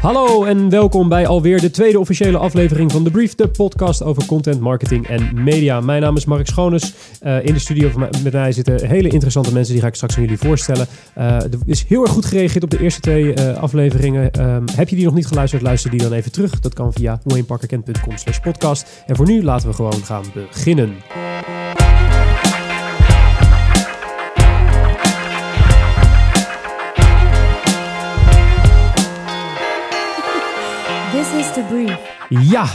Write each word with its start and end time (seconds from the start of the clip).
Hallo 0.00 0.44
en 0.44 0.68
welkom 0.68 1.08
bij 1.08 1.26
alweer 1.26 1.60
de 1.60 1.70
tweede 1.70 1.98
officiële 1.98 2.38
aflevering 2.38 2.92
van 2.92 3.04
The 3.04 3.10
Brief, 3.10 3.34
de 3.34 3.48
podcast 3.48 4.02
over 4.02 4.26
content, 4.26 4.60
marketing 4.60 5.06
en 5.06 5.42
media. 5.44 5.80
Mijn 5.80 6.02
naam 6.02 6.16
is 6.16 6.24
Mark 6.24 6.46
Schoones. 6.46 6.94
Uh, 7.22 7.44
in 7.44 7.52
de 7.52 7.58
studio 7.58 7.90
met 7.98 8.32
mij 8.32 8.52
zitten 8.52 8.86
hele 8.86 9.08
interessante 9.08 9.52
mensen, 9.52 9.72
die 9.72 9.82
ga 9.82 9.88
ik 9.88 9.94
straks 9.94 10.16
aan 10.16 10.22
jullie 10.22 10.38
voorstellen. 10.38 10.86
Uh, 11.18 11.24
er 11.24 11.58
is 11.64 11.84
heel 11.88 12.02
erg 12.02 12.10
goed 12.10 12.24
gereageerd 12.24 12.64
op 12.64 12.70
de 12.70 12.80
eerste 12.80 13.00
twee 13.00 13.24
uh, 13.24 13.56
afleveringen. 13.56 14.50
Um, 14.54 14.64
heb 14.76 14.88
je 14.88 14.96
die 14.96 15.04
nog 15.04 15.14
niet 15.14 15.26
geluisterd, 15.26 15.62
luister 15.62 15.90
die 15.90 16.02
dan 16.02 16.12
even 16.12 16.32
terug. 16.32 16.60
Dat 16.60 16.74
kan 16.74 16.92
via 16.92 17.20
wayneparkerkent.com 17.24 18.16
slash 18.16 18.38
podcast. 18.38 19.04
En 19.06 19.16
voor 19.16 19.26
nu 19.26 19.42
laten 19.42 19.68
we 19.68 19.74
gewoon 19.74 20.04
gaan 20.04 20.24
beginnen. 20.34 20.94
Ja, 32.28 32.66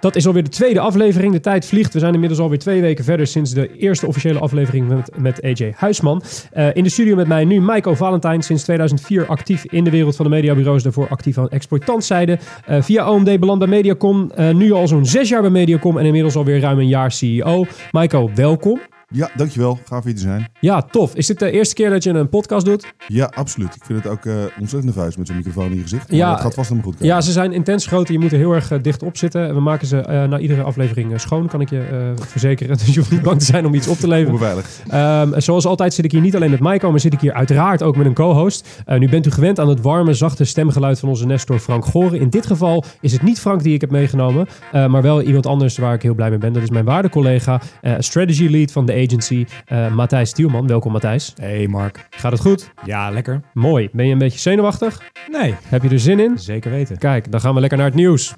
dat 0.00 0.16
is 0.16 0.26
alweer 0.26 0.42
de 0.42 0.50
tweede 0.50 0.80
aflevering. 0.80 1.32
De 1.32 1.40
tijd 1.40 1.66
vliegt. 1.66 1.92
We 1.92 1.98
zijn 1.98 2.12
inmiddels 2.12 2.40
alweer 2.40 2.58
twee 2.58 2.80
weken 2.80 3.04
verder 3.04 3.26
sinds 3.26 3.52
de 3.52 3.76
eerste 3.76 4.06
officiële 4.06 4.38
aflevering 4.38 4.88
met, 4.88 5.10
met 5.16 5.42
AJ 5.42 5.72
Huisman. 5.76 6.22
Uh, 6.56 6.74
in 6.74 6.82
de 6.82 6.88
studio 6.90 7.14
met 7.16 7.26
mij 7.26 7.44
nu 7.44 7.60
Maiko 7.60 7.94
Valentijn, 7.94 8.42
sinds 8.42 8.62
2004 8.62 9.26
actief 9.26 9.64
in 9.64 9.84
de 9.84 9.90
wereld 9.90 10.16
van 10.16 10.24
de 10.24 10.30
mediabureaus, 10.30 10.82
daarvoor 10.82 11.08
actief 11.08 11.38
aan 11.38 11.48
exploitantzijde. 11.48 12.38
Uh, 12.70 12.82
via 12.82 13.10
OMD 13.10 13.40
beland 13.40 13.58
bij 13.58 13.68
Mediacom, 13.68 14.32
uh, 14.38 14.50
nu 14.50 14.72
al 14.72 14.88
zo'n 14.88 15.06
zes 15.06 15.28
jaar 15.28 15.40
bij 15.40 15.50
Mediacom 15.50 15.98
en 15.98 16.04
inmiddels 16.04 16.36
alweer 16.36 16.60
ruim 16.60 16.78
een 16.78 16.88
jaar 16.88 17.12
CEO. 17.12 17.64
Maiko, 17.90 18.30
welkom. 18.34 18.80
Ja, 19.12 19.30
dankjewel. 19.36 19.78
Gaaf 19.84 20.04
hier 20.04 20.14
te 20.14 20.20
zijn. 20.20 20.48
Ja, 20.60 20.82
tof. 20.82 21.14
Is 21.14 21.26
dit 21.26 21.38
de 21.38 21.50
eerste 21.50 21.74
keer 21.74 21.90
dat 21.90 22.02
je 22.02 22.10
een 22.10 22.28
podcast 22.28 22.64
doet? 22.64 22.94
Ja, 23.06 23.30
absoluut. 23.34 23.74
Ik 23.74 23.84
vind 23.84 24.04
het 24.04 24.12
ook 24.12 24.24
uh, 24.24 24.34
ontzettend 24.34 24.94
nerveus 24.94 25.16
met 25.16 25.26
zo'n 25.26 25.36
microfoon 25.36 25.70
in 25.70 25.76
je 25.76 25.82
gezicht. 25.82 26.10
Ja, 26.10 26.30
het 26.30 26.40
gaat 26.40 26.54
vast 26.54 26.68
helemaal 26.68 26.90
goed 26.90 27.00
komen. 27.00 27.14
Ja, 27.14 27.20
ze 27.20 27.32
zijn 27.32 27.52
intens 27.52 27.86
groot. 27.86 28.08
Je 28.08 28.18
moet 28.18 28.32
er 28.32 28.38
heel 28.38 28.52
erg 28.52 28.70
uh, 28.70 28.82
dicht 28.82 29.02
op 29.02 29.16
zitten. 29.16 29.54
We 29.54 29.60
maken 29.60 29.86
ze 29.86 29.96
uh, 29.96 30.24
na 30.24 30.38
iedere 30.38 30.62
aflevering 30.62 31.20
schoon, 31.20 31.48
kan 31.48 31.60
ik 31.60 31.70
je 31.70 32.12
verzekeren. 32.26 32.78
Dus 32.80 32.94
je 32.94 32.98
hoeft 32.98 33.10
niet 33.10 33.22
bang 33.22 33.38
te 33.38 33.44
zijn 33.44 33.66
om 33.66 33.74
iets 33.74 33.88
op 33.88 33.96
te 33.96 34.08
leveren. 34.08 34.38
Beveiligd. 34.38 34.82
Um, 34.94 35.40
zoals 35.40 35.66
altijd 35.66 35.94
zit 35.94 36.04
ik 36.04 36.12
hier 36.12 36.20
niet 36.20 36.36
alleen 36.36 36.50
met 36.50 36.60
Maiko, 36.60 36.90
maar 36.90 37.00
zit 37.00 37.12
ik 37.12 37.20
hier 37.20 37.32
uiteraard 37.32 37.82
ook 37.82 37.96
met 37.96 38.06
een 38.06 38.14
co-host. 38.14 38.68
nu 38.98 39.08
bent 39.08 39.26
u 39.26 39.30
gewend 39.30 39.58
aan 39.58 39.68
het 39.68 39.80
warme, 39.80 40.14
zachte 40.14 40.44
stemgeluid 40.44 40.98
van 41.00 41.08
onze 41.08 41.26
Nestor 41.26 41.58
Frank 41.58 41.84
Goren. 41.84 42.20
In 42.20 42.30
dit 42.30 42.46
geval 42.46 42.84
is 43.00 43.12
het 43.12 43.22
niet 43.22 43.40
Frank 43.40 43.62
die 43.62 43.74
ik 43.74 43.80
heb 43.80 43.90
meegenomen, 43.90 44.48
maar 44.72 45.02
wel 45.02 45.22
iemand 45.22 45.46
anders 45.46 45.78
waar 45.78 45.94
ik 45.94 46.02
heel 46.02 46.14
blij 46.14 46.30
mee 46.30 46.38
ben. 46.38 46.52
Dat 46.52 46.62
is 46.62 46.70
mijn 46.70 46.84
waarde 46.84 47.08
collega, 47.08 47.60
strategy 47.98 48.48
lead 48.48 48.72
van 48.72 48.86
de 48.86 48.99
agency. 49.06 49.46
Uh, 49.72 49.94
Matthijs 49.94 50.30
Stielman. 50.30 50.66
Welkom 50.66 50.92
Matthijs. 50.92 51.34
Hey 51.40 51.66
Mark. 51.66 52.06
Gaat 52.10 52.32
het 52.32 52.40
goed? 52.40 52.72
Ja, 52.84 53.10
lekker. 53.10 53.40
Mooi. 53.52 53.88
Ben 53.92 54.06
je 54.06 54.12
een 54.12 54.18
beetje 54.18 54.38
zenuwachtig? 54.38 55.02
Nee. 55.30 55.54
Heb 55.64 55.82
je 55.82 55.88
er 55.88 56.00
zin 56.00 56.20
in? 56.20 56.38
Zeker 56.38 56.70
weten. 56.70 56.98
Kijk, 56.98 57.30
dan 57.30 57.40
gaan 57.40 57.54
we 57.54 57.60
lekker 57.60 57.78
naar 57.78 57.86
het 57.86 57.96
nieuws. 57.96 58.34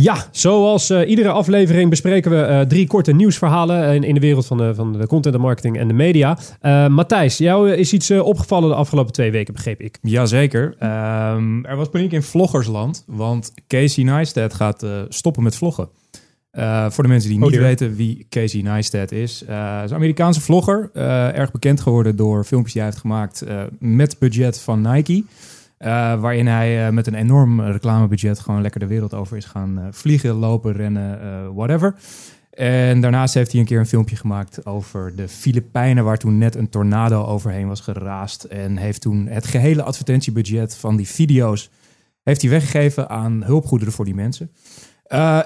Ja, 0.00 0.28
zoals 0.30 0.90
uh, 0.90 1.08
iedere 1.08 1.28
aflevering 1.28 1.90
bespreken 1.90 2.30
we 2.30 2.36
uh, 2.36 2.60
drie 2.60 2.86
korte 2.86 3.12
nieuwsverhalen 3.12 3.94
in, 3.94 4.02
in, 4.02 4.14
de 4.14 4.20
wereld 4.20 4.46
van 4.46 4.56
de, 4.56 4.74
van 4.74 4.92
de 4.92 5.06
content, 5.06 5.34
de 5.34 5.40
marketing 5.40 5.78
en 5.78 5.88
de 5.88 5.94
media. 5.94 6.38
Uh, 6.62 6.86
Matthijs, 6.88 7.38
jou 7.38 7.70
is 7.72 7.92
iets 7.92 8.10
opgevallen 8.10 8.68
de 8.68 8.74
afgelopen 8.74 9.12
twee 9.12 9.30
weken, 9.30 9.54
begreep 9.54 9.80
ik. 9.80 9.98
Jazeker. 10.02 10.64
Um, 11.34 11.64
er 11.64 11.76
was 11.76 11.88
paniek 11.88 12.12
in 12.12 12.22
vloggersland, 12.22 13.04
want 13.06 13.52
Casey 13.68 14.04
Neistat 14.04 14.54
gaat 14.54 14.86
stoppen 15.08 15.42
met 15.42 15.56
vloggen. 15.56 15.88
voor 16.88 17.02
de 17.02 17.08
mensen 17.08 17.30
die 17.30 17.38
niet 17.38 17.54
oh, 17.54 17.60
weten 17.60 17.94
wie 17.94 18.26
Casey 18.28 18.62
Neistat 18.62 19.12
is. 19.12 19.42
Is 19.42 19.48
een 19.48 19.94
Amerikaanse 19.94 20.40
vlogger. 20.40 20.90
erg 21.34 21.52
bekend 21.52 21.80
geworden 21.80 22.16
door 22.16 22.44
filmpjes 22.44 22.72
die 22.72 22.82
hij 22.82 22.90
heeft 22.90 23.02
gemaakt 23.02 23.44
met 23.78 24.16
budget 24.18 24.60
van 24.60 24.80
Nike. 24.80 25.24
Uh, 25.78 26.20
waarin 26.20 26.46
hij 26.46 26.86
uh, 26.86 26.92
met 26.92 27.06
een 27.06 27.14
enorm 27.14 27.60
reclamebudget 27.60 28.38
gewoon 28.38 28.62
lekker 28.62 28.80
de 28.80 28.86
wereld 28.86 29.14
over 29.14 29.36
is 29.36 29.44
gaan 29.44 29.78
uh, 29.78 29.84
vliegen, 29.90 30.34
lopen, 30.34 30.72
rennen, 30.72 31.54
whatever. 31.54 31.94
En 32.50 33.00
daarnaast 33.00 33.34
heeft 33.34 33.50
hij 33.50 33.60
een 33.60 33.66
keer 33.66 33.78
een 33.78 33.86
filmpje 33.86 34.16
gemaakt 34.16 34.66
over 34.66 35.16
de 35.16 35.28
Filipijnen, 35.28 36.04
waar 36.04 36.18
toen 36.18 36.38
net 36.38 36.54
een 36.54 36.68
tornado 36.68 37.24
overheen 37.24 37.68
was 37.68 37.80
geraast. 37.80 38.44
En 38.44 38.76
heeft 38.76 39.00
toen 39.00 39.26
het 39.26 39.46
gehele 39.46 39.82
advertentiebudget 39.82 40.76
van 40.76 40.96
die 40.96 41.08
video's 41.08 41.70
heeft 42.22 42.42
hij 42.42 42.50
weggegeven 42.50 43.08
aan 43.08 43.44
hulpgoederen 43.44 43.94
voor 43.94 44.04
die 44.04 44.14
mensen. 44.14 44.50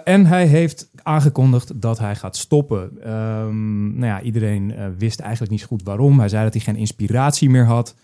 en 0.05 0.27
hij 0.27 0.47
heeft 0.47 0.91
aangekondigd 1.03 1.81
dat 1.81 1.99
hij 1.99 2.17
gaat 2.17 2.37
stoppen. 2.37 3.11
Um, 3.11 3.95
nou 3.95 4.07
ja, 4.07 4.21
iedereen 4.21 4.75
wist 4.99 5.21
eigenlijk 5.21 5.53
niet 5.53 5.61
zo 5.61 5.67
goed 5.67 5.83
waarom. 5.83 6.19
Hij 6.19 6.29
zei 6.29 6.45
dat 6.45 6.53
hij 6.53 6.63
geen 6.63 6.77
inspiratie 6.77 7.51
meer 7.51 7.67
had. 7.67 7.95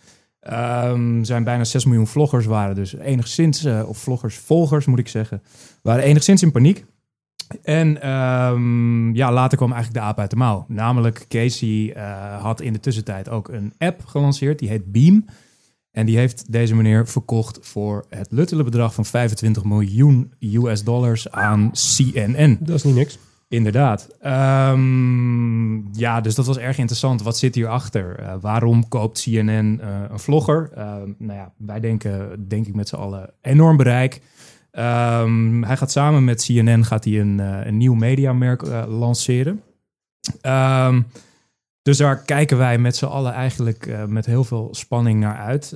Um, 0.53 1.25
zijn 1.25 1.45
bijna 1.45 1.65
6 1.65 1.84
miljoen 1.84 2.07
vloggers 2.07 2.47
waren 2.47 2.75
dus 2.75 2.97
enigszins, 2.97 3.65
uh, 3.65 3.89
of 3.89 3.99
vloggers, 3.99 4.37
volgers 4.37 4.87
moet 4.87 4.99
ik 4.99 5.09
zeggen, 5.09 5.43
waren 5.83 6.05
enigszins 6.05 6.43
in 6.43 6.53
paniek. 6.53 6.84
En 7.62 8.11
um, 8.11 9.15
ja, 9.15 9.33
later 9.33 9.57
kwam 9.57 9.73
eigenlijk 9.73 10.03
de 10.03 10.09
aap 10.09 10.19
uit 10.19 10.31
de 10.31 10.37
mouw. 10.37 10.65
Namelijk 10.69 11.25
Casey 11.29 11.97
uh, 11.97 12.43
had 12.43 12.61
in 12.61 12.73
de 12.73 12.81
tussentijd 12.81 13.29
ook 13.29 13.49
een 13.49 13.73
app 13.79 14.05
gelanceerd, 14.07 14.59
die 14.59 14.69
heet 14.69 14.93
Beam. 14.93 15.25
En 15.91 16.07
die 16.07 16.17
heeft 16.17 16.53
deze 16.53 16.75
meneer 16.75 17.09
verkocht 17.09 17.59
voor 17.63 18.05
het 18.09 18.28
luttele 18.31 18.65
bedrag 18.65 18.95
van 18.95 19.05
25 19.05 19.65
miljoen 19.65 20.33
US 20.41 20.84
dollars 20.84 21.31
aan 21.31 21.71
CNN. 21.73 22.59
Dat 22.61 22.77
is 22.77 22.84
niet 22.84 22.95
niks. 22.95 23.19
Inderdaad. 23.49 24.09
Um, 24.73 25.89
ja, 25.93 26.21
dus 26.21 26.34
dat 26.34 26.47
was 26.47 26.59
erg 26.59 26.79
interessant. 26.79 27.23
Wat 27.23 27.39
zit 27.39 27.55
hierachter? 27.55 28.21
Uh, 28.21 28.34
waarom 28.41 28.89
koopt 28.89 29.23
CNN 29.23 29.81
uh, 29.83 30.03
een 30.11 30.19
vlogger? 30.19 30.71
Uh, 30.77 30.84
nou 31.19 31.39
ja, 31.39 31.53
wij 31.57 31.81
denken, 31.81 32.45
denk 32.49 32.67
ik 32.67 32.75
met 32.75 32.89
z'n 32.89 32.97
allen, 32.97 33.31
enorm 33.41 33.77
bereik. 33.77 34.21
Um, 34.73 35.65
hij 35.65 35.77
gaat 35.77 35.91
samen 35.91 36.25
met 36.25 36.45
CNN 36.45 36.84
gaat 36.84 37.05
hij 37.05 37.21
een, 37.21 37.39
een 37.39 37.77
nieuw 37.77 37.95
mediamerk 37.95 38.62
lanceren. 38.87 39.63
Dus 41.83 41.97
daar 41.97 42.23
kijken 42.25 42.59
wij 42.59 42.78
met 42.78 42.97
z'n 42.97 43.05
allen 43.05 43.33
eigenlijk 43.33 44.07
met 44.09 44.27
heel 44.27 44.45
veel 44.45 44.69
spanning 44.71 45.21
naar 45.21 45.37
uit. 45.37 45.71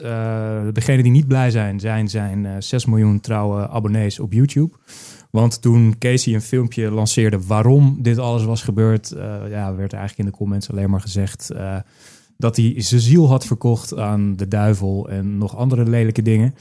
degenen 0.75 1.03
die 1.03 1.13
niet 1.13 1.29
blij 1.29 1.51
zijn, 1.51 1.81
zijn 1.81 2.09
zijn 2.09 2.63
6 2.63 2.85
miljoen 2.85 3.21
trouwe 3.21 3.69
abonnees 3.69 4.19
op 4.19 4.33
YouTube. 4.33 4.77
Want 5.31 5.63
toen 5.63 5.99
Casey 5.99 6.35
een 6.35 6.43
filmpje 6.43 6.91
lanceerde 6.91 7.47
waarom 7.47 7.97
dit 7.99 8.19
alles 8.19 8.45
was 8.45 8.63
gebeurd, 8.63 9.13
uh, 9.17 9.21
ja, 9.51 9.75
werd 9.75 9.93
eigenlijk 9.93 10.19
in 10.19 10.25
de 10.25 10.39
comments 10.39 10.71
alleen 10.71 10.91
maar 10.91 11.01
gezegd 11.01 11.51
uh, 11.53 11.77
dat 12.37 12.57
hij 12.57 12.75
zijn 12.77 13.01
ziel 13.01 13.29
had 13.29 13.47
verkocht 13.47 13.97
aan 13.97 14.37
de 14.37 14.49
duivel 14.49 15.09
en 15.09 15.39
nog 15.39 15.57
andere 15.57 15.85
lelijke 15.89 16.23
dingen. 16.23 16.55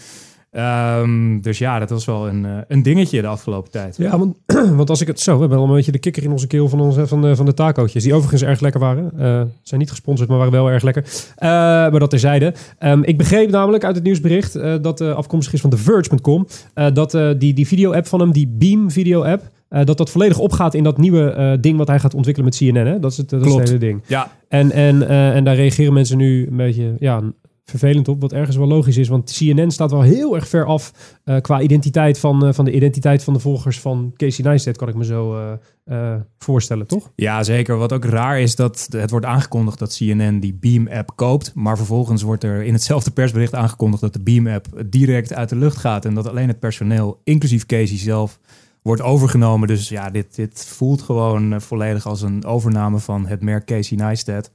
Um, 0.51 1.41
dus 1.41 1.57
ja, 1.57 1.79
dat 1.79 1.89
was 1.89 2.05
wel 2.05 2.27
een, 2.27 2.43
uh, 2.43 2.57
een 2.67 2.83
dingetje 2.83 3.21
de 3.21 3.27
afgelopen 3.27 3.71
tijd. 3.71 3.97
Ja, 3.97 4.17
want, 4.17 4.37
want, 4.79 4.89
als 4.89 5.01
ik 5.01 5.07
het 5.07 5.19
zo, 5.19 5.33
we 5.33 5.39
hebben 5.39 5.57
al 5.57 5.63
een 5.63 5.73
beetje 5.73 5.91
de 5.91 5.99
kikker 5.99 6.23
in 6.23 6.31
onze 6.31 6.47
keel 6.47 6.69
van, 6.69 6.79
onze, 6.79 7.07
van, 7.07 7.21
de, 7.21 7.35
van 7.35 7.45
de 7.45 7.53
tacootjes, 7.53 8.03
die 8.03 8.13
overigens 8.13 8.43
erg 8.43 8.59
lekker 8.59 8.79
waren. 8.79 9.11
Uh, 9.19 9.41
zijn 9.61 9.79
niet 9.79 9.89
gesponsord, 9.89 10.29
maar 10.29 10.37
waren 10.37 10.53
wel 10.53 10.69
erg 10.69 10.83
lekker. 10.83 11.03
Uh, 11.05 11.39
maar 11.39 11.99
dat 11.99 12.09
terzijde. 12.09 12.53
Um, 12.79 13.03
ik 13.03 13.17
begreep 13.17 13.49
namelijk 13.49 13.83
uit 13.83 13.95
het 13.95 14.03
nieuwsbericht 14.03 14.53
dat 14.83 15.01
afkomstig 15.01 15.53
is 15.53 15.61
van 15.61 15.69
TheVerge.com, 15.69 16.47
dat 16.93 17.11
die, 17.37 17.53
die 17.53 17.67
video-app 17.67 18.07
van 18.07 18.19
hem, 18.19 18.31
die 18.31 18.47
Beam 18.47 18.91
video-app, 18.91 19.43
uh, 19.69 19.83
dat 19.83 19.97
dat 19.97 20.09
volledig 20.09 20.39
opgaat 20.39 20.73
in 20.73 20.83
dat 20.83 20.97
nieuwe 20.97 21.35
uh, 21.37 21.61
ding 21.61 21.77
wat 21.77 21.87
hij 21.87 21.99
gaat 21.99 22.13
ontwikkelen 22.13 22.49
met 22.49 22.57
CNN. 22.57 22.87
Hè? 22.87 22.99
Dat 22.99 23.11
is 23.11 23.17
het, 23.17 23.29
dat 23.29 23.45
is 23.45 23.53
het 23.53 23.67
hele 23.67 23.79
ding. 23.79 24.01
Ja. 24.07 24.31
En, 24.47 24.71
en, 24.71 24.95
uh, 24.95 25.35
en 25.35 25.43
daar 25.43 25.55
reageren 25.55 25.93
mensen 25.93 26.17
nu 26.17 26.47
een 26.47 26.57
beetje 26.57 26.93
ja, 26.99 27.21
vervelend 27.69 28.07
op, 28.07 28.21
wat 28.21 28.33
ergens 28.33 28.55
wel 28.57 28.67
logisch 28.67 28.97
is. 28.97 29.07
Want 29.07 29.37
CNN 29.37 29.71
staat 29.71 29.91
wel 29.91 30.01
heel 30.01 30.35
erg 30.35 30.47
ver 30.47 30.65
af 30.65 30.93
uh, 31.25 31.37
qua 31.41 31.61
identiteit 31.61 32.19
van, 32.19 32.45
uh, 32.45 32.53
van 32.53 32.65
de 32.65 32.71
identiteit 32.71 33.23
van 33.23 33.33
de 33.33 33.39
volgers 33.39 33.79
van 33.79 34.13
Casey 34.15 34.45
Neistat, 34.45 34.77
kan 34.77 34.87
ik 34.87 34.95
me 34.95 35.05
zo 35.05 35.55
uh, 35.85 36.15
voorstellen, 36.37 36.87
toch? 36.87 37.11
Ja, 37.15 37.43
zeker. 37.43 37.77
Wat 37.77 37.93
ook 37.93 38.05
raar 38.05 38.39
is 38.39 38.55
dat 38.55 38.87
het 38.89 39.09
wordt 39.09 39.25
aangekondigd 39.25 39.79
dat 39.79 39.95
CNN 39.97 40.39
die 40.39 40.53
Beam-app 40.53 41.11
koopt, 41.15 41.51
maar 41.55 41.77
vervolgens 41.77 42.21
wordt 42.21 42.43
er 42.43 42.63
in 42.63 42.73
hetzelfde 42.73 43.11
persbericht 43.11 43.55
aangekondigd 43.55 44.01
dat 44.01 44.13
de 44.13 44.23
Beam-app 44.23 44.67
direct 44.85 45.33
uit 45.33 45.49
de 45.49 45.55
lucht 45.55 45.77
gaat 45.77 46.05
en 46.05 46.13
dat 46.13 46.27
alleen 46.27 46.47
het 46.47 46.59
personeel, 46.59 47.21
inclusief 47.23 47.65
Casey 47.65 47.97
zelf, 47.97 48.39
wordt 48.81 49.01
overgenomen. 49.01 49.67
Dus 49.67 49.89
ja, 49.89 50.09
dit, 50.09 50.35
dit 50.35 50.65
voelt 50.65 51.01
gewoon 51.01 51.61
volledig 51.61 52.07
als 52.07 52.21
een 52.21 52.45
overname 52.45 52.99
van 52.99 53.27
het 53.27 53.41
merk 53.41 53.65
Casey 53.65 53.97
Neistat 53.97 54.51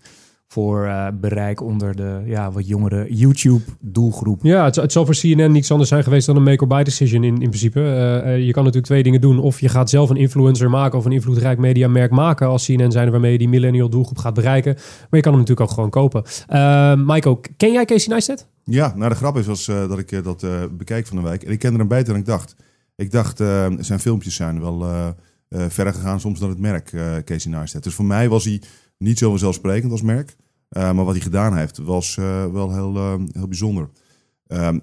voor 0.54 0.84
uh, 0.84 1.06
bereik 1.20 1.60
onder 1.60 1.96
de 1.96 2.22
ja, 2.26 2.52
wat 2.52 2.66
jongere 2.66 3.06
YouTube-doelgroep. 3.08 4.42
Ja, 4.42 4.64
het, 4.64 4.76
het 4.76 4.92
zal 4.92 5.04
voor 5.04 5.14
CNN 5.14 5.52
niets 5.52 5.70
anders 5.70 5.88
zijn 5.88 6.02
geweest 6.02 6.26
dan 6.26 6.36
een 6.36 6.42
make-or-buy 6.42 6.82
decision 6.82 7.24
in, 7.24 7.34
in 7.34 7.48
principe. 7.48 7.80
Uh, 7.80 8.38
je 8.46 8.52
kan 8.52 8.62
natuurlijk 8.62 8.92
twee 8.92 9.02
dingen 9.02 9.20
doen. 9.20 9.38
Of 9.38 9.60
je 9.60 9.68
gaat 9.68 9.90
zelf 9.90 10.10
een 10.10 10.16
influencer 10.16 10.70
maken 10.70 10.98
of 10.98 11.04
een 11.04 11.12
invloedrijk 11.12 11.58
mediamerk 11.58 12.10
maken 12.10 12.46
als 12.46 12.64
CNN 12.66 12.90
zijn 12.90 13.10
waarmee 13.10 13.32
je 13.32 13.38
die 13.38 13.48
millennial 13.48 13.88
doelgroep 13.88 14.18
gaat 14.18 14.34
bereiken. 14.34 14.74
Maar 14.74 15.08
je 15.10 15.20
kan 15.20 15.32
hem 15.32 15.40
natuurlijk 15.40 15.68
ook 15.68 15.74
gewoon 15.74 15.90
kopen. 15.90 16.22
Uh, 16.52 16.94
Michael, 17.06 17.40
ken 17.56 17.72
jij 17.72 17.84
Casey 17.84 18.12
Neistat? 18.12 18.46
Ja, 18.64 18.92
nou 18.96 19.08
de 19.08 19.16
grap 19.16 19.36
is 19.36 19.46
was, 19.46 19.64
dat 19.64 19.98
ik 19.98 20.24
dat 20.24 20.46
bekijk 20.76 21.06
van 21.06 21.16
de 21.16 21.22
wijk. 21.22 21.42
En 21.42 21.52
ik 21.52 21.58
kende 21.58 21.78
hem 21.78 21.88
beter 21.88 22.06
dan 22.06 22.16
ik 22.16 22.26
dacht. 22.26 22.56
Ik 22.96 23.10
dacht, 23.10 23.36
zijn 23.78 24.00
filmpjes 24.00 24.34
zijn 24.34 24.60
wel 24.60 24.84
verder 25.48 25.92
gegaan 25.92 26.20
soms 26.20 26.40
dan 26.40 26.48
het 26.48 26.58
merk 26.58 26.92
Casey 27.24 27.50
Neistat. 27.50 27.82
Dus 27.82 27.94
voor 27.94 28.04
mij 28.04 28.28
was 28.28 28.44
hij 28.44 28.60
niet 28.98 29.18
zo 29.18 29.30
vanzelfsprekend 29.30 29.92
als 29.92 30.02
merk. 30.02 30.36
Maar 30.74 31.04
wat 31.04 31.14
hij 31.14 31.22
gedaan 31.22 31.56
heeft, 31.56 31.78
was 31.78 32.14
wel 32.52 32.72
heel, 32.72 33.18
heel 33.32 33.48
bijzonder. 33.48 33.90
Ehm, 34.46 34.78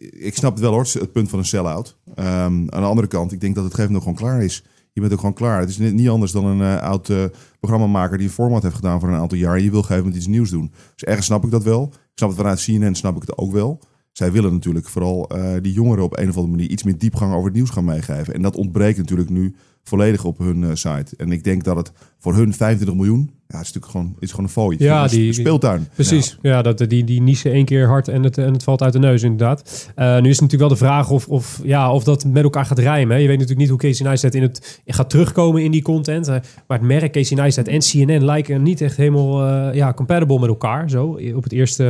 ik 0.00 0.36
snap 0.36 0.52
het 0.52 0.60
wel 0.60 0.72
hoor, 0.72 0.86
het 0.92 1.12
punt 1.12 1.28
van 1.28 1.38
een 1.38 1.44
sell-out. 1.44 1.96
Ehm, 2.14 2.26
aan 2.44 2.66
de 2.66 2.76
andere 2.80 3.06
kant, 3.06 3.32
ik 3.32 3.40
denk 3.40 3.54
dat 3.54 3.64
het 3.64 3.72
gegeven 3.74 3.94
nog 3.94 4.02
gewoon 4.02 4.18
klaar 4.18 4.42
is. 4.42 4.64
Je 4.92 5.00
bent 5.00 5.12
ook 5.12 5.18
gewoon 5.18 5.34
klaar. 5.34 5.60
Het 5.60 5.68
is 5.68 5.78
niet 5.78 6.08
anders 6.08 6.32
dan 6.32 6.44
een 6.44 6.60
uh, 6.60 6.82
oud 6.82 7.08
uh, 7.08 7.24
programmamaker 7.60 8.18
die 8.18 8.26
een 8.26 8.32
format 8.32 8.62
heeft 8.62 8.74
gedaan 8.74 9.00
voor 9.00 9.08
een 9.08 9.20
aantal 9.20 9.38
jaar. 9.38 9.56
En 9.56 9.62
je 9.62 9.70
wil 9.70 9.80
gegeven 9.80 10.02
moment 10.02 10.16
iets 10.16 10.26
nieuws 10.26 10.50
doen. 10.50 10.72
Dus 10.94 11.04
ergens 11.04 11.26
snap 11.26 11.44
ik 11.44 11.50
dat 11.50 11.62
wel. 11.62 11.84
Ik 11.92 12.10
snap 12.14 12.28
het 12.28 12.38
vanuit 12.38 12.64
CNN, 12.64 12.94
snap 12.94 13.14
ik 13.16 13.20
het 13.20 13.38
ook 13.38 13.52
wel. 13.52 13.80
Zij 14.12 14.32
willen 14.32 14.52
natuurlijk 14.52 14.88
vooral 14.88 15.30
die 15.62 15.72
jongeren 15.72 16.04
op 16.04 16.18
een 16.18 16.28
of 16.28 16.34
andere 16.36 16.56
manier 16.56 16.70
iets 16.70 16.82
meer 16.82 16.98
diepgang 16.98 17.32
over 17.32 17.44
het 17.44 17.54
nieuws 17.54 17.70
gaan 17.70 17.84
meegeven. 17.84 18.34
En 18.34 18.42
dat 18.42 18.56
ontbreekt 18.56 18.98
natuurlijk 18.98 19.30
nu 19.30 19.54
volledig 19.82 20.24
op 20.24 20.38
hun 20.38 20.76
site. 20.76 21.16
En 21.16 21.32
ik 21.32 21.44
denk 21.44 21.64
dat 21.64 21.76
het 21.76 21.92
voor 22.18 22.34
hun 22.34 22.54
25 22.54 22.96
miljoen 22.96 23.30
ja, 23.50 23.56
het 23.58 23.66
is 23.66 23.72
natuurlijk 23.72 23.92
gewoon, 23.92 24.12
het 24.14 24.22
is 24.22 24.30
gewoon 24.30 24.44
een 24.44 24.52
fooi. 24.52 24.76
Ja, 24.78 25.06
die 25.06 25.32
speeltuin. 25.32 25.88
Precies. 25.94 26.38
Ja, 26.42 26.62
dat, 26.62 26.78
die, 26.78 27.04
die 27.04 27.22
niche 27.22 27.50
één 27.50 27.64
keer 27.64 27.86
hard 27.86 28.08
en 28.08 28.22
het, 28.22 28.38
en 28.38 28.52
het 28.52 28.62
valt 28.62 28.82
uit 28.82 28.92
de 28.92 28.98
neus 28.98 29.22
inderdaad. 29.22 29.90
Uh, 29.96 30.04
nu 30.20 30.28
is 30.28 30.40
het 30.40 30.40
natuurlijk 30.40 30.58
wel 30.58 30.68
de 30.68 30.76
vraag 30.76 31.10
of, 31.10 31.28
of, 31.28 31.60
ja, 31.64 31.92
of 31.92 32.04
dat 32.04 32.24
met 32.24 32.42
elkaar 32.42 32.66
gaat 32.66 32.78
rijmen. 32.78 33.16
Hè. 33.16 33.22
Je 33.22 33.28
weet 33.28 33.38
natuurlijk 33.38 33.60
niet 33.60 33.68
hoe 33.68 33.90
Casey 33.90 34.06
Neistat 34.06 34.34
in 34.34 34.42
het 34.42 34.80
gaat 34.86 35.10
terugkomen 35.10 35.62
in 35.62 35.70
die 35.70 35.82
content. 35.82 36.28
Uh, 36.28 36.34
maar 36.66 36.78
het 36.78 36.86
merk 36.86 37.12
Casey 37.12 37.36
Neistat 37.36 37.66
en 37.66 37.78
CNN 37.78 38.24
lijken 38.24 38.62
niet 38.62 38.80
echt 38.80 38.96
helemaal 38.96 39.46
uh, 39.46 39.74
ja, 39.74 39.92
compatible 39.92 40.38
met 40.38 40.48
elkaar. 40.48 40.90
Zo 40.90 41.18
op 41.34 41.42
het 41.42 41.52
eerste, 41.52 41.84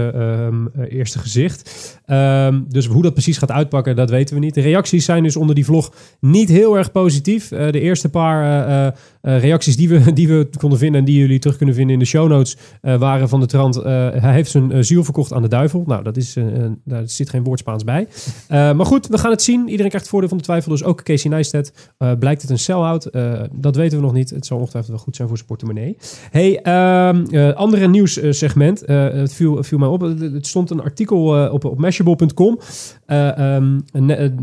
um, 0.48 0.70
eerste 0.88 1.18
gezicht. 1.18 1.98
Um, 2.10 2.66
dus 2.68 2.86
hoe 2.86 3.02
dat 3.02 3.12
precies 3.12 3.38
gaat 3.38 3.50
uitpakken, 3.50 3.96
dat 3.96 4.10
weten 4.10 4.34
we 4.34 4.40
niet. 4.40 4.54
De 4.54 4.60
reacties 4.60 5.04
zijn 5.04 5.22
dus 5.22 5.36
onder 5.36 5.54
die 5.54 5.64
vlog 5.64 5.92
niet 6.20 6.48
heel 6.48 6.76
erg 6.76 6.92
positief. 6.92 7.48
de 7.48 7.80
eerste 7.80 8.08
paar 8.08 8.94
reacties 9.20 9.76
die 9.76 9.88
we, 9.88 10.12
die 10.20 10.28
we 10.28 10.48
konden 10.58 10.78
vinden 10.78 11.00
en 11.00 11.06
die 11.06 11.18
jullie 11.18 11.38
terug 11.38 11.56
kunnen 11.56 11.74
vinden 11.74 11.92
in 11.92 11.98
de 11.98 12.06
show 12.06 12.28
notes, 12.28 12.56
waren 12.80 13.28
van 13.28 13.40
de 13.40 13.46
trant. 13.46 13.74
Hij 13.74 14.32
heeft 14.32 14.50
zijn 14.50 14.84
ziel 14.84 15.04
verkocht 15.04 15.32
aan 15.32 15.42
de 15.42 15.48
duivel. 15.48 15.84
Nou, 15.86 16.02
dat 16.02 16.16
is, 16.16 16.36
daar 16.84 17.02
zit 17.08 17.30
geen 17.30 17.44
woord 17.44 17.58
Spaans 17.58 17.84
bij. 17.84 18.08
maar 18.48 18.86
goed, 18.86 19.06
we 19.06 19.18
gaan 19.18 19.30
het 19.30 19.42
zien. 19.42 19.60
Iedereen 19.60 19.76
krijgt 19.76 20.00
het 20.00 20.08
voordeel 20.08 20.28
van 20.28 20.38
de 20.38 20.44
twijfel. 20.44 20.70
Dus 20.70 20.84
ook 20.84 21.02
Casey 21.02 21.30
Neistat. 21.30 21.72
blijkt 22.18 22.42
het 22.42 22.50
een 22.50 22.58
sell-out? 22.58 23.10
dat 23.52 23.76
weten 23.76 23.98
we 23.98 24.04
nog 24.04 24.12
niet. 24.12 24.30
Het 24.30 24.46
zal 24.46 24.58
ongetwijfeld 24.58 24.94
wel 24.94 25.04
goed 25.04 25.16
zijn 25.16 25.28
voor 25.28 25.36
zijn 25.36 25.48
portemonnee. 25.48 25.96
Hey, 26.30 26.60
ehm, 26.62 27.52
andere 27.54 27.88
nieuwssegment. 27.88 28.82
het 28.86 29.32
viel, 29.32 29.62
viel 29.62 29.78
mij 29.78 29.88
op. 29.88 30.00
Het 30.00 30.46
stond 30.46 30.70
een 30.70 30.82
artikel 30.82 31.50
op, 31.50 31.64
op 31.64 31.78
Mashable.com. 32.04 32.58
Um, 33.10 33.84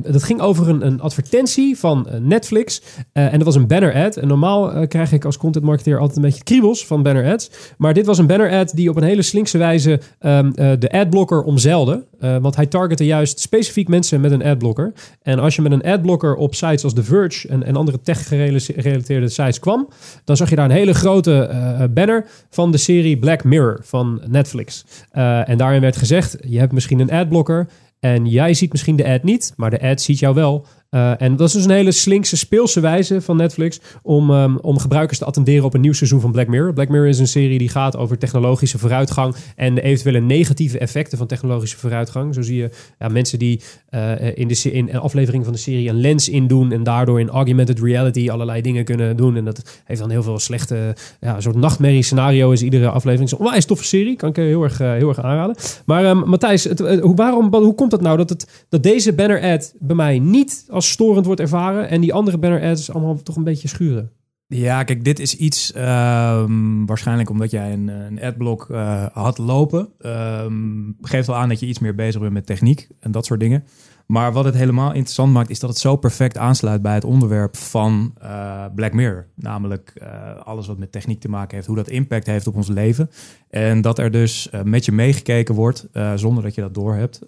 dat 0.02 0.24
ging 0.24 0.42
over 0.42 0.70
een, 0.70 0.86
een 0.86 1.02
advertentie 1.02 1.78
van 1.78 2.08
Netflix. 2.22 2.82
en 3.14 3.32
dat 3.32 3.44
was 3.44 3.56
een 3.56 3.68
banner 3.68 3.94
ad. 3.94 4.16
En 4.16 4.28
normaal 4.28 4.88
krijg 4.88 5.12
ik 5.12 5.26
als 5.26 5.38
content 5.38 5.66
marketeer 5.66 6.00
altijd 6.00 6.18
een 6.18 6.24
beetje 6.24 6.44
kriebels 6.44 6.86
van 6.86 7.04
banner 7.04 7.32
ads. 7.32 7.50
Maar 7.78 7.94
dit 7.94 8.06
was 8.06 8.18
een 8.18 8.28
banner 8.28 8.52
ad 8.52 8.76
die 8.76 8.90
op 8.90 8.96
een 8.96 9.04
hele 9.04 9.22
slinkse 9.22 9.58
wijze 9.58 10.00
um, 10.20 10.54
de 10.54 10.90
adblocker 10.92 11.44
omzeilde. 11.44 12.06
Want 12.20 12.56
hij 12.56 12.66
targette 12.66 13.06
juist 13.06 13.40
specifiek 13.40 13.88
mensen 13.88 14.22
met 14.22 14.32
een 14.32 14.44
adblocker. 14.44 14.94
En 15.22 15.40
als 15.40 15.56
je 15.56 15.62
met 15.62 15.72
een 15.72 15.84
adblocker 15.84 16.36
op 16.36 16.56
sites 16.56 16.84
als 16.84 16.94
The 16.94 17.04
Verge 17.04 17.48
en, 17.48 17.64
en 17.64 17.76
andere 17.76 18.02
tech-gerelateerde 18.02 19.30
sites 19.30 19.60
kwam, 19.60 19.88
dan 20.24 20.38
zag 20.38 20.50
je 20.50 20.56
daar 20.56 20.66
een 20.66 20.72
hele 20.72 20.94
grote 20.94 21.50
banner 21.94 22.26
van 22.50 22.72
de 22.72 22.78
serie 22.78 23.18
Black 23.18 23.44
Mirror 23.44 23.80
van 23.82 24.22
Netflix. 24.28 24.86
en 25.12 25.58
daarin 25.58 25.82
werd 25.82 25.98
gezegd: 25.98 26.38
je 26.48 26.60
hebt 26.60 26.72
misschien 26.72 27.00
een 27.00 27.12
adblocker. 27.12 27.68
En 28.00 28.26
jij 28.26 28.54
ziet 28.54 28.72
misschien 28.72 28.96
de 28.96 29.08
ad 29.08 29.24
niet, 29.24 29.54
maar 29.56 29.70
de 29.70 29.82
ad 29.82 30.02
ziet 30.02 30.20
jou 30.20 30.36
wel. 30.36 30.66
Uh, 30.92 31.22
en 31.22 31.36
dat 31.36 31.48
is 31.48 31.54
dus 31.54 31.64
een 31.64 31.72
hele 31.72 31.92
slinkse, 31.92 32.38
speelse 32.38 32.80
wijze 32.80 33.22
van 33.22 33.38
Netflix 33.38 33.80
om, 34.02 34.32
um, 34.32 34.58
om 34.58 34.80
gebruikers 34.80 35.20
te 35.20 35.26
attenderen 35.26 35.66
op 35.66 35.74
een 35.74 35.82
nieuw 35.82 35.94
seizoen 35.94 36.22
van 36.22 36.32
Black 36.32 36.48
Mirror. 36.48 36.74
Black 36.74 36.90
Mirror 36.90 37.08
is 37.08 37.20
een 37.20 37.28
serie 37.28 37.58
die 37.58 37.70
gaat 37.70 37.98
over 37.98 38.18
technologische 38.18 38.78
vooruitgang 38.78 39.36
en 39.56 39.76
de 39.76 39.82
eventuele 39.82 40.20
negatieve 40.20 40.80
effecten 40.80 41.18
van 41.18 41.28
technologische 41.28 41.78
vooruitgang. 41.78 42.34
Zo 42.34 42.42
zie 42.42 42.58
je 42.58 42.70
ja, 43.00 43.08
mensen 43.08 43.40
die 43.40 43.62
uh, 43.92 44.38
in, 44.38 44.48
de, 44.48 44.72
in 44.72 44.90
een 44.90 45.00
aflevering 45.00 45.44
van 45.44 45.54
de 45.54 45.60
serie 45.60 45.90
een 45.90 46.02
lens 46.02 46.30
indoen 46.30 46.72
en 46.72 46.84
daardoor 46.84 47.20
in 47.20 47.30
augmented 47.30 47.80
reality 47.80 48.30
allerlei 48.30 48.62
dingen 48.62 48.84
kunnen 48.84 49.18
doen. 49.18 49.36
En 49.36 49.46
dat 49.46 49.82
heeft 49.86 50.00
dan 50.00 50.10
heel 50.10 50.24
veel 50.24 50.40
slechte, 50.40 50.96
ja, 51.20 51.36
een 51.36 51.42
soort 51.42 51.56
nachtmerrie 51.56 52.04
scenario 52.04 52.52
is 52.52 52.62
iedere 52.62 52.90
aflevering. 52.90 53.32
Een 53.32 53.38
onwijs 53.38 53.66
toffe 53.66 53.86
serie, 53.86 54.16
kan 54.16 54.30
ik 54.30 54.36
heel 54.36 54.64
erg, 54.64 54.78
heel 54.78 55.10
erg 55.10 55.22
aanraden. 55.22 55.56
Maar 55.86 56.06
um, 56.06 56.30
Matthijs, 56.30 56.66
hoe, 57.02 57.16
waarom, 57.16 57.54
hoe 57.54 57.76
komt 57.76 57.92
het 57.92 58.02
nou 58.02 58.18
dat, 58.18 58.30
het, 58.30 58.66
dat 58.70 58.84
deze 58.84 59.14
banner 59.14 59.42
ad 59.42 59.74
bij 59.80 59.96
mij 59.96 60.20
niet 60.20 60.66
als 60.78 60.92
storend 60.92 61.26
wordt 61.26 61.42
ervaren. 61.42 61.90
En 61.90 62.02
die 62.02 62.14
andere 62.14 62.38
banner 62.38 62.62
ads 62.62 62.92
allemaal 62.92 63.22
toch 63.22 63.36
een 63.36 63.44
beetje 63.44 63.68
schuren. 63.68 64.12
Ja, 64.48 64.84
kijk, 64.84 65.04
dit 65.04 65.20
is 65.20 65.36
iets 65.36 65.74
um, 65.76 66.86
waarschijnlijk 66.86 67.30
omdat 67.30 67.52
jij 67.52 67.74
een, 67.74 67.88
een 67.88 68.22
adblock 68.22 68.68
uh, 68.72 69.06
had 69.14 69.38
lopen. 69.38 69.90
Um, 70.00 70.98
geeft 71.02 71.28
wel 71.28 71.36
aan 71.36 71.50
dat 71.50 71.60
je 71.60 71.66
iets 71.66 71.80
meer 71.80 71.96
bezig 71.96 72.22
bent 72.22 72.34
met 72.34 72.46
techniek 72.46 72.88
en 73.00 73.12
dat 73.12 73.26
soort 73.26 73.40
dingen. 73.40 73.64
Maar 74.08 74.34
wat 74.34 74.46
het 74.46 74.56
helemaal 74.56 74.94
interessant 74.94 75.34
maakt, 75.34 75.50
is 75.50 75.60
dat 75.60 75.70
het 75.70 75.80
zo 75.80 75.96
perfect 75.96 76.38
aansluit 76.38 76.82
bij 76.82 76.94
het 76.94 77.04
onderwerp 77.04 77.58
van 77.58 78.14
uh, 78.22 78.66
Black 78.76 78.94
Mirror. 78.94 79.28
Namelijk 79.36 79.94
uh, 80.02 80.38
alles 80.44 80.68
wat 80.68 80.78
met 80.78 80.92
techniek 80.92 81.20
te 81.20 81.30
maken 81.30 81.56
heeft, 81.56 81.68
hoe 81.68 81.76
dat 81.76 81.88
impact 81.90 82.26
heeft 82.26 82.48
op 82.48 82.56
ons 82.56 82.68
leven. 82.68 83.10
En 83.50 83.82
dat 83.82 84.00
er 84.00 84.12
dus 84.12 84.50
uh, 84.52 84.62
met 84.62 84.86
je 84.86 84.92
meegekeken 84.92 85.56
wordt, 85.56 85.88
zonder 86.16 86.44
dat 86.44 86.56
je 86.56 86.62
dat 86.62 86.74
doorhebt. 86.74 87.22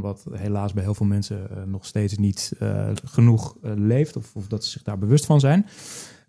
wat 0.00 0.26
helaas 0.32 0.72
bij 0.72 0.82
heel 0.82 0.94
veel 0.94 1.06
mensen 1.06 1.48
nog 1.66 1.86
steeds 1.86 2.16
niet 2.16 2.52
genoeg 3.04 3.56
leeft, 3.62 4.16
of, 4.16 4.34
of 4.34 4.46
dat 4.46 4.64
ze 4.64 4.70
zich 4.70 4.82
daar 4.82 4.98
bewust 4.98 5.26
van 5.26 5.40
zijn. 5.40 5.66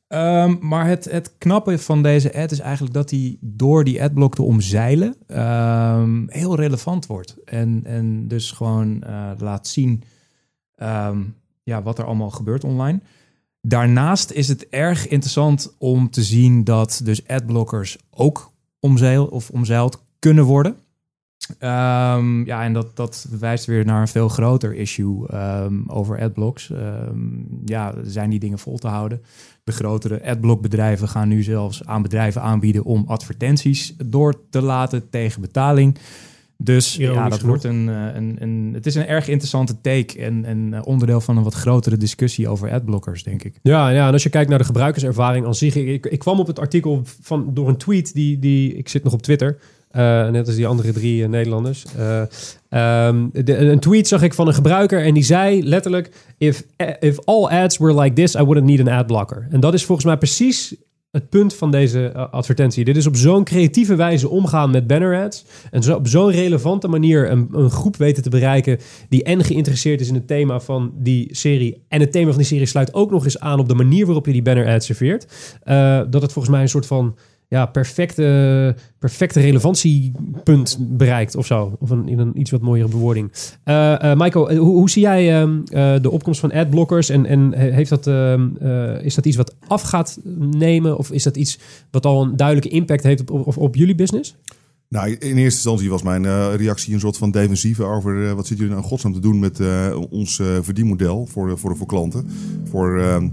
Um, 0.09 0.57
maar 0.61 0.87
het, 0.87 1.05
het 1.11 1.37
knappe 1.37 1.77
van 1.77 2.03
deze 2.03 2.33
ad 2.33 2.51
is 2.51 2.59
eigenlijk 2.59 2.93
dat 2.93 3.09
hij 3.09 3.37
door 3.41 3.83
die 3.83 4.03
adblock 4.03 4.35
te 4.35 4.41
omzeilen 4.41 5.15
um, 5.27 6.25
heel 6.29 6.55
relevant 6.55 7.05
wordt. 7.05 7.35
En, 7.45 7.81
en 7.83 8.27
dus 8.27 8.51
gewoon 8.51 9.03
uh, 9.07 9.31
laat 9.37 9.67
zien 9.67 10.03
um, 10.75 11.35
ja, 11.63 11.81
wat 11.81 11.99
er 11.99 12.05
allemaal 12.05 12.29
gebeurt 12.29 12.63
online. 12.63 12.99
Daarnaast 13.61 14.31
is 14.31 14.47
het 14.47 14.69
erg 14.69 15.07
interessant 15.07 15.75
om 15.77 16.09
te 16.09 16.23
zien 16.23 16.63
dat 16.63 17.01
dus 17.03 17.27
adblockers 17.27 17.97
ook 18.09 18.51
omzeil 18.79 19.25
of 19.25 19.49
omzeild 19.49 20.03
kunnen 20.19 20.43
worden. 20.43 20.75
Ja, 21.59 22.63
en 22.63 22.73
dat, 22.73 22.95
dat 22.95 23.27
wijst 23.39 23.65
weer 23.65 23.85
naar 23.85 24.01
een 24.01 24.07
veel 24.07 24.29
groter 24.29 24.75
issue 24.75 25.29
over 25.87 26.21
adblocks. 26.21 26.71
Ja, 27.65 27.93
zijn 28.03 28.29
die 28.29 28.39
dingen 28.39 28.59
vol 28.59 28.77
te 28.77 28.87
houden? 28.87 29.21
De 29.67 29.73
grotere 29.73 30.23
adblockbedrijven 30.23 31.07
gaan 31.07 31.27
nu 31.27 31.43
zelfs 31.43 31.85
aan 31.85 32.01
bedrijven 32.01 32.41
aanbieden 32.41 32.83
om 32.83 33.03
advertenties 33.07 33.95
door 34.05 34.33
te 34.49 34.61
laten 34.61 35.09
tegen 35.09 35.41
betaling. 35.41 35.97
Dus 36.57 36.95
ja, 36.95 37.29
dat 37.29 37.41
wordt 37.41 37.63
een, 37.63 37.89
eh, 37.89 38.15
een, 38.15 38.35
een, 38.39 38.71
Het 38.73 38.85
is 38.85 38.95
een 38.95 39.07
erg 39.07 39.27
interessante 39.27 39.81
take 39.81 40.19
en, 40.19 40.45
en 40.45 40.73
eh, 40.73 40.81
onderdeel 40.83 41.21
van 41.21 41.37
een 41.37 41.43
wat 41.43 41.53
grotere 41.53 41.97
discussie 41.97 42.47
over 42.47 42.71
adblockers, 42.71 43.23
denk 43.23 43.43
ik. 43.43 43.59
Ja, 43.61 43.89
ja 43.89 44.07
en 44.07 44.13
als 44.13 44.23
je 44.23 44.29
kijkt 44.29 44.49
naar 44.49 44.59
de 44.59 44.65
gebruikerservaring 44.65 45.45
aan 45.45 45.55
zich. 45.55 45.75
Ik, 45.75 46.05
ik 46.05 46.19
kwam 46.19 46.39
op 46.39 46.47
het 46.47 46.59
artikel 46.59 47.01
van, 47.21 47.53
door 47.53 47.67
een 47.67 47.77
tweet 47.77 48.13
die, 48.13 48.39
die. 48.39 48.73
Ik 48.73 48.89
zit 48.89 49.03
nog 49.03 49.13
op 49.13 49.21
Twitter. 49.21 49.57
Uh, 49.95 50.29
net 50.29 50.47
als 50.47 50.55
die 50.55 50.67
andere 50.67 50.91
drie 50.91 51.21
uh, 51.21 51.27
Nederlanders. 51.27 51.85
Um, 52.69 53.29
de, 53.33 53.57
een 53.57 53.79
tweet 53.79 54.07
zag 54.07 54.21
ik 54.21 54.33
van 54.33 54.47
een 54.47 54.53
gebruiker 54.53 55.03
en 55.03 55.13
die 55.13 55.23
zei 55.23 55.63
letterlijk: 55.63 56.11
if, 56.37 56.63
if 56.99 57.19
all 57.25 57.45
ads 57.45 57.77
were 57.77 58.01
like 58.01 58.15
this, 58.15 58.35
I 58.35 58.43
wouldn't 58.43 58.65
need 58.65 58.79
an 58.79 58.87
ad 58.87 59.07
blocker. 59.07 59.47
En 59.51 59.59
dat 59.59 59.73
is 59.73 59.85
volgens 59.85 60.07
mij 60.07 60.17
precies 60.17 60.75
het 61.11 61.29
punt 61.29 61.53
van 61.53 61.71
deze 61.71 62.13
advertentie. 62.13 62.83
Dit 62.83 62.97
is 62.97 63.07
op 63.07 63.15
zo'n 63.15 63.43
creatieve 63.43 63.95
wijze 63.95 64.29
omgaan 64.29 64.71
met 64.71 64.87
banner 64.87 65.23
ads. 65.23 65.45
En 65.71 65.83
zo, 65.83 65.95
op 65.95 66.07
zo'n 66.07 66.31
relevante 66.31 66.87
manier 66.87 67.31
een, 67.31 67.47
een, 67.51 67.69
groep 67.69 67.95
weten 67.95 68.23
te 68.23 68.29
bereiken. 68.29 68.79
die 69.09 69.23
en 69.23 69.43
geïnteresseerd 69.43 70.01
is 70.01 70.07
in 70.07 70.13
het 70.13 70.27
thema 70.27 70.59
van 70.59 70.91
die 70.95 71.35
serie. 71.35 71.85
En 71.87 71.99
het 71.99 72.11
thema 72.11 72.29
van 72.29 72.37
die 72.37 72.47
serie 72.47 72.65
sluit 72.65 72.93
ook 72.93 73.11
nog 73.11 73.23
eens 73.23 73.39
aan 73.39 73.59
op 73.59 73.67
de 73.67 73.75
manier 73.75 74.05
waarop 74.05 74.25
je 74.25 74.31
die 74.31 74.41
banner 74.41 74.67
ads 74.67 74.85
serveert. 74.85 75.27
dat 76.09 76.21
het 76.21 76.33
volgens 76.33 76.49
mij 76.49 76.61
een 76.61 76.69
soort 76.69 76.85
van 76.85 77.15
ja, 77.49 77.65
perfecte, 77.65 78.75
perfecte 78.99 79.39
relevantiepunt 79.39 80.77
bereikt 80.79 81.35
of 81.35 81.45
zo. 81.45 81.77
Of 81.79 81.89
een, 81.89 82.07
in 82.07 82.19
een 82.19 82.39
iets 82.39 82.51
wat 82.51 82.61
mooiere 82.61 82.89
bewoording. 82.89 83.31
Uh, 83.65 84.13
Michael, 84.15 84.55
hoe, 84.55 84.75
hoe, 84.75 84.89
zie 84.89 85.01
jij 85.01 85.43
uh, 85.43 85.55
de 86.01 86.11
opkomst 86.11 86.39
van 86.39 86.51
adblockers? 86.51 87.09
En, 87.09 87.25
en 87.25 87.53
heeft 87.53 87.89
dat, 87.89 88.07
ehm, 88.07 88.47
is 89.01 89.15
dat 89.15 89.25
iets 89.25 89.37
wat 89.37 89.55
af 89.67 89.81
gaat 89.81 90.19
nemen? 90.35 90.97
Of 90.97 91.11
is 91.11 91.23
dat 91.23 91.37
iets 91.37 91.59
wat 91.91 92.05
al 92.05 92.23
een 92.23 92.37
duidelijke 92.37 92.75
impact 92.75 93.03
heeft 93.03 93.31
op, 93.31 93.57
op, 93.57 93.75
jullie 93.75 93.95
business? 93.95 94.35
Nou, 94.89 95.09
in 95.09 95.17
eerste 95.19 95.41
instantie 95.41 95.89
was 95.89 96.03
mijn 96.03 96.55
reactie 96.55 96.93
een 96.93 96.99
soort 96.99 97.17
van 97.17 97.31
defensieve 97.31 97.83
over 97.83 98.35
wat 98.35 98.47
zitten 98.47 98.65
jullie 98.65 98.81
nou 98.81 98.89
godsnaam 98.89 99.13
te 99.13 99.19
doen 99.19 99.39
met 99.39 99.59
ons 100.09 100.41
verdienmodel 100.61 101.25
voor, 101.25 101.57
voor, 101.57 101.77
voor 101.77 101.87
klanten. 101.87 102.27
Voor 102.69 102.99
ehm, 102.99 103.29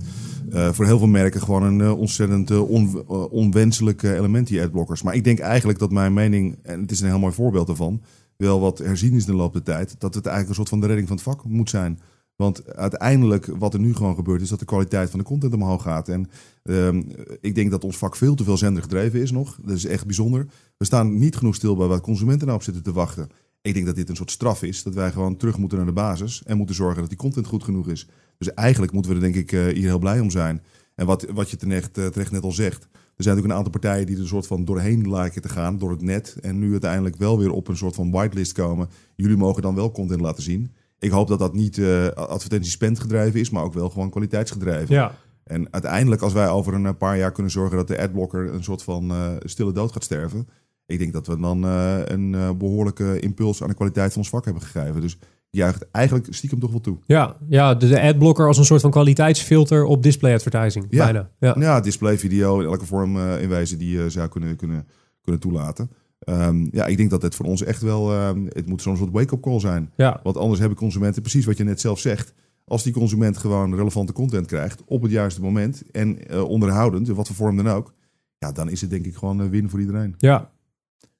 uh, 0.55 0.73
voor 0.73 0.85
heel 0.85 0.99
veel 0.99 1.07
merken 1.07 1.41
gewoon 1.41 1.63
een 1.63 1.79
uh, 1.79 1.99
ontzettend 1.99 2.51
on, 2.51 3.09
onwenselijk 3.31 4.03
element, 4.03 4.47
die 4.47 4.63
adblockers. 4.63 5.03
Maar 5.03 5.15
ik 5.15 5.25
denk 5.25 5.39
eigenlijk 5.39 5.79
dat 5.79 5.91
mijn 5.91 6.13
mening, 6.13 6.59
en 6.63 6.81
het 6.81 6.91
is 6.91 7.01
een 7.01 7.09
heel 7.09 7.19
mooi 7.19 7.35
voorbeeld 7.35 7.67
daarvan, 7.67 8.03
wel 8.37 8.61
wat 8.61 8.79
herzien 8.79 9.13
is 9.13 9.25
de 9.25 9.35
loop 9.35 9.53
der 9.53 9.63
tijd, 9.63 9.95
dat 9.99 10.15
het 10.15 10.27
eigenlijk 10.27 10.49
een 10.49 10.55
soort 10.55 10.69
van 10.69 10.81
de 10.81 10.87
redding 10.87 11.09
van 11.09 11.17
het 11.17 11.25
vak 11.25 11.45
moet 11.45 11.71
zijn. 11.71 11.99
Want 12.37 12.75
uiteindelijk, 12.75 13.47
wat 13.47 13.75
er 13.75 13.81
nu 13.81 13.95
gewoon 13.95 14.15
gebeurt, 14.15 14.41
is 14.41 14.49
dat 14.49 14.59
de 14.59 14.65
kwaliteit 14.65 15.11
van 15.11 15.19
de 15.19 15.25
content 15.25 15.55
omhoog 15.55 15.83
gaat. 15.83 16.09
En 16.09 16.31
ehm, 16.63 17.03
ik 17.41 17.55
denk 17.55 17.71
dat 17.71 17.85
ons 17.85 17.97
vak 17.97 18.17
veel 18.17 18.35
te 18.35 18.45
veel 18.45 18.57
zender 18.57 18.83
gedreven 18.83 19.21
is 19.21 19.31
nog. 19.31 19.59
Dat 19.63 19.77
is 19.77 19.85
echt 19.85 20.07
bijzonder. 20.07 20.47
We 20.77 20.85
staan 20.85 21.19
niet 21.19 21.37
genoeg 21.37 21.55
stil 21.55 21.77
bij 21.77 21.87
wat 21.87 22.01
consumenten 22.01 22.47
nou 22.47 22.59
op 22.59 22.65
zitten 22.65 22.83
te 22.83 22.93
wachten. 22.93 23.29
Ik 23.63 23.75
denk 23.75 23.87
dat 23.87 23.95
dit 23.95 24.09
een 24.09 24.17
soort 24.17 24.31
straf 24.31 24.63
is. 24.63 24.83
Dat 24.83 24.95
wij 24.95 25.13
gewoon 25.13 25.37
terug 25.37 25.59
moeten 25.59 25.79
naar 25.79 25.87
de 25.87 25.93
basis. 25.93 26.43
En 26.47 26.57
moeten 26.57 26.75
zorgen 26.75 27.01
dat 27.01 27.09
die 27.09 27.19
content 27.19 27.47
goed 27.47 27.65
genoeg 27.65 27.89
is. 27.89 28.09
Dus 28.39 28.55
eigenlijk 28.55 28.93
moeten 28.93 29.11
we 29.11 29.17
er 29.17 29.33
denk 29.33 29.35
ik 29.35 29.53
eh, 29.53 29.65
hier 29.65 29.89
heel 29.89 29.99
blij 29.99 30.21
om 30.21 30.31
zijn. 30.31 30.63
En 30.95 31.07
wat, 31.07 31.27
wat 31.33 31.51
je 31.51 31.57
terecht, 31.57 31.99
uh, 31.99 32.07
terecht 32.07 32.31
net 32.31 32.43
al 32.43 32.53
zegt. 32.53 32.83
Er 32.83 33.23
zijn 33.23 33.37
natuurlijk 33.37 33.45
een 33.45 33.65
aantal 33.65 33.81
partijen 33.81 34.07
die 34.07 34.15
er 34.15 34.21
een 34.23 34.29
soort 34.29 34.47
van 34.47 34.65
doorheen 34.65 35.11
lijken 35.11 35.43
te 35.43 35.49
gaan. 35.49 35.79
Door 35.79 35.91
het 35.91 36.03
net. 36.03 36.37
En 36.41 36.59
nu 36.59 36.71
uiteindelijk 36.71 37.17
wel 37.17 37.39
weer 37.39 37.51
op 37.51 37.69
een 37.69 37.77
soort 37.77 37.95
van 37.95 38.11
whitelist 38.11 38.53
komen. 38.53 38.89
Jullie 39.17 39.37
mogen 39.37 39.63
dan 39.63 39.75
wel 39.75 39.91
content 39.91 40.21
laten 40.21 40.43
zien. 40.43 40.73
Ik 40.99 41.11
hoop 41.11 41.29
dat 41.29 41.39
dat 41.39 41.55
niet 41.55 41.77
uh, 41.77 42.07
advertentie 42.09 42.97
gedreven 42.97 43.41
is. 43.41 43.51
Maar 43.51 43.63
ook 43.63 43.75
wel 43.75 43.91
gewoon 43.91 44.11
kwaliteitsgedreven. 44.11 44.95
Ja. 44.95 45.15
En 45.45 45.73
uiteindelijk 45.73 46.23
als 46.23 46.33
wij 46.33 46.49
over 46.49 46.75
een 46.75 46.97
paar 46.97 47.19
jaar 47.19 47.33
kunnen 47.33 47.53
zorgen 47.53 47.77
dat 47.77 47.89
de 47.89 48.01
adblocker 48.01 48.55
een 48.55 48.65
soort 48.65 48.83
van 48.83 49.13
stille 49.45 49.73
dood 49.73 49.93
gaat 49.93 50.05
sterven 50.05 50.49
ik 50.87 50.99
denk 50.99 51.13
dat 51.13 51.27
we 51.27 51.41
dan 51.41 51.65
uh, 51.65 52.01
een 52.05 52.59
behoorlijke 52.59 53.21
impuls 53.21 53.63
aan 53.63 53.69
de 53.69 53.75
kwaliteit 53.75 54.13
van 54.13 54.21
ons 54.21 54.31
vak 54.31 54.45
hebben 54.45 54.63
gegeven. 54.63 55.01
Dus 55.01 55.19
juicht 55.55 55.91
eigenlijk 55.91 56.27
stiekem 56.31 56.61
toch 56.61 56.71
wel 56.71 56.81
toe. 56.81 56.99
Ja, 57.07 57.37
ja 57.49 57.75
de, 57.75 57.89
de 57.89 58.01
adblocker 58.01 58.47
als 58.47 58.59
een 58.59 58.65
soort 58.65 58.81
van 58.81 58.91
kwaliteitsfilter 58.91 59.85
op 59.85 60.03
display 60.03 60.35
advertising. 60.35 60.87
Ja, 60.91 61.05
bijna. 61.05 61.31
ja. 61.39 61.57
ja 61.59 61.81
display 61.81 62.19
video 62.19 62.61
in 62.61 62.67
elke 62.67 62.87
vorm 62.87 63.17
uh, 63.17 63.43
in 63.43 63.49
wijze 63.49 63.77
die 63.77 63.99
je 63.99 64.11
zou 64.11 64.29
kunnen, 64.29 64.57
kunnen, 64.57 64.87
kunnen 65.21 65.41
toelaten. 65.41 65.91
Um, 66.29 66.69
ja, 66.73 66.87
ik 66.87 66.97
denk 66.97 67.11
dat 67.11 67.23
het 67.23 67.35
voor 67.35 67.47
ons 67.47 67.63
echt 67.63 67.83
wel, 67.83 68.27
um, 68.27 68.47
het 68.49 68.67
moet 68.67 68.83
zo'n 68.83 68.97
soort 68.97 69.11
wake-up 69.11 69.41
call 69.41 69.61
zijn. 69.61 69.91
Ja. 69.97 70.21
Want 70.23 70.37
anders 70.37 70.61
hebben 70.61 70.79
consumenten, 70.79 71.23
precies 71.23 71.45
wat 71.45 71.57
je 71.57 71.65
net 71.65 71.81
zelf 71.81 71.99
zegt, 71.99 72.35
als 72.65 72.83
die 72.83 72.93
consument 72.93 73.37
gewoon 73.37 73.75
relevante 73.75 74.13
content 74.13 74.47
krijgt 74.47 74.83
op 74.87 75.03
het 75.03 75.11
juiste 75.11 75.41
moment 75.41 75.83
en 75.91 76.19
uh, 76.31 76.43
onderhoudend, 76.43 77.09
in 77.09 77.15
wat 77.15 77.27
voor 77.27 77.37
vorm 77.37 77.57
dan 77.57 77.69
ook, 77.69 77.95
ja, 78.39 78.53
dan 78.53 78.69
is 78.69 78.81
het 78.81 78.91
denk 78.91 79.07
ik 79.07 79.17
gewoon 79.17 79.39
een 79.39 79.51
win 79.51 79.71
voor 79.71 79.81
iedereen. 79.81 80.15
Ja, 80.19 80.53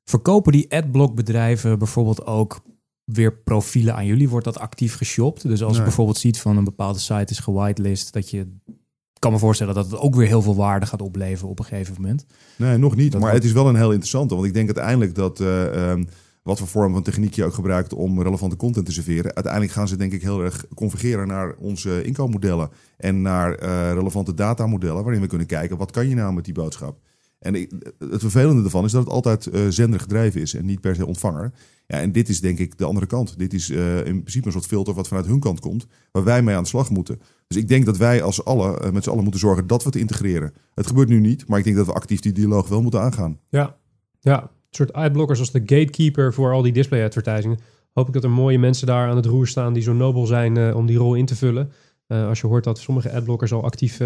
Verkopen 0.05 0.53
die 0.53 0.73
adblock-bedrijven 0.73 1.79
bijvoorbeeld 1.79 2.27
ook 2.27 2.63
weer 3.05 3.33
profielen 3.33 3.95
aan 3.95 4.07
jullie? 4.07 4.29
Wordt 4.29 4.45
dat 4.45 4.59
actief 4.59 4.97
geshopt? 4.97 5.43
Dus 5.43 5.63
als 5.63 5.71
nee. 5.71 5.79
je 5.79 5.87
bijvoorbeeld 5.87 6.19
ziet 6.19 6.41
van 6.41 6.57
een 6.57 6.65
bepaalde 6.65 6.99
site 6.99 7.33
is 7.33 7.39
gewitelist, 7.39 8.13
dat 8.13 8.31
je 8.31 8.47
kan 9.19 9.33
me 9.33 9.39
voorstellen 9.39 9.75
dat 9.75 9.91
het 9.91 10.01
ook 10.01 10.15
weer 10.15 10.27
heel 10.27 10.43
veel 10.43 10.57
waarde 10.57 10.87
gaat 10.87 11.03
opleveren 11.03 11.51
op 11.51 11.59
een 11.59 11.65
gegeven 11.65 11.95
moment. 11.95 12.27
Nee, 12.57 12.77
nog 12.77 12.97
niet. 12.97 13.13
Dat 13.13 13.21
maar 13.21 13.33
het 13.33 13.45
is 13.45 13.53
wel 13.53 13.69
een 13.69 13.77
heel 13.77 13.91
interessante. 13.91 14.35
Want 14.35 14.47
ik 14.47 14.55
denk 14.55 14.67
uiteindelijk 14.67 15.15
dat 15.15 15.41
uh, 15.41 15.91
um, 15.91 16.09
wat 16.43 16.59
voor 16.59 16.69
vorm 16.69 16.93
van 16.93 17.03
techniek 17.03 17.35
je 17.35 17.45
ook 17.45 17.55
gebruikt 17.55 17.93
om 17.93 18.23
relevante 18.23 18.57
content 18.57 18.87
te 18.87 18.93
serveren. 18.93 19.35
Uiteindelijk 19.35 19.73
gaan 19.73 19.89
ze 19.89 19.97
denk 19.97 20.13
ik 20.13 20.23
heel 20.23 20.41
erg 20.41 20.65
convergeren 20.75 21.27
naar 21.27 21.55
onze 21.59 22.03
inkoopmodellen. 22.03 22.71
En 22.97 23.23
naar 23.23 23.63
uh, 23.63 23.93
relevante 23.93 24.35
datamodellen 24.35 25.03
waarin 25.03 25.21
we 25.21 25.27
kunnen 25.27 25.47
kijken 25.47 25.77
wat 25.77 25.91
kan 25.91 26.09
je 26.09 26.15
nou 26.15 26.35
met 26.35 26.45
die 26.45 26.55
boodschap. 26.55 26.99
En 27.39 27.55
het 27.99 28.21
vervelende 28.21 28.63
ervan 28.63 28.85
is 28.85 28.93
dat 28.93 29.05
het 29.05 29.13
altijd 29.13 29.47
uh, 29.47 29.61
zender 29.69 30.01
gedreven 30.01 30.41
is 30.41 30.55
en 30.55 30.65
niet 30.65 30.81
per 30.81 30.95
se 30.95 31.07
ontvanger. 31.07 31.53
Ja, 31.87 32.01
en 32.01 32.13
dit 32.13 32.29
is 32.29 32.41
denk 32.41 32.59
ik 32.59 32.79
de 32.79 32.85
andere 32.85 33.07
kant. 33.07 33.39
Dit 33.39 33.53
is 33.53 33.71
uh, 33.71 33.97
in 33.97 34.21
principe 34.21 34.47
een 34.47 34.53
soort 34.53 34.67
filter 34.67 34.95
wat 34.95 35.09
vanuit 35.09 35.27
hun 35.27 35.41
kant 35.41 35.61
komt, 35.61 35.87
waar 36.13 36.25
wij 36.25 36.43
mee 36.43 36.57
aan 36.57 36.63
de 36.63 36.69
slag 36.69 36.91
moeten. 36.91 37.21
Dus 37.47 37.57
ik 37.57 37.69
denk 37.69 37.87
dat 37.87 37.97
wij 37.97 38.23
als 38.23 38.45
alle, 38.45 38.81
uh, 38.85 38.91
met 38.91 39.05
z'n 39.05 39.11
allen 39.11 39.23
moeten 39.23 39.41
zorgen 39.41 39.67
dat 39.67 39.83
we 39.83 39.89
het 39.89 39.99
integreren. 39.99 40.53
Het 40.75 40.87
gebeurt 40.87 41.09
nu 41.09 41.21
niet, 41.21 41.49
maar 41.49 41.59
ik 41.59 41.65
denk 41.65 41.77
dat 41.77 41.87
we 41.87 41.93
actief 41.93 42.21
die 42.21 42.33
dialoog 42.33 42.69
wel 42.69 42.83
moeten 42.83 43.01
aangaan. 43.01 43.39
Ja, 43.49 43.77
ja. 44.21 44.43
een 44.43 44.49
soort 44.71 44.93
adblockers 44.93 45.39
als 45.39 45.51
de 45.51 45.61
gatekeeper 45.61 46.35
voor 46.35 46.53
al 46.53 46.63
die 46.63 46.73
display 46.73 47.05
advertisingen. 47.05 47.59
Hoop 47.93 48.07
ik 48.07 48.13
dat 48.13 48.25
er 48.25 48.31
mooie 48.31 48.59
mensen 48.59 48.87
daar 48.87 49.09
aan 49.09 49.17
het 49.17 49.27
roer 49.27 49.47
staan 49.47 49.73
die 49.73 49.83
zo 49.83 49.93
nobel 49.93 50.27
zijn 50.27 50.75
om 50.75 50.87
die 50.87 50.97
rol 50.97 51.15
in 51.15 51.27
te 51.27 51.37
vullen. 51.37 51.73
als 52.07 52.41
je 52.41 52.47
hoort 52.47 52.65
dat 52.65 52.79
sommige 52.79 53.13
adblockers 53.13 53.53
al 53.53 53.65
actief 53.65 54.01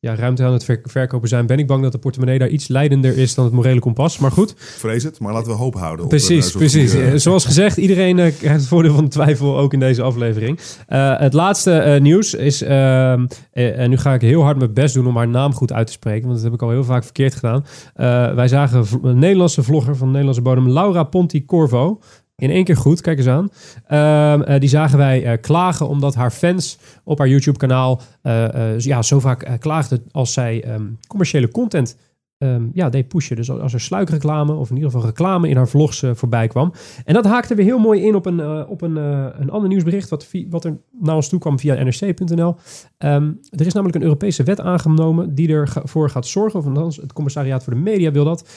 ja, 0.00 0.14
ruimte 0.14 0.44
aan 0.44 0.52
het 0.52 0.80
verkopen 0.82 1.28
zijn, 1.28 1.46
ben 1.46 1.58
ik 1.58 1.66
bang 1.66 1.82
dat 1.82 1.92
de 1.92 1.98
portemonnee 1.98 2.38
daar 2.38 2.48
iets 2.48 2.68
leidender 2.68 3.18
is 3.18 3.34
dan 3.34 3.44
het 3.44 3.54
morele 3.54 3.80
kompas. 3.80 4.18
Maar 4.18 4.32
goed. 4.32 4.54
Vrees 4.56 5.02
het, 5.02 5.20
maar 5.20 5.32
laten 5.32 5.50
we 5.50 5.56
hoop 5.58 5.74
houden. 5.74 6.08
Precies, 6.08 6.46
op, 6.46 6.52
uh, 6.52 6.58
precies. 6.58 6.92
Die, 6.92 7.02
uh... 7.02 7.14
Zoals 7.14 7.44
gezegd, 7.44 7.76
iedereen 7.76 8.18
uh, 8.18 8.32
krijgt 8.38 8.60
het 8.60 8.66
voordeel 8.66 8.94
van 8.94 9.04
de 9.04 9.10
twijfel 9.10 9.58
ook 9.58 9.72
in 9.72 9.80
deze 9.80 10.02
aflevering. 10.02 10.58
het 11.16 11.32
laatste 11.32 11.98
nieuws 12.02 12.34
is, 12.34 12.62
ehm, 12.62 13.26
en 13.52 13.90
nu 13.90 13.96
ga 13.96 14.14
ik 14.14 14.20
heel 14.20 14.42
hard 14.42 14.58
mijn 14.58 14.72
best 14.72 14.94
doen 14.94 15.06
om 15.06 15.16
haar 15.16 15.28
naam 15.28 15.54
goed 15.54 15.72
uit 15.72 15.86
te 15.86 15.92
spreken, 15.92 16.22
want 16.22 16.34
dat 16.34 16.44
heb 16.44 16.54
ik 16.54 16.62
al 16.62 16.70
heel 16.70 16.84
vaak 16.84 17.04
verkeerd 17.04 17.34
gedaan. 17.34 17.64
wij 18.34 18.48
zagen 18.48 18.86
een 19.02 19.18
Nederlandse 19.18 19.62
vlogger 19.62 19.96
van 19.96 20.06
de 20.06 20.12
Nederlandse 20.12 20.42
bodem, 20.42 20.70
Laura 20.70 21.02
Ponti 21.02 21.44
Corvo. 21.44 22.00
In 22.40 22.50
één 22.50 22.64
keer 22.64 22.76
goed, 22.76 23.00
kijk 23.00 23.18
eens 23.18 23.26
aan. 23.26 23.50
Uh, 24.48 24.58
die 24.58 24.68
zagen 24.68 24.98
wij 24.98 25.32
uh, 25.32 25.40
klagen 25.40 25.88
omdat 25.88 26.14
haar 26.14 26.30
fans 26.30 26.78
op 27.04 27.18
haar 27.18 27.28
YouTube-kanaal 27.28 28.00
uh, 28.22 28.78
ja, 28.78 29.02
zo 29.02 29.20
vaak 29.20 29.56
klaagden 29.60 30.02
als 30.10 30.32
zij 30.32 30.74
um, 30.74 30.98
commerciële 31.06 31.48
content 31.48 31.96
um, 32.38 32.70
ja, 32.74 32.88
deed 32.88 33.08
pushen. 33.08 33.36
Dus 33.36 33.50
als 33.50 33.72
er 33.72 33.80
sluikreclame 33.80 34.52
of 34.52 34.70
in 34.70 34.76
ieder 34.76 34.90
geval 34.90 35.06
reclame 35.06 35.48
in 35.48 35.56
haar 35.56 35.68
vlogs 35.68 36.04
voorbij 36.12 36.48
kwam. 36.48 36.72
En 37.04 37.14
dat 37.14 37.24
haakte 37.24 37.54
weer 37.54 37.64
heel 37.64 37.78
mooi 37.78 38.02
in 38.02 38.14
op 38.14 38.26
een, 38.26 38.66
op 38.66 38.82
een, 38.82 38.96
een 39.40 39.50
ander 39.50 39.68
nieuwsbericht 39.68 40.08
wat, 40.08 40.28
wat 40.48 40.64
er 40.64 40.78
naar 41.00 41.14
ons 41.14 41.28
toe 41.28 41.38
kwam 41.38 41.58
via 41.58 41.82
nrc.nl. 41.84 42.56
Er 42.98 43.66
is 43.66 43.72
namelijk 43.72 43.96
een 43.96 44.02
Europese 44.02 44.42
wet 44.42 44.60
aangenomen 44.60 45.34
die 45.34 45.48
ervoor 45.52 46.10
gaat 46.10 46.26
zorgen, 46.26 46.58
of 46.58 46.66
althans 46.66 46.96
het 46.96 47.12
commissariaat 47.12 47.64
voor 47.64 47.74
de 47.74 47.80
media 47.80 48.10
wil 48.10 48.24
dat. 48.24 48.48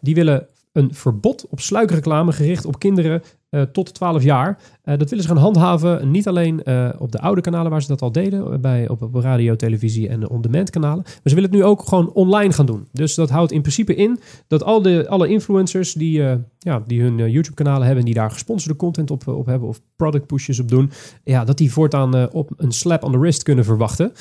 die 0.00 0.14
willen 0.14 0.48
een 0.74 0.94
verbod 0.94 1.46
op 1.48 1.60
sluikreclame 1.60 2.32
gericht 2.32 2.64
op 2.64 2.78
kinderen 2.78 3.22
uh, 3.50 3.62
tot 3.62 3.94
12 3.94 4.22
jaar. 4.22 4.58
Uh, 4.84 4.98
dat 4.98 5.10
willen 5.10 5.24
ze 5.24 5.30
gaan 5.30 5.42
handhaven, 5.42 6.10
niet 6.10 6.28
alleen 6.28 6.60
uh, 6.64 6.88
op 6.98 7.12
de 7.12 7.20
oude 7.20 7.40
kanalen 7.40 7.70
waar 7.70 7.82
ze 7.82 7.88
dat 7.88 8.02
al 8.02 8.12
deden, 8.12 8.60
bij, 8.60 8.88
op, 8.88 9.02
op 9.02 9.14
radio, 9.14 9.56
televisie 9.56 10.08
en 10.08 10.28
on-demand 10.28 10.70
kanalen. 10.70 11.02
Maar 11.04 11.20
ze 11.24 11.34
willen 11.34 11.50
het 11.50 11.58
nu 11.58 11.64
ook 11.64 11.82
gewoon 11.88 12.12
online 12.12 12.52
gaan 12.52 12.66
doen. 12.66 12.88
Dus 12.92 13.14
dat 13.14 13.30
houdt 13.30 13.52
in 13.52 13.60
principe 13.60 13.94
in 13.94 14.20
dat 14.48 14.64
al 14.64 14.82
de, 14.82 15.08
alle 15.08 15.28
influencers 15.28 15.92
die, 15.92 16.22
ja, 16.58 16.82
die 16.86 17.02
hun 17.02 17.30
YouTube-kanalen 17.30 17.86
hebben, 17.86 18.04
die 18.04 18.14
daar 18.14 18.30
gesponsorde 18.30 18.76
content 18.76 19.10
op, 19.10 19.28
op 19.28 19.46
hebben 19.46 19.68
of 19.68 19.80
product 19.96 20.26
pushes 20.26 20.60
op 20.60 20.68
doen, 20.68 20.90
ja, 21.24 21.44
dat 21.44 21.58
die 21.58 21.72
voortaan 21.72 22.32
op 22.32 22.50
een 22.56 22.72
slap 22.72 23.04
on 23.04 23.12
the 23.12 23.18
wrist 23.18 23.42
kunnen 23.42 23.64
verwachten 23.64 24.12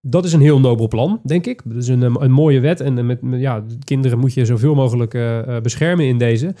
dat 0.00 0.24
is 0.24 0.32
een 0.32 0.40
heel 0.40 0.60
nobel 0.60 0.88
plan, 0.88 1.20
denk 1.24 1.46
ik. 1.46 1.60
Dat 1.64 1.76
is 1.76 1.88
een, 1.88 2.22
een 2.22 2.30
mooie 2.30 2.60
wet. 2.60 2.80
En 2.80 3.06
met, 3.06 3.22
met 3.22 3.40
ja, 3.40 3.64
kinderen 3.84 4.18
moet 4.18 4.34
je 4.34 4.44
zoveel 4.44 4.74
mogelijk 4.74 5.14
uh, 5.14 5.60
beschermen 5.60 6.06
in 6.06 6.18
deze. 6.18 6.54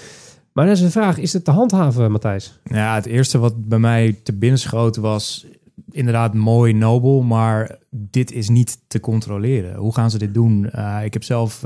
Maar 0.52 0.64
dan 0.64 0.74
is 0.74 0.80
de 0.80 0.90
vraag, 0.90 1.18
is 1.18 1.32
het 1.32 1.44
te 1.44 1.50
handhaven, 1.50 2.10
Matthijs? 2.10 2.60
Ja, 2.64 2.94
het 2.94 3.06
eerste 3.06 3.38
wat 3.38 3.68
bij 3.68 3.78
mij 3.78 4.20
te 4.22 4.32
binnen 4.32 4.58
schoot 4.58 4.96
was 4.96 5.46
inderdaad 5.90 6.34
mooi, 6.34 6.72
nobel, 6.72 7.22
maar 7.22 7.78
dit 7.90 8.32
is 8.32 8.48
niet 8.48 8.78
te 8.86 9.00
controleren. 9.00 9.76
Hoe 9.76 9.94
gaan 9.94 10.10
ze 10.10 10.18
dit 10.18 10.34
doen? 10.34 10.66
Ik 11.04 11.12
heb 11.12 11.24
zelf 11.24 11.64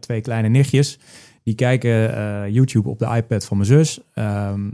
twee 0.00 0.20
kleine 0.20 0.48
nichtjes. 0.48 0.98
Die 1.42 1.54
kijken 1.54 1.90
uh, 1.90 2.48
YouTube 2.48 2.88
op 2.88 2.98
de 2.98 3.14
iPad 3.16 3.44
van 3.44 3.56
mijn 3.56 3.68
zus. 3.68 3.98
Um, 3.98 4.04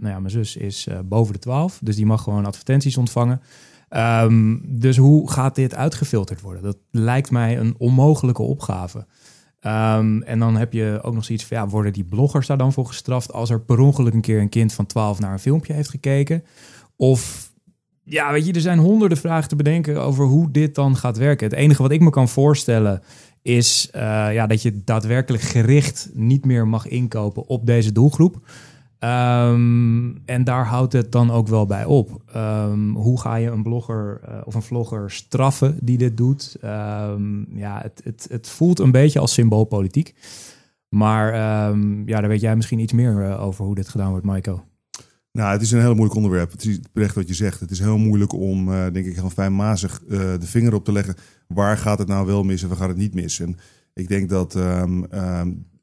nou 0.00 0.09
ja, 0.09 0.19
mijn 0.19 0.31
zus 0.31 0.57
is 0.57 0.88
boven 1.05 1.33
de 1.33 1.38
12, 1.38 1.78
dus 1.83 1.97
die 1.97 2.07
mag 2.07 2.23
gewoon 2.23 2.47
advertenties 2.47 2.97
ontvangen. 2.97 3.40
Um, 3.90 4.62
dus 4.64 4.97
hoe 4.97 5.30
gaat 5.30 5.54
dit 5.54 5.75
uitgefilterd 5.75 6.40
worden? 6.40 6.62
Dat 6.62 6.78
lijkt 6.90 7.30
mij 7.30 7.59
een 7.59 7.75
onmogelijke 7.78 8.42
opgave. 8.42 8.99
Um, 9.61 10.23
en 10.23 10.38
dan 10.38 10.57
heb 10.57 10.73
je 10.73 10.99
ook 11.02 11.14
nog 11.14 11.25
zoiets 11.25 11.45
van, 11.45 11.57
ja, 11.57 11.68
worden 11.68 11.92
die 11.92 12.04
bloggers 12.04 12.47
daar 12.47 12.59
dan 12.59 12.73
voor 12.73 12.87
gestraft 12.87 13.33
als 13.33 13.50
er 13.50 13.61
per 13.61 13.78
ongeluk 13.78 14.14
een 14.14 14.21
keer 14.21 14.40
een 14.40 14.49
kind 14.49 14.73
van 14.73 14.87
12 14.87 15.18
naar 15.18 15.33
een 15.33 15.38
filmpje 15.38 15.73
heeft 15.73 15.90
gekeken? 15.90 16.45
Of, 16.97 17.52
ja, 18.04 18.33
weet 18.33 18.47
je, 18.47 18.52
er 18.52 18.61
zijn 18.61 18.78
honderden 18.78 19.18
vragen 19.18 19.49
te 19.49 19.57
bedenken 19.57 20.02
over 20.02 20.25
hoe 20.25 20.50
dit 20.50 20.75
dan 20.75 20.97
gaat 20.97 21.16
werken. 21.16 21.49
Het 21.49 21.59
enige 21.59 21.83
wat 21.83 21.90
ik 21.90 22.00
me 22.00 22.11
kan 22.11 22.28
voorstellen 22.28 23.02
is 23.42 23.88
uh, 23.95 24.00
ja, 24.33 24.47
dat 24.47 24.62
je 24.62 24.85
daadwerkelijk 24.85 25.42
gericht 25.42 26.11
niet 26.12 26.45
meer 26.45 26.68
mag 26.68 26.87
inkopen 26.87 27.49
op 27.49 27.66
deze 27.66 27.92
doelgroep. 27.92 28.40
Um, 29.00 30.23
en 30.25 30.45
daar 30.45 30.67
houdt 30.67 30.93
het 30.93 31.12
dan 31.12 31.31
ook 31.31 31.49
wel 31.49 31.67
bij 31.67 31.85
op. 31.85 32.23
Um, 32.37 32.95
hoe 32.95 33.21
ga 33.21 33.35
je 33.35 33.50
een 33.50 33.62
blogger 33.62 34.21
uh, 34.28 34.40
of 34.45 34.55
een 34.55 34.62
vlogger 34.62 35.11
straffen 35.11 35.78
die 35.81 35.99
dit 35.99 36.17
doet? 36.17 36.57
Um, 36.64 37.47
ja, 37.55 37.81
het, 37.83 38.00
het, 38.05 38.26
het 38.31 38.49
voelt 38.49 38.78
een 38.78 38.90
beetje 38.90 39.19
als 39.19 39.33
symboolpolitiek. 39.33 40.14
Maar 40.88 41.35
ja, 42.07 42.21
daar 42.21 42.28
weet 42.28 42.40
jij 42.40 42.57
misschien 42.57 42.78
iets 42.78 42.93
meer 42.93 43.28
uh, 43.28 43.43
over 43.43 43.64
hoe 43.64 43.75
dit 43.75 43.88
gedaan 43.88 44.11
wordt, 44.11 44.26
Maiko. 44.26 44.64
Nou, 45.33 45.52
het 45.52 45.62
is 45.62 45.71
een 45.71 45.81
heel 45.81 45.95
moeilijk 45.95 46.14
onderwerp. 46.14 46.50
Het 46.50 46.64
is 46.64 46.81
terecht 46.93 47.14
wat 47.14 47.28
je 47.28 47.35
zegt. 47.35 47.61
Het 47.61 47.71
is 47.71 47.78
heel 47.78 47.99
moeilijk 47.99 48.33
om, 48.33 48.69
uh, 48.69 48.85
denk 48.93 49.07
ik, 49.07 49.14
heel 49.14 49.31
fijnmazig 49.31 50.02
de 50.09 50.38
vinger 50.40 50.75
op 50.75 50.85
te 50.85 50.93
leggen. 50.93 51.14
Waar 51.47 51.76
gaat 51.76 51.99
het 51.99 52.09
nou 52.09 52.26
wel 52.26 52.43
mis 52.43 52.62
en 52.62 52.69
waar 52.69 52.76
gaat 52.76 52.88
het 52.88 52.97
niet 52.97 53.14
mis? 53.14 53.40
En 53.40 53.57
ik 53.95 54.09
denk 54.09 54.28
dat 54.28 54.59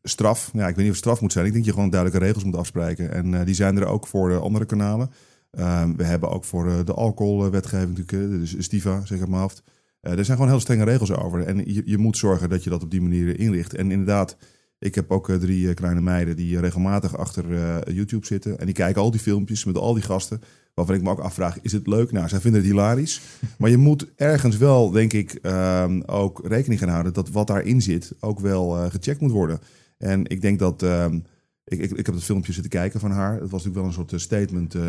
straf. 0.09 0.49
Ja, 0.53 0.67
ik 0.67 0.75
weet 0.75 0.83
niet 0.83 0.93
of 0.93 0.99
straf 0.99 1.21
moet 1.21 1.31
zijn. 1.31 1.45
Ik 1.45 1.51
denk 1.51 1.63
dat 1.63 1.73
je 1.73 1.79
gewoon 1.79 1.93
duidelijke 1.93 2.25
regels 2.25 2.43
moet 2.43 2.55
afspreken. 2.55 3.11
En 3.11 3.33
uh, 3.33 3.45
die 3.45 3.55
zijn 3.55 3.77
er 3.77 3.85
ook 3.85 4.07
voor 4.07 4.29
de 4.29 4.35
andere 4.39 4.65
kanalen. 4.65 5.11
Uh, 5.59 5.83
we 5.97 6.03
hebben 6.03 6.29
ook 6.29 6.43
voor 6.43 6.67
uh, 6.67 6.73
de 6.85 6.93
alcoholwetgeving 6.93 7.97
natuurlijk, 7.97 8.39
dus 8.39 8.55
Stiva, 8.57 9.05
zeg 9.05 9.27
maar 9.27 9.39
hoofd. 9.39 9.63
er 10.01 10.25
zijn 10.25 10.37
gewoon 10.37 10.51
heel 10.51 10.59
strenge 10.59 10.83
regels 10.83 11.11
over. 11.11 11.43
En 11.43 11.73
je, 11.73 11.81
je, 11.85 11.97
moet 11.97 12.17
zorgen 12.17 12.49
dat 12.49 12.63
je 12.63 12.69
dat 12.69 12.83
op 12.83 12.91
die 12.91 13.01
manier 13.01 13.39
inricht. 13.39 13.73
En 13.73 13.91
inderdaad, 13.91 14.37
Ik 14.79 14.95
heb 14.95 15.11
ook 15.11 15.31
drie 15.31 15.73
kleine 15.73 16.01
meiden 16.01 16.35
die 16.35 16.59
regelmatig 16.59 17.17
achter 17.17 17.45
YouTube 17.93 18.25
zitten. 18.25 18.59
En 18.59 18.65
die 18.65 18.75
kijken 18.75 19.01
al 19.01 19.11
die 19.11 19.19
filmpjes 19.19 19.65
met 19.65 19.77
al 19.77 19.93
die 19.93 20.03
gasten. 20.03 20.41
Waarvan 20.73 20.95
ik 20.95 21.01
me 21.01 21.09
ook 21.09 21.19
afvraag, 21.19 21.61
is 21.61 21.71
het 21.71 21.87
leuk? 21.87 22.11
Nou, 22.11 22.27
zij 22.27 22.39
vinden 22.39 22.61
het 22.61 22.69
hilarisch. 22.69 23.21
maar 23.57 23.69
je 23.69 23.77
moet 23.77 24.05
ergens 24.15 24.57
wel, 24.57 24.91
denk 24.91 25.13
ik, 25.13 25.33
ehm, 25.33 26.01
ook 26.05 26.41
rekening 26.47 26.79
gaan 26.79 26.89
houden... 26.89 27.13
dat 27.13 27.29
wat 27.29 27.47
daarin 27.47 27.81
zit 27.81 28.13
ook 28.19 28.39
wel 28.39 28.69
gecheckt 28.89 29.21
moet 29.21 29.31
worden. 29.31 29.59
En 29.97 30.25
ik 30.27 30.41
denk 30.41 30.59
dat... 30.59 30.83
Ehm, 30.83 31.19
ik, 31.65 31.79
ik, 31.79 31.91
ik 31.91 32.05
heb 32.05 32.15
het 32.15 32.23
filmpje 32.23 32.53
zitten 32.53 32.71
kijken 32.71 32.99
van 32.99 33.11
haar. 33.11 33.31
Het 33.31 33.51
was 33.51 33.63
natuurlijk 33.63 33.75
wel 33.75 33.85
een 33.85 33.93
soort 33.93 34.13
eh, 34.13 34.19
statement. 34.19 34.75
Uh, 34.75 34.83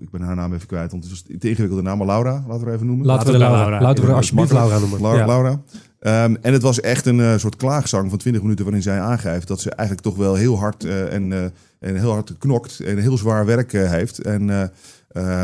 ik 0.00 0.10
ben 0.10 0.20
haar 0.20 0.36
naam 0.36 0.54
even 0.54 0.66
kwijt, 0.66 0.90
want 0.90 1.04
het 1.04 1.12
is 1.12 1.22
de 1.22 1.48
ingewikkelde 1.48 1.82
naam. 1.82 1.98
Maar 1.98 2.06
Laura, 2.06 2.44
laten 2.48 2.66
we 2.66 2.72
even 2.72 2.86
noemen. 2.86 3.06
Laten, 3.06 3.32
we 3.32 3.38
Laura. 3.38 3.80
Laten 3.80 4.06
we 4.06 4.12
alsjeblieft 4.12 4.52
Laura 4.52 4.78
noemen. 4.78 5.00
Laura. 5.00 5.26
Laura. 5.26 5.50
Um, 5.50 6.36
en 6.36 6.52
het 6.52 6.62
was 6.62 6.80
echt 6.80 7.06
een 7.06 7.18
uh, 7.18 7.36
soort 7.36 7.56
klaagzang 7.56 8.10
van 8.10 8.18
20 8.18 8.42
minuten 8.42 8.64
waarin 8.64 8.82
zij 8.82 9.00
aangeeft 9.00 9.48
dat 9.48 9.60
ze 9.60 9.70
eigenlijk 9.70 10.06
toch 10.06 10.16
wel 10.16 10.34
heel 10.34 10.58
hard 10.58 10.84
uh, 10.84 11.12
en, 11.12 11.30
uh, 11.30 11.44
en 11.78 11.96
heel 11.96 12.12
hard 12.12 12.38
knokt 12.38 12.80
en 12.80 12.98
heel 12.98 13.18
zwaar 13.18 13.46
werk 13.46 13.72
heeft. 13.72 14.18
En 14.18 14.46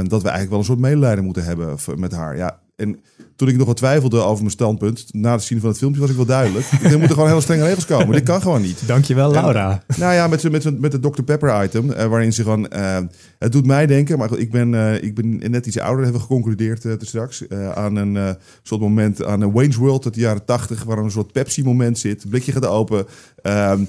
dat 0.09 0.23
we 0.23 0.29
eigenlijk 0.29 0.51
wel 0.51 0.59
een 0.59 0.65
soort 0.65 0.79
medelijden 0.79 1.25
moeten 1.25 1.45
hebben 1.45 1.77
met 1.97 2.13
haar. 2.13 2.37
Ja, 2.37 2.61
en 2.79 3.01
toen 3.37 3.49
ik 3.49 3.57
nog 3.57 3.67
wat 3.67 3.77
twijfelde 3.77 4.21
over 4.21 4.39
mijn 4.39 4.51
standpunt, 4.51 5.07
na 5.11 5.33
het 5.33 5.43
zien 5.43 5.61
van 5.61 5.69
het 5.69 5.79
filmpje 5.79 6.01
was 6.01 6.11
ik 6.11 6.17
wel 6.17 6.25
duidelijk. 6.25 6.67
er 6.83 6.91
moeten 6.91 7.11
gewoon 7.11 7.29
hele 7.29 7.41
strenge 7.41 7.65
regels 7.65 7.85
komen. 7.85 8.13
Dit 8.13 8.23
kan 8.23 8.43
gewoon 8.43 8.63
niet. 8.63 8.87
Dankjewel, 8.87 9.31
Laura. 9.31 9.83
nou 9.97 10.15
ja, 10.15 10.27
met, 10.27 10.51
met, 10.51 10.81
met 10.81 10.93
het 10.93 11.03
Dr. 11.03 11.23
Pepper 11.23 11.65
item, 11.65 11.91
uh, 11.91 12.05
waarin 12.05 12.33
ze 12.33 12.43
gewoon... 12.43 12.67
Uh, 12.73 12.99
het 13.39 13.53
doet 13.53 13.67
mij 13.67 13.87
denken, 13.87 14.19
maar 14.19 14.39
ik 14.39 14.51
ben, 14.51 14.73
uh, 14.73 15.03
ik 15.03 15.15
ben 15.15 15.51
net 15.51 15.67
iets 15.67 15.79
ouder, 15.79 16.03
hebben 16.03 16.21
we 16.21 16.27
geconcludeerd 16.27 16.85
uh, 16.85 16.93
straks. 16.99 17.49
aan 17.75 17.97
een 17.97 18.37
soort 18.63 18.81
moment, 18.81 19.25
aan 19.25 19.41
een 19.41 19.53
Wayne's 19.53 19.77
World 19.77 20.05
uit 20.05 20.15
de 20.15 20.21
jaren 20.21 20.45
tachtig, 20.45 20.85
waar 20.85 20.99
een 20.99 21.11
soort 21.11 21.33
Pepsi-moment 21.33 21.99
zit. 21.99 22.29
blikje 22.29 22.53
gaat 22.53 22.67
open. 22.67 23.07
Ehm, 23.43 23.85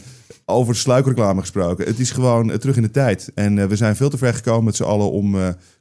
over 0.46 0.76
sluikreclame 0.76 1.40
gesproken. 1.40 1.86
Het 1.86 2.00
is 2.00 2.12
gewoon 2.12 2.58
terug 2.58 2.76
in 2.76 2.82
de 2.82 2.92
tijd. 2.92 3.32
En 3.36 3.68
we 3.68 3.76
zijn 3.76 3.96
veel 3.96 4.10
te 4.10 4.18
ver 4.18 4.34
gekomen 4.34 4.64
met 4.64 4.76
z'n 4.76 4.84
allen 4.84 5.12
om 5.12 5.36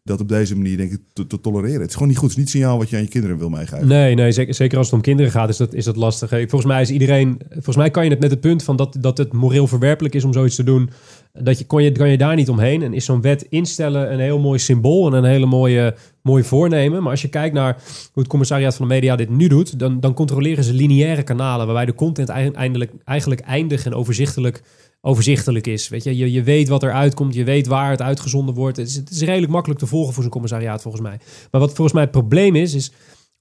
dat 0.09 0.21
op 0.21 0.29
deze 0.29 0.57
manier 0.57 0.77
denk 0.77 0.93
ik 0.93 1.01
te, 1.13 1.41
tolereren. 1.41 1.81
Het 1.81 1.89
is 1.89 1.93
gewoon 1.93 2.09
niet 2.09 2.19
goed. 2.19 2.29
Het 2.29 2.39
is 2.39 2.45
niet 2.45 2.53
signaal 2.53 2.79
wat 2.79 2.91
je 2.91 2.97
aan 2.97 3.03
je 3.03 3.09
kinderen 3.09 3.39
wil 3.39 3.49
meegeven. 3.49 3.87
Nee, 3.87 4.15
nee 4.15 4.33
zeker, 4.33 4.55
zeker 4.55 4.79
als 4.79 4.87
het 4.87 4.95
om 4.95 5.01
kinderen 5.01 5.33
gaat 5.33 5.49
is 5.49 5.57
dat, 5.57 5.75
is 5.75 5.85
dat 5.85 5.97
lastig. 5.97 6.29
Volgens 6.31 6.65
mij 6.65 6.81
is 6.81 6.91
iedereen... 6.91 7.41
Volgens 7.51 7.77
mij 7.77 7.91
kan 7.91 8.05
je 8.05 8.11
het 8.11 8.21
met 8.21 8.31
het 8.31 8.41
punt 8.41 8.63
van 8.63 8.77
dat, 8.77 8.97
dat 9.01 9.19
het 9.19 9.33
moreel 9.33 9.67
verwerpelijk 9.67 10.15
is 10.15 10.25
om 10.25 10.33
zoiets 10.33 10.55
te 10.55 10.63
doen. 10.63 10.91
Dat 11.33 11.59
je, 11.59 11.67
kon 11.67 11.83
je, 11.83 11.93
kan 11.93 12.11
je 12.11 12.19
daar 12.19 12.37
niet 12.37 12.49
omheen. 12.49 12.83
En 12.83 12.95
is 12.95 13.05
zo'n 13.05 13.21
wet 13.21 13.47
instellen 13.49 14.13
een 14.13 14.21
heel 14.21 14.39
mooi 14.39 14.59
symbool 14.59 15.07
en 15.07 15.13
een 15.13 15.31
hele 15.31 15.47
mooie, 15.47 15.95
mooie 16.23 16.45
voornemen. 16.45 17.03
Maar 17.03 17.11
als 17.11 17.23
je 17.23 17.29
kijkt 17.29 17.55
naar 17.55 17.83
hoe 18.13 18.23
het 18.23 18.27
commissariaat 18.27 18.77
van 18.77 18.89
de 18.89 18.95
media 18.95 19.17
dit 19.17 19.31
nu 19.31 19.49
doet... 19.49 19.79
dan, 19.79 20.01
dan 20.01 20.15
controleren 20.15 20.65
ze 20.65 20.73
lineaire 20.73 21.23
kanalen... 21.23 21.67
waarbij 21.67 21.87
de 21.87 21.95
content 21.95 22.29
eindelijk, 22.29 22.93
eigenlijk 23.05 23.41
eindig 23.41 23.87
en 23.87 23.95
overzichtelijk 23.95 24.63
overzichtelijk 25.01 25.67
is. 25.67 25.89
Weet 25.89 26.05
je? 26.05 26.17
je, 26.17 26.33
je 26.33 26.43
weet 26.43 26.69
wat 26.69 26.83
er 26.83 26.93
uitkomt, 26.93 27.35
je 27.35 27.45
weet 27.45 27.67
waar 27.67 27.91
het 27.91 28.03
uitgezonden 28.03 28.55
wordt. 28.55 28.77
Het 28.77 28.89
is, 28.89 28.95
het 28.95 29.11
is 29.11 29.21
redelijk 29.21 29.53
makkelijk 29.53 29.81
te 29.81 29.87
volgen 29.87 30.15
voor 30.15 30.23
zo'n 30.23 30.33
commissariaat 30.33 30.83
volgens 30.83 31.03
mij. 31.03 31.19
Maar 31.51 31.61
wat 31.61 31.73
volgens 31.73 31.93
mij 31.93 32.03
het 32.03 32.13
probleem 32.13 32.57
is, 32.57 32.75
is 32.75 32.93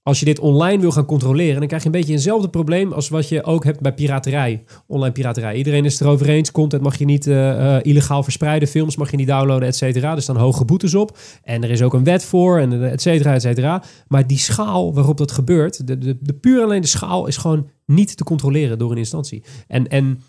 als 0.02 0.18
je 0.18 0.24
dit 0.24 0.38
online 0.38 0.80
wil 0.80 0.90
gaan 0.90 1.04
controleren, 1.04 1.58
dan 1.58 1.66
krijg 1.66 1.82
je 1.82 1.88
een 1.88 1.94
beetje 1.94 2.12
hetzelfde 2.12 2.48
probleem 2.48 2.92
als 2.92 3.08
wat 3.08 3.28
je 3.28 3.44
ook 3.44 3.64
hebt 3.64 3.80
bij 3.80 3.94
piraterij, 3.94 4.64
online 4.86 5.12
piraterij. 5.12 5.56
Iedereen 5.56 5.84
is 5.84 5.92
het 5.92 6.00
erover 6.00 6.28
eens, 6.28 6.50
content 6.50 6.82
mag 6.82 6.98
je 6.98 7.04
niet 7.04 7.26
uh, 7.26 7.76
illegaal 7.82 8.22
verspreiden, 8.22 8.68
films 8.68 8.96
mag 8.96 9.10
je 9.10 9.16
niet 9.16 9.26
downloaden, 9.26 9.68
et 9.68 9.76
cetera. 9.76 10.14
Er 10.14 10.22
staan 10.22 10.36
hoge 10.36 10.64
boetes 10.64 10.94
op 10.94 11.18
en 11.42 11.62
er 11.62 11.70
is 11.70 11.82
ook 11.82 11.94
een 11.94 12.04
wet 12.04 12.24
voor, 12.24 12.58
en 12.58 12.90
et 12.90 13.02
cetera, 13.02 13.34
et 13.34 13.42
cetera. 13.42 13.82
Maar 14.06 14.26
die 14.26 14.38
schaal 14.38 14.94
waarop 14.94 15.16
dat 15.16 15.32
gebeurt, 15.32 15.86
de, 15.86 15.98
de, 15.98 16.16
de 16.20 16.34
puur 16.34 16.62
alleen 16.62 16.80
de 16.80 16.86
schaal 16.86 17.26
is 17.26 17.36
gewoon 17.36 17.68
niet 17.86 18.16
te 18.16 18.24
controleren 18.24 18.78
door 18.78 18.90
een 18.90 18.98
instantie. 18.98 19.42
En, 19.66 19.88
en 19.88 20.20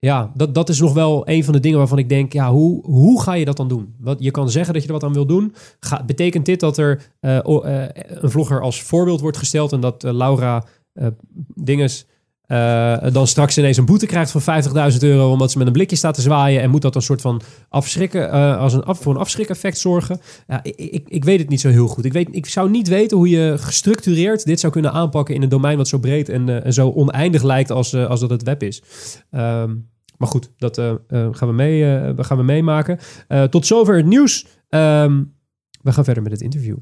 ja, 0.00 0.32
dat, 0.34 0.54
dat 0.54 0.68
is 0.68 0.80
nog 0.80 0.92
wel 0.92 1.28
een 1.28 1.44
van 1.44 1.52
de 1.52 1.60
dingen 1.60 1.78
waarvan 1.78 1.98
ik 1.98 2.08
denk, 2.08 2.32
ja, 2.32 2.50
hoe, 2.52 2.84
hoe 2.86 3.22
ga 3.22 3.32
je 3.32 3.44
dat 3.44 3.56
dan 3.56 3.68
doen? 3.68 3.94
Wat, 3.98 4.16
je 4.20 4.30
kan 4.30 4.50
zeggen 4.50 4.72
dat 4.72 4.82
je 4.82 4.88
er 4.88 4.94
wat 4.94 5.04
aan 5.04 5.12
wil 5.12 5.26
doen. 5.26 5.54
Betekent 6.06 6.46
dit 6.46 6.60
dat 6.60 6.76
er 6.76 7.12
uh, 7.20 7.38
uh, 7.46 7.84
een 7.94 8.30
vlogger 8.30 8.60
als 8.60 8.82
voorbeeld 8.82 9.20
wordt 9.20 9.36
gesteld 9.36 9.72
en 9.72 9.80
dat 9.80 10.04
uh, 10.04 10.12
Laura 10.12 10.64
Dinges 11.54 12.06
dan 13.12 13.26
straks 13.26 13.58
ineens 13.58 13.76
een 13.76 13.84
boete 13.84 14.06
krijgt 14.06 14.30
van 14.30 14.62
50.000 14.92 14.98
euro 15.00 15.30
omdat 15.30 15.50
ze 15.50 15.58
met 15.58 15.66
een 15.66 15.72
blikje 15.72 15.96
staat 15.96 16.14
te 16.14 16.20
zwaaien 16.20 16.62
en 16.62 16.70
moet 16.70 16.82
dat 16.82 16.94
een 16.94 17.02
soort 17.02 17.20
van 17.20 17.40
afschrikken, 17.68 18.30
als 18.58 18.72
een 18.72 18.82
af, 18.82 18.98
voor 18.98 19.14
een 19.14 19.20
afschrik-effect 19.20 19.78
zorgen? 19.78 20.20
Ja, 20.46 20.62
ik, 20.62 20.76
ik, 20.76 21.08
ik, 21.08 21.24
weet 21.24 21.38
het 21.38 21.48
niet 21.48 21.60
zo 21.60 21.68
heel 21.68 21.86
goed. 21.86 22.04
Ik, 22.04 22.12
weet, 22.12 22.28
ik 22.30 22.46
zou 22.46 22.70
niet 22.70 22.88
weten 22.88 23.16
hoe 23.16 23.28
je 23.28 23.54
gestructureerd 23.58 24.44
dit 24.44 24.60
zou 24.60 24.72
kunnen 24.72 24.92
aanpakken 24.92 25.34
in 25.34 25.42
een 25.42 25.48
domein 25.48 25.76
wat 25.76 25.88
zo 25.88 25.98
breed 25.98 26.28
en, 26.28 26.64
en 26.64 26.72
zo 26.72 26.90
oneindig 26.90 27.42
lijkt 27.42 27.70
als, 27.70 27.94
als 27.94 28.20
dat 28.20 28.30
het 28.30 28.42
web 28.42 28.62
is. 28.62 28.82
Um, 29.30 29.88
maar 30.16 30.28
goed, 30.28 30.50
dat 30.58 30.78
uh, 30.78 30.94
gaan, 31.08 31.48
we 31.48 31.54
mee, 31.54 31.82
uh, 31.82 32.10
gaan 32.16 32.36
we 32.36 32.42
meemaken. 32.42 32.98
tot 33.50 33.66
zover 33.66 33.96
het 33.96 34.06
nieuws. 34.06 34.46
Um, 34.68 35.38
we 35.82 35.92
gaan 35.92 36.04
verder 36.04 36.22
met 36.22 36.32
het 36.32 36.40
interview. 36.40 36.76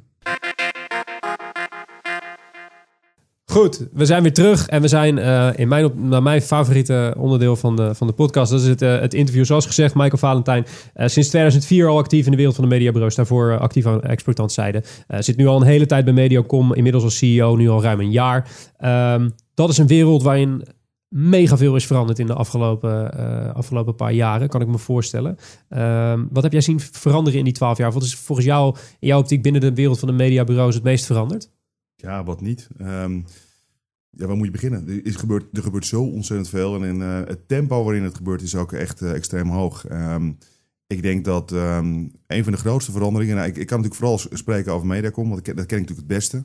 Goed, 3.52 3.88
we 3.92 4.06
zijn 4.06 4.22
weer 4.22 4.32
terug 4.32 4.66
en 4.66 4.82
we 4.82 4.88
zijn 4.88 5.18
in 5.56 5.68
mijn, 5.68 5.90
naar 5.94 6.22
mijn 6.22 6.42
favoriete 6.42 7.14
onderdeel 7.18 7.56
van 7.56 7.76
de, 7.76 7.94
van 7.94 8.06
de 8.06 8.12
podcast. 8.12 8.50
Dat 8.50 8.60
is 8.60 8.66
het, 8.66 8.80
het 8.80 9.14
interview. 9.14 9.44
Zoals 9.44 9.66
gezegd, 9.66 9.94
Michael 9.94 10.18
Valentijn, 10.18 10.66
sinds 10.94 11.28
2004 11.28 11.86
al 11.86 11.98
actief 11.98 12.24
in 12.24 12.30
de 12.30 12.36
wereld 12.36 12.54
van 12.54 12.64
de 12.64 12.70
mediabureaus. 12.70 13.14
Daarvoor 13.14 13.58
actief 13.58 13.86
aan 13.86 14.02
exploitantzijde. 14.02 14.82
zit 15.18 15.36
nu 15.36 15.46
al 15.46 15.60
een 15.60 15.66
hele 15.66 15.86
tijd 15.86 16.04
bij 16.04 16.14
Mediacom, 16.14 16.74
inmiddels 16.74 17.04
als 17.04 17.18
CEO, 17.18 17.56
nu 17.56 17.68
al 17.68 17.82
ruim 17.82 18.00
een 18.00 18.10
jaar. 18.10 18.50
Um, 19.14 19.34
dat 19.54 19.68
is 19.68 19.78
een 19.78 19.86
wereld 19.86 20.22
waarin 20.22 20.62
mega 21.08 21.56
veel 21.56 21.76
is 21.76 21.86
veranderd 21.86 22.18
in 22.18 22.26
de 22.26 22.34
afgelopen, 22.34 23.14
afgelopen 23.54 23.94
paar 23.94 24.12
jaren, 24.12 24.48
kan 24.48 24.60
ik 24.60 24.68
me 24.68 24.78
voorstellen. 24.78 25.36
Uh, 25.70 26.20
wat 26.30 26.42
heb 26.42 26.52
jij 26.52 26.60
zien 26.60 26.80
veranderen 26.80 27.38
in 27.38 27.44
die 27.44 27.52
twaalf 27.52 27.78
jaar? 27.78 27.92
Wat 27.92 28.02
is 28.02 28.14
volgens 28.14 28.46
jou 28.46 28.76
in 28.98 29.08
jouw 29.08 29.18
optiek 29.18 29.42
binnen 29.42 29.60
de 29.60 29.74
wereld 29.74 29.98
van 29.98 30.08
de 30.08 30.14
mediabureaus 30.14 30.74
het 30.74 30.84
meest 30.84 31.06
veranderd? 31.06 31.50
Ja, 32.00 32.24
wat 32.24 32.40
niet. 32.40 32.68
Um, 32.80 33.24
ja, 34.10 34.26
waar 34.26 34.36
moet 34.36 34.46
je 34.46 34.52
beginnen? 34.52 34.88
Er, 34.88 35.06
is 35.06 35.16
gebeurd, 35.16 35.56
er 35.56 35.62
gebeurt 35.62 35.86
zo 35.86 36.02
ontzettend 36.02 36.48
veel. 36.48 36.74
En 36.74 36.82
in, 36.82 37.00
uh, 37.00 37.20
het 37.24 37.48
tempo 37.48 37.84
waarin 37.84 38.02
het 38.02 38.16
gebeurt 38.16 38.42
is 38.42 38.54
ook 38.54 38.72
echt 38.72 39.00
uh, 39.00 39.12
extreem 39.12 39.48
hoog. 39.48 39.90
Um, 39.90 40.38
ik 40.86 41.02
denk 41.02 41.24
dat 41.24 41.50
um, 41.50 42.12
een 42.26 42.44
van 42.44 42.52
de 42.52 42.58
grootste 42.58 42.92
veranderingen... 42.92 43.36
Nou, 43.36 43.48
ik, 43.48 43.56
ik, 43.56 43.66
kan 43.66 43.80
natuurlijk 43.80 44.04
vooral 44.04 44.38
spreken 44.38 44.72
over 44.72 44.86
Mediacom, 44.86 45.28
want 45.28 45.44
dat 45.44 45.66
ken 45.66 45.78
ik 45.78 45.88
natuurlijk 45.88 45.98
het 45.98 46.06
beste. 46.06 46.44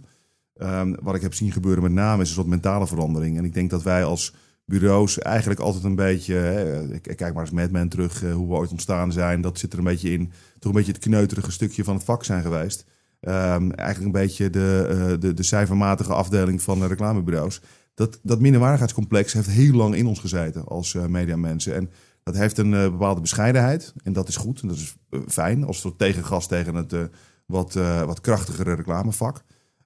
wat 1.01 1.15
ik 1.15 1.21
heb 1.21 1.33
zien 1.33 1.51
gebeuren 1.51 1.83
met 1.83 1.91
name 1.91 2.21
is 2.21 2.27
een 2.27 2.35
soort 2.35 2.47
mentale 2.47 2.87
verandering. 2.87 3.37
En 3.37 3.45
ik 3.45 3.53
denk 3.53 3.69
dat 3.69 3.83
wij 3.83 4.03
als 4.03 4.33
bureaus 4.65 5.19
eigenlijk 5.19 5.59
altijd 5.59 5.83
een 5.83 5.95
beetje. 5.95 6.33
Hè, 6.33 6.99
kijk 6.99 7.33
maar 7.33 7.43
eens 7.43 7.51
Mad 7.51 7.71
Men 7.71 7.89
terug, 7.89 8.23
uh, 8.23 8.33
hoe 8.33 8.47
we 8.47 8.53
ooit 8.53 8.71
ontstaan 8.71 9.11
zijn. 9.11 9.41
Dat 9.41 9.59
zit 9.59 9.73
er 9.73 9.77
een 9.77 9.85
beetje 9.85 10.11
in. 10.11 10.31
Toch 10.59 10.71
een 10.71 10.77
beetje 10.77 10.91
het 10.91 11.01
kneuterige 11.01 11.51
stukje 11.51 11.83
van 11.83 11.95
het 11.95 12.03
vak 12.03 12.23
zijn 12.23 12.41
geweest. 12.41 12.85
Um, 13.27 13.71
eigenlijk 13.71 13.99
een 13.99 14.21
beetje 14.21 14.49
de, 14.49 14.87
uh, 14.89 15.19
de, 15.19 15.33
de 15.33 15.43
cijfermatige 15.43 16.13
afdeling 16.13 16.61
van 16.61 16.87
reclamebureaus. 16.87 17.61
Dat, 17.93 18.19
dat 18.23 18.39
minderwaardigheidscomplex 18.39 19.33
heeft 19.33 19.49
heel 19.49 19.73
lang 19.73 19.95
in 19.95 20.07
ons 20.07 20.19
gezeten 20.19 20.65
als 20.65 20.93
uh, 20.93 21.05
mediamensen. 21.05 21.75
En 21.75 21.89
dat 22.23 22.37
heeft 22.37 22.57
een 22.57 22.69
bepaalde 22.69 23.21
bescheidenheid. 23.21 23.93
En 24.03 24.13
dat 24.13 24.27
is 24.27 24.35
goed 24.35 24.61
en 24.61 24.67
dat 24.67 24.77
is 24.77 24.95
fijn 25.27 25.63
als 25.63 25.79
soort 25.79 25.97
tegengas 25.97 26.47
tegen 26.47 26.75
het 26.75 26.95
wat, 27.45 27.73
wat 28.05 28.21
krachtigere 28.21 28.73
reclamevak. 28.73 29.43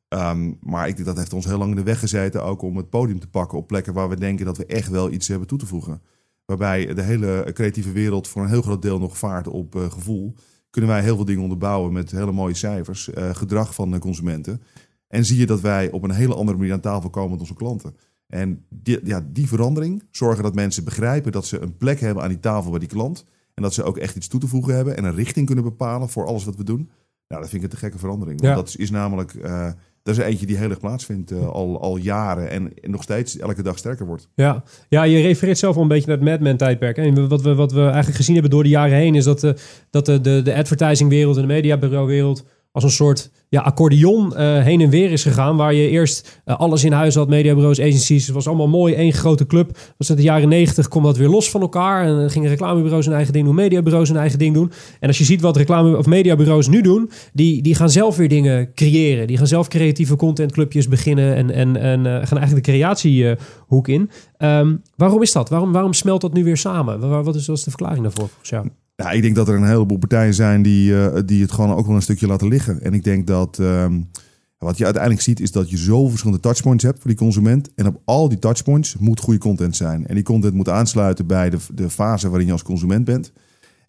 Ehm, 0.08 0.54
maar 0.62 0.88
ik 0.88 0.96
denk 0.96 1.08
dat 1.08 1.18
heeft 1.18 1.34
ons 1.34 1.46
heel 1.46 1.58
lang 1.58 1.70
in 1.70 1.76
de 1.76 1.84
weg 1.84 2.00
gezeten, 2.00 2.44
ook 2.44 2.62
om 2.62 2.78
het 2.78 2.90
podium 2.90 3.20
te 3.20 3.28
pakken 3.28 3.58
op 3.58 3.68
plekken 3.68 3.94
waar 3.94 4.10
we 4.10 4.20
denken 4.20 4.46
dat 4.46 4.58
we 4.58 4.66
echt 4.66 4.90
wel 4.90 5.12
iets 5.12 5.28
hebben 5.28 5.48
toe 5.48 5.58
te 5.58 5.66
voegen. 5.66 6.02
Waarbij 6.46 6.94
de 6.94 7.02
hele 7.02 7.52
creatieve 7.54 7.92
wereld 7.92 8.28
voor 8.28 8.42
een 8.42 8.50
heel 8.50 8.62
groot 8.62 8.82
deel 8.82 9.00
nog 9.00 9.18
vaart 9.18 9.48
op 9.48 9.76
gevoel. 9.90 10.36
Kunnen 10.70 10.90
wij 10.90 11.02
heel 11.02 11.16
veel 11.16 11.26
dingen 11.26 11.42
onderbouwen 11.42 11.94
met 11.94 12.12
hele 12.12 12.32
mooie 12.32 12.54
cijfers, 12.54 13.10
uh, 13.10 13.36
gedrag 13.36 13.74
van 13.74 13.92
de 13.92 14.00
consumenten. 14.00 14.62
En 15.08 15.26
zie 15.26 15.38
je 15.38 15.46
dat 15.46 15.62
wij 15.62 15.92
op 15.92 16.04
een 16.04 16.12
hele 16.12 16.36
andere 16.36 16.58
manier 16.58 16.74
aan 16.74 16.80
tafel 16.80 17.10
komen 17.10 17.32
met 17.32 17.40
onze 17.40 17.54
klanten. 17.54 17.96
En 18.28 18.66
die, 18.70 19.00
ja, 19.04 19.28
die 19.32 19.48
verandering 19.48 20.04
zorgen 20.12 20.44
dat 20.44 20.56
mensen 20.56 20.84
begrijpen 20.84 21.32
dat 21.32 21.46
ze 21.46 21.60
een 21.60 21.78
plek 21.78 22.00
hebben 22.00 22.24
aan 22.24 22.30
die 22.30 22.40
tafel 22.40 22.70
bij 22.70 22.80
die 22.80 22.90
klant. 22.90 23.26
En 23.54 23.64
dat 23.64 23.74
ze 23.74 23.84
ook 23.84 23.98
echt 23.98 24.16
iets 24.16 24.28
toe 24.28 24.40
te 24.40 24.48
voegen 24.48 24.76
hebben 24.76 24.98
en 24.98 25.04
een 25.04 25.16
richting 25.16 25.46
kunnen 25.46 25.64
bepalen 25.64 26.10
voor 26.10 26.26
alles 26.26 26.46
wat 26.46 26.56
we 26.56 26.64
doen. 26.64 26.90
Nou, 27.28 27.42
dat 27.42 27.50
vind 27.50 27.64
ik 27.64 27.70
een 27.72 27.76
te 27.76 27.84
gekke 27.84 27.98
verandering. 27.98 28.42
Want 28.42 28.56
dat 28.56 28.76
is, 28.78 28.90
namelijk 28.90 29.34
uh, 29.34 29.72
dat 30.08 30.18
is 30.18 30.24
eentje 30.24 30.46
die 30.46 30.58
heel 30.58 30.70
erg 30.70 30.80
plaatsvindt 30.80 31.32
uh, 31.32 31.48
al, 31.48 31.82
al 31.82 31.98
jaren 31.98 32.50
en 32.50 32.74
nog 32.82 33.04
steeds 33.04 33.38
elke 33.38 33.62
dag 33.62 33.78
sterker 33.78 34.06
wordt. 34.06 34.30
Ja, 34.36 34.64
ja 34.90 35.04
je 35.04 35.22
refereert 35.22 35.58
zelf 35.58 35.76
al 35.76 35.82
een 35.82 35.88
beetje 35.88 36.08
naar 36.08 36.18
het 36.18 36.26
Madman 36.26 36.58
tijdperk. 36.58 36.98
En 36.98 37.28
wat 37.28 37.42
we, 37.42 37.56
wat 37.56 37.72
we 37.72 37.82
eigenlijk 37.82 38.16
gezien 38.16 38.34
hebben 38.34 38.52
door 38.52 38.64
de 38.64 38.70
jaren 38.70 38.98
heen 38.98 39.16
is 39.16 39.24
dat, 39.24 39.40
de, 39.40 39.56
dat 39.90 40.06
de, 40.06 40.22
de, 40.22 40.42
de 40.42 40.56
advertisingwereld 40.56 41.36
en 41.36 41.42
de 41.42 41.48
mediabureauwereld 41.48 42.46
als 42.72 42.84
een 42.84 42.90
soort 42.90 43.32
ja, 43.50 43.62
accordeon 43.62 44.36
eh, 44.36 44.64
heen 44.64 44.82
en 44.82 44.90
weer 44.90 45.12
is 45.12 45.24
gegaan. 45.24 45.56
Waar 45.56 45.74
je 45.74 45.90
eerst 45.90 46.42
eh, 46.46 46.60
alles 46.60 46.84
in 46.84 46.92
huis 46.92 47.16
had, 47.16 47.30
mediabureaus, 47.30 47.80
agencies. 47.80 48.26
Het 48.26 48.36
was 48.36 48.48
allemaal 48.48 48.68
mooi, 48.68 48.94
één 48.94 49.14
grote 49.14 49.46
club. 49.46 49.78
Was 49.98 50.10
in 50.10 50.16
de 50.16 50.22
jaren 50.22 50.50
negentig 50.50 50.88
kwam 50.88 51.04
dat 51.04 51.18
weer 51.18 51.30
los 51.30 51.50
van 51.50 51.62
elkaar. 51.62 52.06
En 52.06 52.16
dan 52.16 52.30
gingen 52.30 52.50
reclamebureaus 52.50 53.06
hun 53.06 53.16
eigen 53.16 53.34
ding 53.34 53.46
doen, 53.46 53.56
mediabureaus 53.56 54.08
hun 54.08 54.18
eigen 54.18 54.40
ding 54.40 54.54
doen. 54.54 54.72
En 55.00 55.08
als 55.08 55.18
je 55.18 55.24
ziet 55.24 55.42
wat 55.42 55.58
reclame- 55.58 55.98
of 55.98 56.06
mediabureaus 56.06 56.68
nu 56.68 56.82
doen, 56.82 57.10
die, 57.34 57.62
die 57.62 57.76
gaan 57.76 57.90
zelf 57.90 58.18
weer 58.18 58.30
dingen 58.30 58.74
creëren. 58.74 59.28
Die 59.28 59.38
gaan 59.38 59.48
zelf 59.48 59.68
creatieve 59.68 60.16
contentclubjes 60.16 60.88
beginnen 60.88 61.36
en, 61.36 61.52
en, 61.52 61.78
en 61.78 62.00
uh, 62.00 62.06
gaan 62.06 62.38
eigenlijk 62.38 62.66
de 62.66 62.72
creatiehoek 62.72 63.88
in. 63.88 64.10
Um, 64.38 64.82
waarom 64.96 65.22
is 65.22 65.32
dat? 65.32 65.50
Waarom, 65.50 65.72
waarom 65.72 65.94
smelt 65.94 66.22
dat 66.22 66.34
nu 66.34 66.44
weer 66.44 66.58
samen? 66.58 67.24
Wat 67.24 67.36
is, 67.36 67.48
wat 67.48 67.58
is 67.58 67.64
de 67.64 67.70
verklaring 67.70 68.04
daarvoor 68.04 68.30
jou? 68.42 68.68
Ja, 69.04 69.12
ik 69.12 69.22
denk 69.22 69.36
dat 69.36 69.48
er 69.48 69.56
een 69.56 69.68
heleboel 69.68 69.98
partijen 69.98 70.34
zijn 70.34 70.62
die, 70.62 70.92
uh, 70.92 71.18
die 71.26 71.42
het 71.42 71.52
gewoon 71.52 71.76
ook 71.76 71.86
wel 71.86 71.96
een 71.96 72.02
stukje 72.02 72.28
laten 72.28 72.48
liggen. 72.48 72.82
En 72.82 72.94
ik 72.94 73.04
denk 73.04 73.28
dat 73.28 73.58
um, 73.58 74.10
wat 74.58 74.78
je 74.78 74.84
uiteindelijk 74.84 75.24
ziet 75.24 75.40
is 75.40 75.52
dat 75.52 75.70
je 75.70 75.78
zo 75.78 76.08
verschillende 76.08 76.42
touchpoints 76.42 76.84
hebt 76.84 77.00
voor 77.00 77.10
die 77.10 77.20
consument. 77.20 77.74
En 77.76 77.88
op 77.88 78.02
al 78.06 78.30
die 78.30 78.40
touchpoints 78.40 78.98
moet 78.98 79.20
goede 79.20 79.40
content 79.40 79.76
zijn. 79.76 80.08
En 80.08 80.16
die 80.16 80.24
content 80.24 80.54
moet 80.54 80.70
aansluiten 80.70 81.28
bij 81.28 81.50
de, 81.50 81.58
de 81.74 81.90
fase 81.90 82.30
waarin 82.30 82.48
je 82.48 82.52
als 82.52 82.64
consument 82.64 83.06
bent. 83.06 83.32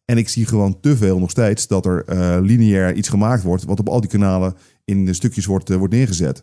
En 0.05 0.18
ik 0.18 0.29
zie 0.29 0.47
gewoon 0.47 0.81
te 0.81 0.97
veel 0.97 1.18
nog 1.18 1.31
steeds 1.31 1.66
dat 1.66 1.87
er 1.87 2.05
uh, 2.09 2.38
lineair 2.42 2.94
iets 2.94 3.09
gemaakt 3.09 3.42
wordt, 3.42 3.64
wat 3.64 3.81
op 3.81 3.88
al 3.88 4.01
die 4.01 4.11
kanalen 4.11 4.55
in 4.85 5.14
stukjes 5.14 5.47
wordt, 5.47 5.71
uh, 5.71 5.77
wordt 5.77 5.94
neergezet. 5.94 6.42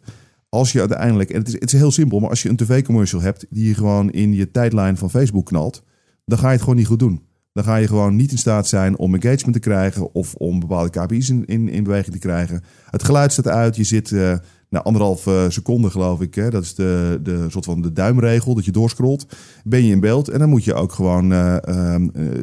Als 0.49 0.71
je 0.71 0.79
uiteindelijk, 0.79 1.29
en 1.29 1.39
het 1.39 1.47
is, 1.47 1.53
het 1.53 1.73
is 1.73 1.79
heel 1.79 1.91
simpel, 1.91 2.19
maar 2.19 2.29
als 2.29 2.41
je 2.41 2.49
een 2.49 2.55
tv-commercial 2.55 3.21
hebt 3.21 3.45
die 3.49 3.67
je 3.67 3.73
gewoon 3.73 4.11
in 4.11 4.33
je 4.33 4.51
tijdlijn 4.51 4.97
van 4.97 5.09
Facebook 5.09 5.45
knalt, 5.45 5.83
dan 6.25 6.37
ga 6.37 6.45
je 6.45 6.53
het 6.53 6.61
gewoon 6.61 6.75
niet 6.75 6.87
goed 6.87 6.99
doen 6.99 7.21
dan 7.55 7.63
ga 7.63 7.75
je 7.75 7.87
gewoon 7.87 8.15
niet 8.15 8.31
in 8.31 8.37
staat 8.37 8.67
zijn 8.67 8.97
om 8.97 9.15
engagement 9.15 9.53
te 9.53 9.59
krijgen 9.59 10.13
of 10.13 10.33
om 10.33 10.59
bepaalde 10.59 10.89
KPI's 10.89 11.29
in, 11.29 11.45
in, 11.45 11.69
in 11.69 11.83
beweging 11.83 12.13
te 12.13 12.19
krijgen. 12.19 12.63
Het 12.89 13.03
geluid 13.03 13.31
staat 13.31 13.47
uit, 13.47 13.75
je 13.75 13.83
zit 13.83 14.11
uh, 14.11 14.33
na 14.69 14.81
anderhalf 14.81 15.25
uh, 15.25 15.49
seconde 15.49 15.89
geloof 15.89 16.21
ik, 16.21 16.35
hè, 16.35 16.49
dat 16.49 16.63
is 16.63 16.75
de, 16.75 17.19
de 17.23 17.45
soort 17.49 17.65
van 17.65 17.81
de 17.81 17.93
duimregel, 17.93 18.55
dat 18.55 18.65
je 18.65 18.71
doorscrollt, 18.71 19.25
ben 19.63 19.83
je 19.83 19.91
in 19.91 19.99
beeld 19.99 20.29
en 20.29 20.39
dan 20.39 20.49
moet 20.49 20.63
je 20.63 20.73
ook 20.73 20.91
gewoon 20.91 21.31
uh, 21.31 21.55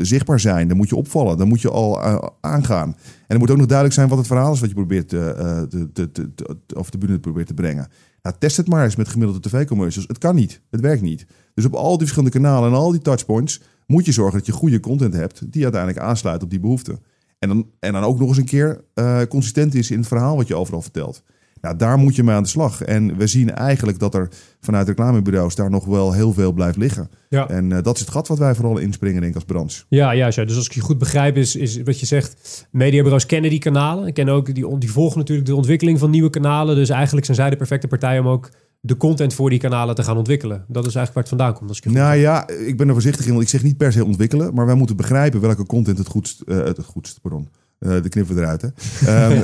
zichtbaar 0.01 0.41
zijn, 0.41 0.69
dan 0.69 0.77
moet 0.77 0.89
je 0.89 0.97
opvallen, 0.97 1.39
dan 1.39 1.49
moet 1.49 1.61
je 1.61 1.71
al 1.71 2.03
aangaan. 2.41 2.89
En 2.89 3.35
er 3.35 3.39
moet 3.39 3.51
ook 3.51 3.57
nog 3.57 3.67
duidelijk 3.67 3.97
zijn 3.97 4.09
wat 4.09 4.19
het 4.19 4.27
verhaal 4.27 4.53
is 4.53 4.61
wat 4.61 4.69
je 4.69 4.75
probeert 4.75 5.09
te, 5.09 6.69
of 6.77 6.91
de 6.91 6.99
bühne 6.99 7.19
probeert 7.19 7.47
te 7.47 7.55
brengen. 7.55 7.89
Nou, 8.23 8.37
test 8.39 8.57
het 8.57 8.69
maar 8.69 8.85
eens 8.85 8.97
met 8.97 9.09
gemiddelde 9.09 9.49
tv-commercials. 9.49 10.09
Het 10.09 10.19
kan 10.19 10.35
niet. 10.35 10.61
Het 10.71 10.81
werkt 10.81 11.03
niet. 11.03 11.27
Dus 11.55 11.65
op 11.65 11.75
al 11.75 11.91
die 11.91 11.99
verschillende 11.99 12.31
kanalen 12.31 12.71
en 12.71 12.77
al 12.77 12.91
die 12.91 13.01
touchpoints 13.01 13.61
moet 13.93 14.05
je 14.07 14.13
zorgen 14.13 14.39
dat 14.39 14.47
je 14.47 14.53
goede 14.53 14.81
content 14.81 15.15
hebt 15.15 15.53
die 15.53 15.63
uiteindelijk 15.63 16.05
aansluit 16.05 16.43
op 16.43 16.51
die 16.51 16.61
behoeften. 16.61 16.99
En 17.39 17.49
dan, 17.49 17.67
en 17.81 17.93
dan 17.93 18.03
ook 18.03 18.19
nog 18.19 18.29
eens 18.29 18.39
een 18.39 18.45
keer 18.45 18.81
uh, 18.95 19.21
consistent 19.29 19.75
is 19.75 19.91
in 19.91 19.99
het 19.99 20.09
verhaal 20.09 20.37
wat 20.37 20.49
je 20.49 20.55
overal 20.55 20.83
vertelt. 20.83 21.23
Nou, 21.61 21.77
daar 21.77 21.99
moet 21.99 22.17
je 22.17 22.23
mee 22.23 22.35
aan 22.35 22.43
de 22.43 22.49
slag. 22.49 22.83
En 22.83 23.17
we 23.17 23.27
zien 23.27 23.55
eigenlijk 23.55 23.99
dat 23.99 24.15
er 24.15 24.29
vanuit 24.61 24.89
reclamebureaus 24.89 25.55
daar 25.55 25.71
nog 25.71 25.85
wel 25.85 26.13
heel 26.13 26.33
veel 26.33 26.53
blijft 26.53 26.77
liggen. 26.77 27.11
Ja. 27.29 27.49
En 27.49 27.71
uh, 27.71 27.83
dat 27.83 27.95
is 27.95 28.01
het 28.01 28.11
gat 28.11 28.29
wat 28.29 28.39
wij 28.39 28.55
vooral 28.55 28.79
inspringen, 28.79 29.21
denk 29.21 29.35
ik, 29.35 29.35
als 29.35 29.45
branche. 29.45 29.85
Ja, 29.89 30.15
juist. 30.15 30.37
Ja. 30.37 30.45
Dus 30.45 30.57
als 30.57 30.67
ik 30.67 30.73
je 30.73 30.81
goed 30.81 30.99
begrijp, 30.99 31.37
is, 31.37 31.57
is 31.57 31.83
wat 31.83 32.01
je 32.01 32.07
zegt, 32.07 32.67
mediabureaus 32.71 33.27
kennen 33.27 33.51
die 33.51 33.59
kanalen. 33.59 34.07
En 34.07 34.13
kennen 34.13 34.35
ook 34.35 34.55
die, 34.55 34.79
die 34.79 34.91
volgen 34.91 35.19
natuurlijk 35.19 35.49
de 35.49 35.55
ontwikkeling 35.55 35.99
van 35.99 36.11
nieuwe 36.11 36.31
kanalen. 36.31 36.75
Dus 36.75 36.89
eigenlijk 36.89 37.25
zijn 37.27 37.37
zij 37.37 37.51
de 37.51 37.57
perfecte 37.57 37.89
partij 37.89 38.19
om 38.19 38.29
ook 38.29 38.51
de 38.85 38.97
content 38.97 39.35
voor 39.35 39.51
die 39.51 39.59
kanalen 39.59 39.95
te 39.95 40.03
gaan 40.03 40.17
ontwikkelen. 40.17 40.65
Dat 40.69 40.87
is 40.87 40.95
eigenlijk 40.95 41.15
waar 41.15 41.23
het 41.23 41.29
vandaan 41.29 41.55
komt. 41.55 41.69
Als 41.69 41.79
ik 41.79 41.93
nou 41.93 42.17
ja, 42.17 42.49
ik 42.49 42.77
ben 42.77 42.87
er 42.87 42.93
voorzichtig 42.93 43.25
in, 43.25 43.31
want 43.31 43.43
ik 43.43 43.49
zeg 43.49 43.63
niet 43.63 43.77
per 43.77 43.93
se 43.93 44.05
ontwikkelen, 44.05 44.55
maar 44.55 44.67
wij 44.67 44.75
moeten 44.75 44.97
begrijpen 44.97 45.41
welke 45.41 45.67
content 45.67 45.99
het 45.99 46.07
goedst, 46.07 46.43
uh, 46.47 46.57
het 46.57 46.85
goedst, 46.85 47.21
pardon, 47.21 47.49
uh, 47.79 48.03
de 48.03 48.09
knippen 48.09 48.39
eruit. 48.39 48.63
Hè. 48.63 48.69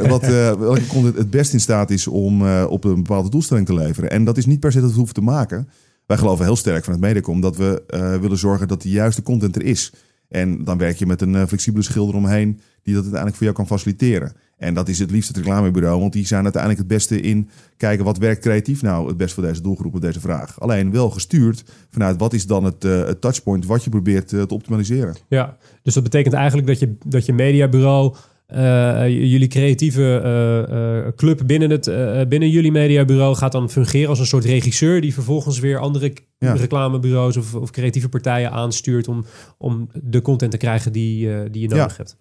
Um, 0.01 0.09
wat, 0.14 0.22
uh, 0.22 0.53
welke 0.53 0.87
content 0.87 1.16
het 1.16 1.31
best 1.31 1.53
in 1.53 1.61
staat 1.61 1.90
is 1.90 2.07
om 2.07 2.62
op 2.62 2.85
een 2.85 2.94
bepaalde 2.94 3.31
doelstelling 3.31 3.66
te 3.66 3.74
leveren. 3.74 4.11
En 4.11 4.24
dat 4.24 4.37
is 4.37 4.46
niet 4.46 4.61
per 4.61 4.72
se 4.72 4.81
dat 4.81 4.90
we 4.90 4.96
hoeven 4.96 5.14
te 5.14 5.20
maken. 5.20 5.68
Wij 6.07 6.16
geloven 6.16 6.44
heel 6.44 6.57
sterk 6.57 6.85
van 6.85 6.92
het 6.92 7.03
Medicom 7.03 7.40
dat 7.40 7.57
we 7.57 7.83
willen 8.20 8.38
zorgen 8.38 8.68
dat 8.68 8.83
de 8.83 8.90
juiste 8.90 9.22
content 9.22 9.57
er 9.57 9.64
is. 9.64 9.92
En 10.29 10.64
dan 10.64 10.79
werk 10.79 10.96
je 10.96 11.07
met 11.07 11.20
een 11.20 11.48
flexibele 11.48 11.85
schilder 11.85 12.14
omheen 12.14 12.61
die 12.83 12.94
dat 12.94 13.03
uiteindelijk 13.03 13.37
voor 13.37 13.44
jou 13.44 13.57
kan 13.57 13.66
faciliteren. 13.66 14.33
En 14.58 14.74
dat 14.74 14.88
is 14.88 14.98
het 14.98 15.10
liefst 15.10 15.28
het 15.28 15.36
reclamebureau, 15.36 16.00
want 16.00 16.12
die 16.12 16.26
zijn 16.26 16.42
uiteindelijk 16.42 16.82
het 16.82 16.90
beste 16.90 17.20
in 17.20 17.48
kijken 17.76 18.04
wat 18.04 18.18
werkt 18.18 18.40
creatief 18.40 18.82
nou 18.82 19.08
het 19.08 19.16
best 19.16 19.34
voor 19.34 19.42
deze 19.42 19.62
doelgroep 19.62 19.94
op 19.94 20.00
deze 20.00 20.20
vraag. 20.20 20.60
Alleen 20.60 20.90
wel 20.90 21.10
gestuurd 21.10 21.64
vanuit 21.90 22.18
wat 22.18 22.32
is 22.32 22.46
dan 22.46 22.64
het, 22.64 22.82
het 22.82 23.20
touchpoint 23.20 23.66
wat 23.66 23.84
je 23.84 23.90
probeert 23.90 24.32
uh, 24.32 24.42
te 24.42 24.54
optimaliseren. 24.54 25.16
Ja, 25.28 25.56
dus 25.82 25.94
dat 25.94 26.02
betekent 26.02 26.34
eigenlijk 26.34 26.66
dat 26.66 26.78
je, 26.78 26.94
dat 27.04 27.26
je 27.26 27.32
mediabureau 27.32 28.14
uh, 28.54 29.08
jullie 29.08 29.46
creatieve 29.46 30.22
uh, 30.24 30.76
uh, 31.06 31.12
club 31.16 31.42
binnen, 31.46 31.70
het, 31.70 31.84
binnen 32.28 32.50
jullie 32.50 32.72
mediabureau 32.72 33.34
gaat 33.34 33.52
dan 33.52 33.70
fungeren 33.70 34.08
als 34.08 34.18
een 34.18 34.26
soort 34.26 34.44
regisseur 34.44 35.00
die 35.00 35.14
vervolgens 35.14 35.58
weer 35.58 35.78
andere 35.78 36.12
ja. 36.38 36.52
reclamebureaus 36.52 37.37
of, 37.37 37.54
of, 37.54 37.70
creatieve 37.70 38.08
partijen 38.08 38.50
aanstuurt 38.50 39.08
om, 39.08 39.24
om 39.58 39.88
de 40.02 40.22
content 40.22 40.50
te 40.50 40.56
krijgen 40.56 40.92
die, 40.92 41.50
die 41.50 41.62
je 41.62 41.68
nodig 41.68 41.96
ja. 41.96 42.04
hebt. 42.04 42.16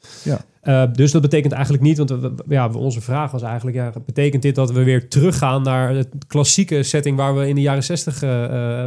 Ja. 0.61 0.85
dus 0.87 1.11
dat 1.11 1.21
betekent 1.21 1.53
eigenlijk 1.53 1.83
niet, 1.83 1.97
want 1.97 2.09
we, 2.09 2.33
ja, 2.47 2.69
onze 2.69 3.01
vraag 3.01 3.31
was 3.31 3.41
eigenlijk, 3.41 3.77
ja, 3.77 3.93
betekent 4.05 4.41
dit 4.41 4.55
dat 4.55 4.71
we 4.71 4.83
weer 4.83 5.09
teruggaan 5.09 5.63
naar 5.63 5.95
het 5.95 6.09
klassieke 6.27 6.83
setting 6.83 7.17
waar 7.17 7.35
we 7.35 7.47
in 7.47 7.55
de 7.55 7.61
jaren 7.61 7.83
zestig 7.83 8.23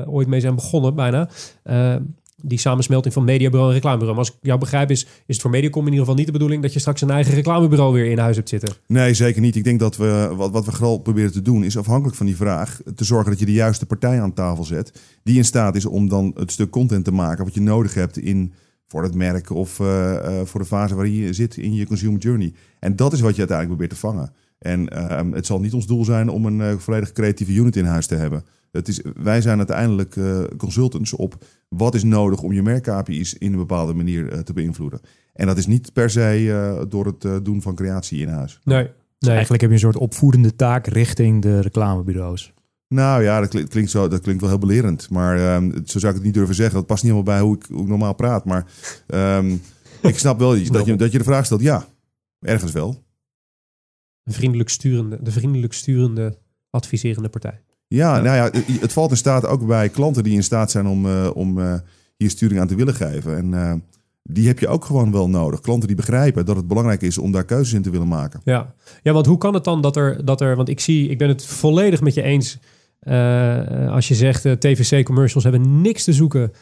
ooit 0.06 0.28
mee 0.28 0.40
zijn 0.40 0.54
begonnen 0.54 0.94
bijna? 0.94 1.28
Die 2.42 2.58
samensmelting 2.58 3.14
van 3.14 3.24
mediabureau 3.24 3.68
en 3.68 3.74
reclamebureau. 3.74 4.16
Maar 4.16 4.26
als 4.26 4.36
ik 4.36 4.46
jou 4.46 4.58
begrijp, 4.58 4.90
is, 4.90 5.02
is 5.02 5.08
het 5.26 5.40
voor 5.40 5.50
Mediacom 5.50 5.80
in 5.80 5.88
ieder 5.88 6.00
geval 6.00 6.14
niet 6.14 6.26
de 6.26 6.32
bedoeling 6.32 6.62
dat 6.62 6.72
je 6.72 6.78
straks 6.78 7.00
een 7.00 7.10
eigen 7.10 7.34
reclamebureau 7.34 7.92
weer 7.92 8.10
in 8.10 8.18
huis 8.18 8.36
hebt 8.36 8.48
zitten. 8.48 8.72
Nee, 8.86 9.14
zeker 9.14 9.40
niet. 9.40 9.56
Ik 9.56 9.64
denk 9.64 9.80
dat 9.80 9.96
we 9.96 10.32
wat, 10.36 10.50
wat 10.50 10.64
we 10.64 10.72
vooral 10.72 10.98
proberen 10.98 11.32
te 11.32 11.42
doen, 11.42 11.64
is 11.64 11.78
afhankelijk 11.78 12.16
van 12.16 12.26
die 12.26 12.36
vraag 12.36 12.80
te 12.94 13.04
zorgen 13.04 13.30
dat 13.30 13.38
je 13.38 13.46
de 13.46 13.52
juiste 13.52 13.86
partij 13.86 14.20
aan 14.20 14.32
tafel 14.32 14.64
zet. 14.64 14.92
Die 15.22 15.36
in 15.36 15.44
staat 15.44 15.76
is 15.76 15.86
om 15.86 16.08
dan 16.08 16.32
het 16.34 16.52
stuk 16.52 16.70
content 16.70 17.04
te 17.04 17.12
maken 17.12 17.44
wat 17.44 17.54
je 17.54 17.60
nodig 17.60 17.94
hebt 17.94 18.18
in 18.18 18.52
voor 18.86 19.02
het 19.02 19.14
merk 19.14 19.50
of 19.50 19.78
uh, 19.78 19.86
uh, 19.86 20.40
voor 20.44 20.60
de 20.60 20.66
fase 20.66 20.94
waarin 20.94 21.14
je 21.14 21.32
zit 21.32 21.56
in 21.56 21.74
je 21.74 21.86
consumer 21.86 22.20
journey. 22.20 22.52
En 22.78 22.96
dat 22.96 23.12
is 23.12 23.20
wat 23.20 23.32
je 23.32 23.38
uiteindelijk 23.38 23.78
probeert 23.78 24.00
te 24.00 24.06
vangen. 24.06 24.32
En 24.58 24.88
uh, 24.92 25.20
het 25.32 25.46
zal 25.46 25.60
niet 25.60 25.74
ons 25.74 25.86
doel 25.86 26.04
zijn 26.04 26.28
om 26.28 26.44
een 26.44 26.80
volledig 26.80 27.12
creatieve 27.12 27.52
unit 27.52 27.76
in 27.76 27.84
huis 27.84 28.06
te 28.06 28.14
hebben. 28.14 28.44
Het 28.72 28.88
is, 28.88 29.00
wij 29.22 29.40
zijn 29.40 29.58
uiteindelijk 29.58 30.16
uh, 30.16 30.42
consultants 30.56 31.12
op 31.12 31.44
wat 31.68 31.94
is 31.94 32.02
nodig 32.02 32.42
om 32.42 32.52
je 32.52 32.62
merk-KPI's 32.62 33.32
in 33.32 33.52
een 33.52 33.58
bepaalde 33.58 33.94
manier 33.94 34.32
uh, 34.32 34.38
te 34.38 34.52
beïnvloeden. 34.52 35.00
En 35.32 35.46
dat 35.46 35.58
is 35.58 35.66
niet 35.66 35.92
per 35.92 36.10
se 36.10 36.40
uh, 36.40 36.82
door 36.88 37.06
het 37.06 37.44
doen 37.44 37.62
van 37.62 37.74
creatie 37.74 38.20
in 38.20 38.28
huis. 38.28 38.60
Nee, 38.64 38.76
nee. 38.76 38.90
Dus 39.18 39.28
eigenlijk 39.28 39.60
heb 39.62 39.70
je 39.70 39.76
een 39.76 39.82
soort 39.82 39.96
opvoedende 39.96 40.56
taak 40.56 40.86
richting 40.86 41.42
de 41.42 41.60
reclamebureaus. 41.60 42.52
Nou 42.94 43.22
ja, 43.22 43.40
dat 43.40 43.68
klinkt, 43.68 43.90
zo, 43.90 44.08
dat 44.08 44.20
klinkt 44.20 44.40
wel 44.40 44.50
heel 44.50 44.58
belerend. 44.58 45.10
Maar 45.10 45.54
um, 45.54 45.72
zo 45.84 45.98
zou 45.98 46.06
ik 46.06 46.14
het 46.14 46.26
niet 46.26 46.34
durven 46.34 46.54
zeggen. 46.54 46.74
Dat 46.74 46.86
past 46.86 47.02
niet 47.02 47.12
helemaal 47.12 47.34
bij 47.34 47.44
hoe 47.46 47.56
ik, 47.56 47.66
hoe 47.70 47.82
ik 47.82 47.88
normaal 47.88 48.14
praat. 48.14 48.44
Maar 48.44 48.66
um, 49.06 49.62
ik 50.02 50.18
snap 50.18 50.38
wel 50.38 50.50
dat 50.50 50.86
je, 50.86 50.96
dat 50.96 51.12
je 51.12 51.18
de 51.18 51.24
vraag 51.24 51.44
stelt. 51.44 51.60
Ja, 51.60 51.86
ergens 52.40 52.72
wel. 52.72 53.02
Vriendelijk 54.24 54.68
sturende, 54.68 55.18
de 55.22 55.30
vriendelijk 55.30 55.72
sturende 55.72 56.38
adviserende 56.70 57.28
partij. 57.28 57.60
Ja, 57.94 58.20
nou 58.20 58.36
ja, 58.36 58.60
het 58.80 58.92
valt 58.92 59.10
in 59.10 59.16
staat 59.16 59.46
ook 59.46 59.66
bij 59.66 59.88
klanten 59.88 60.22
die 60.22 60.34
in 60.34 60.42
staat 60.42 60.70
zijn 60.70 60.86
om, 60.86 61.06
uh, 61.06 61.30
om 61.34 61.58
uh, 61.58 61.74
hier 62.16 62.30
sturing 62.30 62.60
aan 62.60 62.66
te 62.66 62.74
willen 62.74 62.94
geven. 62.94 63.36
En 63.36 63.52
uh, 63.52 63.72
die 64.22 64.46
heb 64.46 64.58
je 64.58 64.68
ook 64.68 64.84
gewoon 64.84 65.12
wel 65.12 65.28
nodig. 65.28 65.60
Klanten 65.60 65.88
die 65.88 65.96
begrijpen 65.96 66.46
dat 66.46 66.56
het 66.56 66.68
belangrijk 66.68 67.02
is 67.02 67.18
om 67.18 67.32
daar 67.32 67.44
keuzes 67.44 67.72
in 67.72 67.82
te 67.82 67.90
willen 67.90 68.08
maken. 68.08 68.40
Ja, 68.44 68.74
ja 69.02 69.12
want 69.12 69.26
hoe 69.26 69.38
kan 69.38 69.54
het 69.54 69.64
dan 69.64 69.80
dat 69.80 69.96
er, 69.96 70.24
dat 70.24 70.40
er 70.40 70.56
want 70.56 70.68
ik 70.68 70.80
zie, 70.80 71.08
ik 71.08 71.18
ben 71.18 71.28
het 71.28 71.46
volledig 71.46 72.00
met 72.00 72.14
je 72.14 72.22
eens. 72.22 72.58
als 73.90 74.08
je 74.08 74.14
zegt, 74.14 74.60
TVC-commercials 74.60 75.44
hebben 75.44 75.80
niks 75.80 76.04
te 76.04 76.12
zoeken 76.12 76.52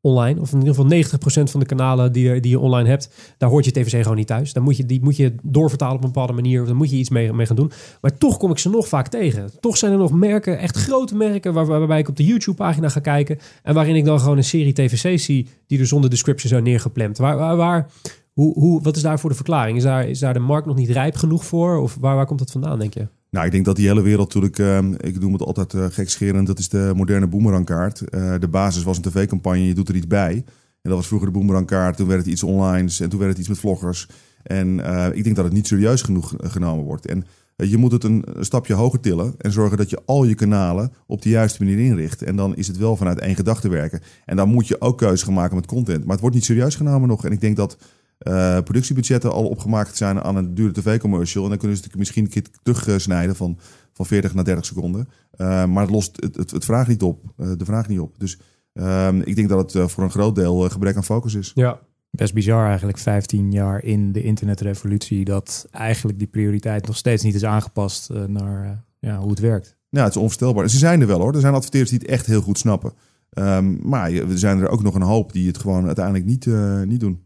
online. 0.00 0.40
Of 0.40 0.52
in 0.52 0.58
ieder 0.58 0.74
geval 0.74 1.18
90% 1.48 1.50
van 1.50 1.60
de 1.60 1.66
kanalen 1.66 2.12
die, 2.12 2.40
die 2.40 2.50
je 2.50 2.58
online 2.58 2.88
hebt, 2.88 3.34
daar 3.38 3.50
hoort 3.50 3.64
je 3.64 3.70
TVC 3.70 4.02
gewoon 4.02 4.16
niet 4.16 4.26
thuis. 4.26 4.52
Dan 4.52 4.62
moet 4.62 4.76
je, 4.76 4.86
die 4.86 5.02
moet 5.02 5.16
je 5.16 5.34
doorvertalen 5.42 5.96
op 5.96 6.02
een 6.02 6.12
bepaalde 6.12 6.32
manier. 6.32 6.60
Of 6.60 6.66
dan 6.66 6.76
moet 6.76 6.90
je 6.90 6.96
iets 6.96 7.10
mee, 7.10 7.32
mee 7.32 7.46
gaan 7.46 7.56
doen. 7.56 7.70
Maar 8.00 8.18
toch 8.18 8.36
kom 8.36 8.50
ik 8.50 8.58
ze 8.58 8.70
nog 8.70 8.88
vaak 8.88 9.08
tegen. 9.08 9.50
Toch 9.60 9.76
zijn 9.76 9.92
er 9.92 9.98
nog 9.98 10.12
merken, 10.12 10.58
echt 10.58 10.76
grote 10.76 11.16
merken, 11.16 11.52
waar, 11.52 11.66
waarbij 11.66 11.98
ik 11.98 12.08
op 12.08 12.16
de 12.16 12.24
YouTube-pagina 12.24 12.88
ga 12.88 13.00
kijken. 13.00 13.38
En 13.62 13.74
waarin 13.74 13.94
ik 13.94 14.04
dan 14.04 14.20
gewoon 14.20 14.36
een 14.36 14.44
serie 14.44 14.72
TVC's 14.72 15.24
zie 15.24 15.48
die 15.66 15.78
er 15.78 15.86
zonder 15.86 16.10
description 16.10 16.50
zijn 16.50 16.62
neergeplemd. 16.62 17.18
Waar, 17.18 17.36
waar, 17.36 17.56
waar 17.56 17.90
hoe, 18.32 18.54
hoe, 18.54 18.82
wat 18.82 18.96
is 18.96 19.02
daar 19.02 19.20
voor 19.20 19.30
de 19.30 19.36
verklaring? 19.36 19.76
Is 19.76 19.82
daar, 19.82 20.08
is 20.08 20.18
daar 20.18 20.32
de 20.32 20.38
markt 20.38 20.66
nog 20.66 20.76
niet 20.76 20.90
rijp 20.90 21.16
genoeg 21.16 21.44
voor? 21.44 21.76
Of 21.76 21.96
waar, 22.00 22.16
waar 22.16 22.26
komt 22.26 22.38
dat 22.38 22.50
vandaan, 22.50 22.78
denk 22.78 22.94
je? 22.94 23.08
Nou, 23.30 23.46
ik 23.46 23.52
denk 23.52 23.64
dat 23.64 23.76
die 23.76 23.86
hele 23.86 24.02
wereld 24.02 24.34
natuurlijk, 24.34 24.58
uh, 24.58 24.92
ik 25.00 25.20
noem 25.20 25.32
het 25.32 25.42
altijd 25.42 25.72
uh, 25.72 25.84
gekscherend, 25.90 26.46
dat 26.46 26.58
is 26.58 26.68
de 26.68 26.92
moderne 26.94 27.26
boemerangkaart. 27.26 28.02
Uh, 28.10 28.34
de 28.38 28.48
basis 28.48 28.82
was 28.82 28.96
een 28.96 29.02
tv-campagne, 29.02 29.66
je 29.66 29.74
doet 29.74 29.88
er 29.88 29.96
iets 29.96 30.06
bij. 30.06 30.34
En 30.82 30.90
dat 30.90 30.92
was 30.92 31.06
vroeger 31.06 31.28
de 31.28 31.34
boemerangkaart, 31.34 31.96
toen 31.96 32.06
werd 32.06 32.20
het 32.20 32.28
iets 32.28 32.42
online 32.42 32.90
en 32.98 33.08
toen 33.08 33.18
werd 33.18 33.30
het 33.30 33.38
iets 33.38 33.48
met 33.48 33.58
vloggers. 33.58 34.08
En 34.42 34.78
ik 35.14 35.24
denk 35.24 35.36
dat 35.36 35.44
het 35.44 35.54
niet 35.54 35.66
serieus 35.66 36.02
genoeg 36.02 36.34
genomen 36.38 36.84
wordt. 36.84 37.06
En 37.06 37.24
je 37.56 37.76
moet 37.76 37.92
het 37.92 38.04
een, 38.04 38.24
een, 38.32 38.44
stapje 38.44 38.74
hoger 38.74 39.00
tillen 39.00 39.34
en 39.38 39.52
zorgen 39.52 39.76
dat 39.76 39.90
je 39.90 39.98
al 40.04 40.24
je 40.24 40.34
kanalen 40.34 40.92
op 41.06 41.22
de 41.22 41.28
juiste 41.28 41.64
manier 41.64 41.78
inricht. 41.78 42.22
En 42.22 42.36
dan 42.36 42.56
is 42.56 42.66
het 42.66 42.76
wel 42.76 42.96
vanuit 42.96 43.18
één 43.18 43.34
gedachte 43.34 43.68
werken. 43.68 44.00
En 44.24 44.36
dan 44.36 44.48
moet 44.48 44.68
je 44.68 44.80
ook 44.80 44.98
keuze 44.98 45.24
gaan 45.24 45.34
maken 45.34 45.56
met 45.56 45.66
content. 45.66 46.00
Maar 46.00 46.12
het 46.12 46.20
wordt 46.20 46.34
niet 46.34 46.44
serieus 46.44 46.74
genomen 46.74 47.08
nog. 47.08 47.24
En 47.24 47.32
ik 47.32 47.40
denk 47.40 47.56
dat 47.56 47.76
eh, 48.18 48.60
productiebudgetten 48.60 49.32
al 49.32 49.48
opgemaakt 49.48 49.96
zijn 49.96 50.22
aan 50.22 50.36
een 50.36 50.54
dure 50.54 50.72
tv-commercial. 50.72 51.42
En 51.42 51.48
dan 51.48 51.58
kunnen 51.58 51.76
ze 51.76 51.82
het 51.82 51.96
misschien 51.96 52.24
een 52.24 52.30
keer 52.30 52.44
terugsnijden 52.62 53.36
van, 53.36 53.58
van 53.92 54.06
40 54.06 54.34
naar 54.34 54.44
30 54.44 54.64
seconden. 54.64 55.08
Uh, 55.36 55.64
maar 55.64 55.82
het 55.82 55.92
lost 55.92 56.16
het, 56.20 56.36
het, 56.36 56.50
het 56.50 56.64
vraagt 56.64 56.88
niet 56.88 57.02
op. 57.02 57.24
Uh, 57.36 57.52
de 57.56 57.64
vraag 57.64 57.88
niet 57.88 58.00
op. 58.00 58.18
Dus 58.18 58.38
ehm, 58.72 59.20
ik 59.20 59.36
denk 59.36 59.48
dat 59.48 59.72
het 59.72 59.90
voor 59.90 60.04
een 60.04 60.10
groot 60.10 60.34
deel 60.34 60.68
gebrek 60.68 60.96
aan 60.96 61.04
focus 61.04 61.34
is. 61.34 61.50
Ja, 61.54 61.80
best 62.10 62.34
bizar 62.34 62.66
eigenlijk 62.66 62.98
15 62.98 63.52
jaar 63.52 63.84
in 63.84 64.12
de 64.12 64.22
internetrevolutie 64.22 65.24
dat 65.24 65.66
eigenlijk 65.70 66.18
die 66.18 66.28
prioriteit 66.28 66.86
nog 66.86 66.96
steeds 66.96 67.22
niet 67.22 67.34
is 67.34 67.44
aangepast 67.44 68.10
naar 68.26 68.84
ja, 68.98 69.18
hoe 69.18 69.30
het 69.30 69.38
werkt. 69.38 69.76
Ja, 69.88 70.00
het 70.00 70.10
is 70.10 70.16
onvoorstelbaar. 70.16 70.70
Ze 70.70 70.78
zijn 70.78 71.00
er 71.00 71.06
wel 71.06 71.20
hoor. 71.20 71.34
Er 71.34 71.40
zijn 71.40 71.54
adverteerders 71.54 71.90
die 71.90 72.00
het 72.00 72.08
echt 72.08 72.26
heel 72.26 72.40
goed 72.40 72.58
snappen. 72.58 72.92
Um, 73.30 73.78
maar 73.82 74.12
er 74.12 74.38
zijn 74.38 74.60
er 74.60 74.68
ook 74.68 74.82
nog 74.82 74.94
een 74.94 75.02
hoop 75.02 75.32
die 75.32 75.46
het 75.46 75.58
gewoon 75.58 75.86
uiteindelijk 75.86 76.24
niet, 76.24 76.46
niet 76.84 77.00
doen. 77.00 77.24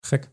Gek. 0.00 0.32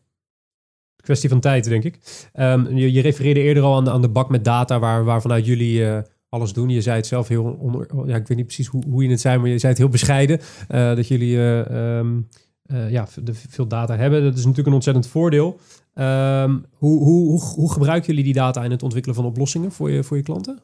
Kwestie 1.02 1.30
van 1.30 1.40
tijd, 1.40 1.64
denk 1.64 1.84
ik. 1.84 2.00
Um, 2.40 2.78
je, 2.78 3.02
refereerde 3.02 3.40
eerder 3.40 3.64
al 3.64 3.76
aan 3.76 3.84
de, 3.84 3.92
aan 3.92 4.02
de 4.02 4.10
bak 4.10 4.30
met 4.30 4.44
data 4.44 4.80
waar, 4.80 5.22
vanuit 5.22 5.46
jullie 5.46 5.80
uh, 5.80 5.98
alles 6.30 6.54
doen. 6.54 6.70
Je 6.70 6.82
zei 6.82 6.96
het 6.96 7.08
zelf 7.08 7.28
heel 7.28 7.86
ja, 8.06 8.16
ik 8.16 8.28
weet 8.28 8.38
niet 8.38 8.46
precies 8.46 8.68
hoe, 8.68 8.84
hoe 8.90 9.04
je 9.04 9.10
het 9.10 9.22
zei, 9.22 9.38
maar 9.38 9.50
je 9.50 9.60
zei 9.60 9.72
het 9.72 9.82
heel 9.82 9.92
bescheiden. 9.92 10.40
Uh, 10.40 10.96
dat 10.96 11.08
jullie 11.08 11.36
uh, 11.36 11.98
um, 11.98 12.28
ja, 12.90 13.08
veel 13.50 13.68
data 13.68 13.96
hebben. 13.96 14.24
Dat 14.24 14.34
is 14.34 14.40
natuurlijk 14.40 14.68
een 14.68 14.74
ontzettend 14.74 15.08
voordeel. 15.08 15.60
Um, 15.96 16.66
hoe, 16.72 17.04
hoe, 17.04 17.42
hoe, 17.42 17.72
gebruiken 17.72 18.08
jullie 18.08 18.24
die 18.24 18.34
data 18.34 18.64
in 18.64 18.72
het 18.72 18.84
ontwikkelen 18.84 19.16
van 19.16 19.26
oplossingen 19.26 19.72
voor 19.72 19.92
je, 19.92 20.04
voor 20.04 20.18
je 20.18 20.24
klanten? 20.24 20.60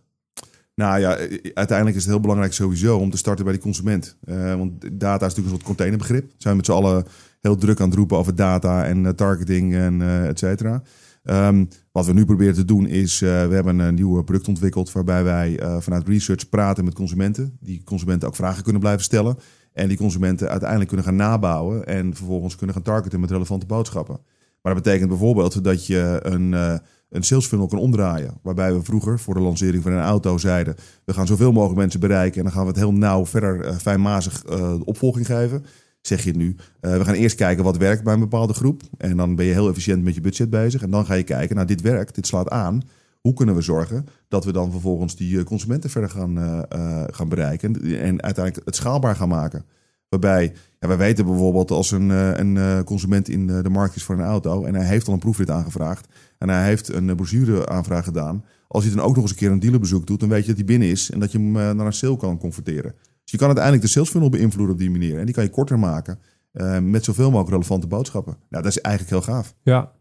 Nou 0.75 0.99
ja, 0.99 1.17
uiteindelijk 1.53 1.97
is 1.97 2.03
het 2.03 2.11
heel 2.11 2.19
belangrijk 2.19 2.53
sowieso 2.53 2.97
om 2.97 3.09
te 3.09 3.17
starten 3.17 3.45
bij 3.45 3.53
de 3.53 3.59
consument. 3.59 4.17
Want 4.57 4.99
data 4.99 5.25
is 5.25 5.35
natuurlijk 5.35 5.37
een 5.37 5.49
soort 5.49 5.63
containerbegrip. 5.63 6.31
Zijn 6.37 6.53
we 6.53 6.55
met 6.55 6.65
z'n 6.65 6.71
allen 6.71 7.05
heel 7.47 7.55
druk 7.55 7.79
aan 7.79 7.87
het 7.87 7.97
roepen 7.97 8.17
over 8.17 8.35
data 8.35 8.85
en 8.85 9.03
uh, 9.03 9.09
targeting 9.09 9.75
en 9.75 9.99
uh, 9.99 10.27
et 10.27 10.39
cetera. 10.39 10.81
Um, 11.23 11.67
wat 11.91 12.05
we 12.05 12.13
nu 12.13 12.25
proberen 12.25 12.53
te 12.53 12.65
doen 12.65 12.87
is, 12.87 13.19
we 13.19 13.27
hebben 13.27 13.79
een 13.79 13.95
nieuw 13.95 14.23
product 14.23 14.47
ontwikkeld 14.47 14.91
waarbij 14.91 15.23
wij 15.23 15.59
vanuit 15.79 16.07
research 16.07 16.49
praten 16.49 16.85
met 16.85 16.93
consumenten. 16.93 17.57
Die 17.59 17.83
consumenten 17.83 18.27
ook 18.27 18.35
vragen 18.35 18.63
kunnen 18.63 18.81
blijven 18.81 19.03
stellen. 19.03 19.37
En 19.73 19.87
die 19.87 19.97
consumenten 19.97 20.49
uiteindelijk 20.49 20.89
kunnen 20.89 21.05
gaan 21.05 21.15
nabouwen 21.15 21.85
en 21.85 22.15
vervolgens 22.15 22.55
kunnen 22.55 22.75
gaan 22.75 22.83
targeten 22.83 23.19
met 23.19 23.31
relevante 23.31 23.65
boodschappen. 23.65 24.19
Maar 24.61 24.73
dat 24.73 24.83
betekent 24.83 25.09
bijvoorbeeld 25.09 25.63
dat 25.63 25.85
je 25.85 26.19
een 26.21 26.79
een 27.09 27.23
sales 27.23 27.45
funnel 27.45 27.67
kan 27.67 27.79
omdraaien. 27.79 28.33
Waarbij 28.41 28.73
we 28.73 28.83
vroeger 28.83 29.19
voor 29.19 29.33
de 29.33 29.39
lancering 29.39 29.83
van 29.83 29.91
een 29.91 30.01
auto 30.01 30.37
zeiden... 30.37 30.75
we 31.05 31.13
gaan 31.13 31.27
zoveel 31.27 31.51
mogelijk 31.51 31.79
mensen 31.79 31.99
bereiken... 31.99 32.37
en 32.37 32.43
dan 32.43 32.53
gaan 32.53 32.61
we 32.61 32.69
het 32.69 32.77
heel 32.77 32.93
nauw 32.93 33.25
verder 33.25 33.73
fijnmazig 33.73 34.45
opvolging 34.83 35.25
geven. 35.25 35.65
Zeg 36.07 36.23
je 36.23 36.31
nu, 36.31 36.55
uh, 36.81 36.97
we 36.97 37.05
gaan 37.05 37.13
eerst 37.13 37.35
kijken 37.35 37.63
wat 37.63 37.77
werkt 37.77 38.03
bij 38.03 38.13
een 38.13 38.19
bepaalde 38.19 38.53
groep. 38.53 38.81
En 38.97 39.17
dan 39.17 39.35
ben 39.35 39.45
je 39.45 39.51
heel 39.51 39.69
efficiënt 39.69 40.03
met 40.03 40.15
je 40.15 40.21
budget 40.21 40.49
bezig. 40.49 40.81
En 40.81 40.91
dan 40.91 41.05
ga 41.05 41.13
je 41.13 41.23
kijken, 41.23 41.55
nou 41.55 41.67
dit 41.67 41.81
werkt, 41.81 42.15
dit 42.15 42.27
slaat 42.27 42.49
aan. 42.49 42.81
Hoe 43.21 43.33
kunnen 43.33 43.55
we 43.55 43.61
zorgen 43.61 44.05
dat 44.27 44.45
we 44.45 44.51
dan 44.51 44.71
vervolgens 44.71 45.15
die 45.15 45.43
consumenten 45.43 45.89
verder 45.89 46.09
gaan, 46.09 46.65
gaan 47.11 47.29
bereiken... 47.29 47.81
en 47.81 48.21
uiteindelijk 48.21 48.65
het 48.65 48.75
schaalbaar 48.75 49.15
gaan 49.15 49.29
maken... 49.29 49.65
Waarbij, 50.09 50.53
ja, 50.79 50.97
weten 50.97 51.25
bijvoorbeeld 51.25 51.71
als 51.71 51.91
een, 51.91 52.09
een 52.09 52.83
consument 52.83 53.29
in 53.29 53.47
de 53.47 53.69
markt 53.69 53.95
is 53.95 54.03
voor 54.03 54.15
een 54.15 54.25
auto 54.25 54.63
en 54.65 54.75
hij 54.75 54.85
heeft 54.85 55.07
al 55.07 55.13
een 55.13 55.19
proefrit 55.19 55.49
aangevraagd, 55.49 56.07
en 56.37 56.49
hij 56.49 56.65
heeft 56.65 56.93
een 56.93 57.15
brochure-aanvraag 57.15 58.03
gedaan. 58.03 58.43
Als 58.67 58.83
hij 58.85 58.95
dan 58.95 59.03
ook 59.03 59.13
nog 59.13 59.21
eens 59.21 59.31
een 59.31 59.37
keer 59.37 59.51
een 59.51 59.59
dealerbezoek 59.59 60.07
doet, 60.07 60.19
dan 60.19 60.29
weet 60.29 60.41
je 60.41 60.47
dat 60.47 60.55
hij 60.55 60.65
binnen 60.65 60.87
is 60.87 61.11
en 61.11 61.19
dat 61.19 61.31
je 61.31 61.37
hem 61.37 61.55
eh, 61.55 61.71
naar 61.71 61.85
een 61.85 61.93
sale 61.93 62.17
kan 62.17 62.37
converteren. 62.37 62.93
Dus 63.27 63.35
je 63.35 63.45
kan 63.45 63.55
uiteindelijk 63.55 63.85
de 63.85 63.91
sales 63.91 64.09
funnel 64.09 64.29
beïnvloeden 64.29 64.73
op 64.73 64.79
die 64.79 64.91
manier. 64.91 65.19
En 65.19 65.25
die 65.25 65.33
kan 65.33 65.43
je 65.43 65.49
korter 65.49 65.79
maken 65.79 66.19
uh, 66.53 66.79
met 66.79 67.03
zoveel 67.03 67.29
mogelijk 67.29 67.49
relevante 67.49 67.87
boodschappen. 67.87 68.37
Nou, 68.49 68.63
dat 68.63 68.71
is 68.71 68.81
eigenlijk 68.81 69.15
heel 69.15 69.33
gaaf. 69.33 69.55
Ja, 69.63 69.91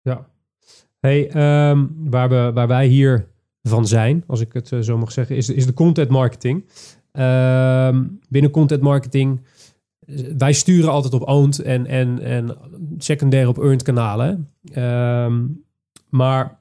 ja. 0.00 0.26
Hey, 1.00 1.24
um, 1.70 1.94
waar, 2.10 2.28
we, 2.28 2.50
waar 2.54 2.68
wij 2.68 2.86
hier 2.86 3.28
van 3.62 3.86
zijn, 3.86 4.24
als 4.26 4.40
ik 4.40 4.52
het 4.52 4.70
uh, 4.70 4.80
zo 4.80 4.98
mag 4.98 5.12
zeggen, 5.12 5.36
is, 5.36 5.48
is 5.48 5.66
de 5.66 5.72
content 5.72 6.08
marketing. 6.08 6.64
Um, 7.12 8.20
binnen 8.28 8.50
content 8.50 8.82
marketing 8.82 9.40
wij 10.36 10.52
sturen 10.52 10.90
altijd 10.90 11.14
op 11.14 11.28
owned 11.28 11.58
en, 11.58 11.86
en, 11.86 12.20
en 12.20 12.56
secundair 12.98 13.48
op 13.48 13.58
earned 13.58 13.82
kanalen. 13.82 14.48
Um, 14.76 15.64
maar 16.08 16.60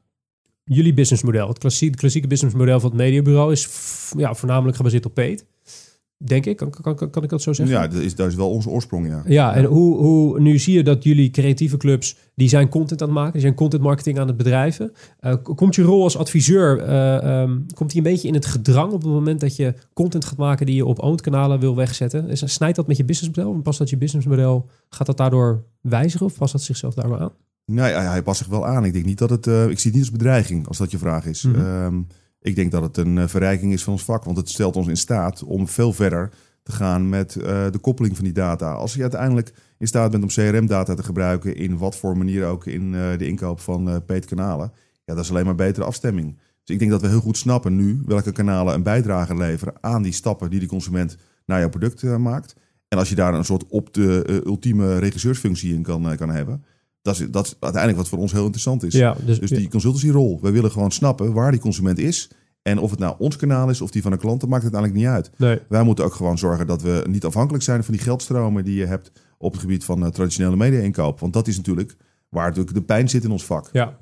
jullie 0.64 0.94
businessmodel, 0.94 1.48
het 1.48 1.58
klassieke, 1.58 1.98
klassieke 1.98 2.28
businessmodel 2.28 2.80
van 2.80 2.90
het 2.90 3.00
mediabureau, 3.00 3.52
is 3.52 3.70
ja, 4.18 4.34
voornamelijk 4.34 4.78
gebaseerd 4.78 5.06
op 5.06 5.14
paid. 5.14 5.46
Denk 6.24 6.46
ik, 6.46 6.58
kan, 6.58 6.70
kan, 6.70 7.10
kan 7.10 7.24
ik 7.24 7.30
dat 7.30 7.42
zo 7.42 7.54
zeggen? 7.54 7.76
Ja, 7.76 7.88
dat 7.88 8.02
is, 8.02 8.16
dat 8.16 8.28
is 8.28 8.36
wel 8.36 8.50
onze 8.50 8.70
oorsprong, 8.70 9.08
ja. 9.08 9.24
Ja, 9.26 9.54
en 9.54 9.66
Hoe, 9.66 9.98
hoe, 9.98 10.40
nu 10.40 10.60
zie 10.60 10.74
je 10.74 10.84
dat 10.84 11.04
jullie 11.04 11.30
creatieve 11.30 11.78
clubs, 11.78 12.16
die 12.36 12.50
zijn 12.50 12.70
content 12.70 13.02
aan 13.02 13.08
het 13.08 13.18
maken, 13.18 13.32
die 13.32 13.42
zijn 13.42 13.54
content 13.54 13.82
marketing 13.82 14.20
aan 14.20 14.28
het 14.28 14.38
bedrijven. 14.38 14.92
Uh, 15.22 15.34
komt 15.44 15.76
je 15.76 15.82
rol 15.82 16.04
als 16.04 16.18
adviseur, 16.18 16.90
uh, 16.90 17.42
um, 17.42 17.66
komt 17.74 17.90
die 17.90 17.98
een 17.98 18.12
beetje 18.12 18.28
in 18.28 18.34
het 18.34 18.46
gedrang 18.46 18.92
op 18.92 19.02
het 19.02 19.12
moment 19.12 19.40
dat 19.40 19.56
je 19.56 19.74
content 19.94 20.26
gaat 20.26 20.38
maken 20.38 20.66
die 20.66 20.76
je 20.76 20.86
op 20.86 21.02
owned 21.02 21.22
kanalen 21.22 21.60
wil 21.60 21.76
wegzetten? 21.76 22.30
Is, 22.30 22.54
snijdt 22.54 22.76
dat 22.76 22.88
met 22.88 22.98
je 22.98 23.06
businessmodel? 23.06 23.62
Past 23.62 23.80
dat 23.80 23.90
je 23.90 23.98
businessmodel, 23.98 24.70
gaat 24.90 25.08
dat 25.08 25.18
daardoor 25.18 25.64
wijzigen 25.82 26.26
of 26.26 26.38
past 26.38 26.52
dat 26.52 26.62
zichzelf 26.62 26.94
daar 26.94 27.10
maar 27.10 27.20
aan? 27.20 27.32
Nee, 27.66 27.94
hij, 27.94 28.06
hij 28.06 28.24
past 28.24 28.38
zich 28.38 28.48
wel 28.48 28.68
aan. 28.68 28.86
Ik 28.86 28.94
denk 28.94 29.06
niet 29.06 29.18
dat 29.18 29.30
het, 29.30 29.48
uh, 29.48 29.70
ik 29.70 29.80
zie 29.80 29.92
het 29.92 30.00
niet 30.00 30.10
als 30.10 30.12
bedreiging, 30.12 30.68
als 30.68 30.78
dat 30.78 30.92
je 30.92 30.98
vraag 30.98 31.26
is. 31.26 31.44
Mm 31.44 31.54
-hmm. 31.54 31.84
um, 31.84 32.08
ik 32.42 32.56
denk 32.56 32.72
dat 32.72 32.82
het 32.82 32.98
een 32.98 33.18
uh, 33.18 33.28
verrijking 33.28 33.74
is 33.74 33.84
van 33.84 33.94
ons 33.94 34.04
vak, 34.04 34.24
want 34.24 34.38
het 34.38 34.50
stelt 34.50 34.76
ons 34.76 34.88
in 34.88 34.98
staat 34.98 35.44
om 35.44 35.68
veel 35.68 35.94
verder 35.94 36.30
te 36.64 36.72
gaan 36.72 37.10
met 37.10 37.36
uh, 37.36 37.44
de 37.72 37.80
koppeling 37.82 38.16
van 38.16 38.26
die 38.26 38.34
data. 38.34 38.74
Als 38.74 38.94
je 38.94 39.02
uiteindelijk 39.02 39.54
in 39.78 39.88
staat 39.88 40.12
bent 40.12 40.24
om 40.24 40.30
CRM-data 40.30 40.94
te 40.94 41.04
gebruiken 41.04 41.56
in 41.56 41.78
wat 41.78 41.96
voor 41.96 42.18
manier 42.18 42.46
ook 42.46 42.66
in 42.66 42.94
uh, 42.94 43.18
de 43.18 43.28
inkoop 43.28 43.60
van 43.60 43.90
uh, 43.90 43.96
peetkanalen, 44.06 44.72
ja, 45.06 45.14
dat 45.16 45.24
is 45.24 45.30
alleen 45.30 45.46
maar 45.46 45.56
betere 45.56 45.86
afstemming. 45.86 46.38
Dus 46.38 46.76
ik 46.76 46.80
denk 46.80 46.92
dat 46.92 47.02
we 47.02 47.08
heel 47.08 47.20
goed 47.20 47.38
snappen 47.38 47.76
nu 47.76 48.02
welke 48.06 48.32
kanalen 48.32 48.74
een 48.74 48.84
bijdrage 48.84 49.36
leveren 49.36 49.74
aan 49.80 50.02
die 50.02 50.14
stappen 50.14 50.50
die 50.50 50.60
de 50.60 50.66
consument 50.66 51.18
naar 51.46 51.60
jouw 51.60 51.70
product 51.70 52.04
maakt. 52.04 52.56
En 52.88 52.98
als 52.98 53.10
je 53.10 53.16
daar 53.16 53.34
een 53.34 53.46
soort 53.46 53.68
op 53.68 53.94
de 53.94 54.42
ultieme 54.46 54.98
regisseursfunctie 54.98 55.74
in 55.74 55.82
kan, 55.82 56.16
kan 56.16 56.30
hebben, 56.30 56.64
dat 57.02 57.20
is, 57.20 57.28
dat 57.30 57.46
is 57.46 57.56
uiteindelijk 57.60 58.02
wat 58.02 58.10
voor 58.10 58.20
ons 58.20 58.32
heel 58.32 58.42
interessant 58.42 58.84
is. 58.84 58.94
Ja, 58.94 59.16
dus, 59.26 59.40
dus 59.40 59.50
die 59.50 59.70
consultancyrol. 59.70 60.40
We 60.42 60.52
willen 60.52 60.72
gewoon 60.72 60.92
snappen 60.92 61.34
waar 61.34 61.52
die 61.52 61.60
consument 61.60 61.98
is. 62.00 62.30
En 62.62 62.80
of 62.80 62.90
het 62.90 63.00
nou 63.00 63.16
ons 63.18 63.36
kanaal 63.36 63.70
is 63.70 63.82
of 63.82 63.92
die 63.92 64.02
van 64.02 64.12
een 64.12 64.18
klant, 64.18 64.40
dat 64.40 64.50
maakt 64.50 64.64
het 64.64 64.74
uiteindelijk 64.74 65.16
niet 65.16 65.26
uit. 65.26 65.40
Nee. 65.40 65.60
Wij 65.70 65.84
moeten 65.84 66.06
ook 66.06 66.14
gewoon 66.14 66.38
zorgen 66.38 66.68
dat 66.68 66.82
we 66.82 67.06
niet 67.10 67.26
afhankelijk 67.26 67.64
zijn 67.64 67.84
van 67.84 67.94
die 67.94 68.04
geldstromen 68.04 68.64
die 68.64 68.76
je 68.76 68.86
hebt 68.86 69.12
op 69.38 69.52
het 69.52 69.62
gebied 69.62 69.84
van 69.84 70.04
uh, 70.04 70.08
traditionele 70.08 70.56
media-inkoop. 70.56 71.20
Want 71.20 71.34
dat 71.34 71.48
is 71.48 71.58
natuurlijk 71.58 71.96
waar 72.30 72.48
natuurlijk 72.48 72.76
de 72.76 72.82
pijn 72.82 73.10
zit 73.10 73.24
in 73.24 73.32
ons 73.32 73.46
vak. 73.46 73.70
Ja, 73.72 73.98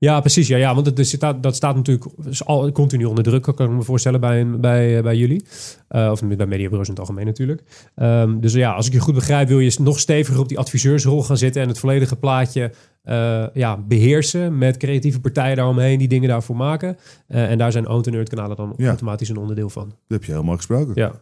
ja, 0.00 0.20
precies. 0.20 0.48
Ja, 0.48 0.56
ja 0.56 0.74
want 0.74 0.86
het, 0.86 1.42
dat, 1.42 1.56
staat 1.56 1.76
natuurlijk 1.76 2.06
al 2.44 2.72
continu 2.72 3.04
onder 3.04 3.24
druk, 3.24 3.42
kan 3.42 3.54
ik 3.58 3.70
me 3.70 3.82
voorstellen, 3.82 4.20
bij, 4.20 4.46
bij, 4.46 5.02
bij 5.02 5.16
jullie. 5.16 5.44
Uh, 5.90 6.08
of 6.10 6.20
bij 6.20 6.46
mediabureaus 6.46 6.86
in 6.86 6.92
het 6.92 7.00
algemeen 7.00 7.26
natuurlijk. 7.26 7.62
Um, 7.96 8.40
dus 8.40 8.52
ja, 8.52 8.72
als 8.72 8.86
ik 8.86 8.92
je 8.92 8.98
goed 8.98 9.14
begrijp, 9.14 9.48
wil 9.48 9.58
je 9.58 9.76
nog 9.80 9.98
steviger 9.98 10.40
op 10.40 10.48
die 10.48 10.58
adviseursrol 10.58 11.22
gaan 11.22 11.36
zitten 11.36 11.62
en 11.62 11.68
het 11.68 11.78
volledige 11.78 12.16
plaatje 12.16 12.72
uh, 13.04 13.46
ja, 13.54 13.76
beheersen 13.76 14.58
met 14.58 14.76
creatieve 14.76 15.20
partijen 15.20 15.56
daaromheen 15.56 15.98
die 15.98 16.08
dingen 16.08 16.28
daarvoor 16.28 16.56
maken. 16.56 16.96
Uh, 17.28 17.50
en 17.50 17.58
daar 17.58 17.72
zijn 17.72 17.88
owned 17.88 18.06
en 18.06 18.24
kanalen 18.24 18.56
dan 18.56 18.74
ja. 18.76 18.88
automatisch 18.88 19.28
een 19.28 19.36
onderdeel 19.36 19.70
van. 19.70 19.88
Dat 19.88 19.96
heb 20.08 20.24
je 20.24 20.32
helemaal 20.32 20.56
gesproken. 20.56 20.92
Ja. 20.94 21.12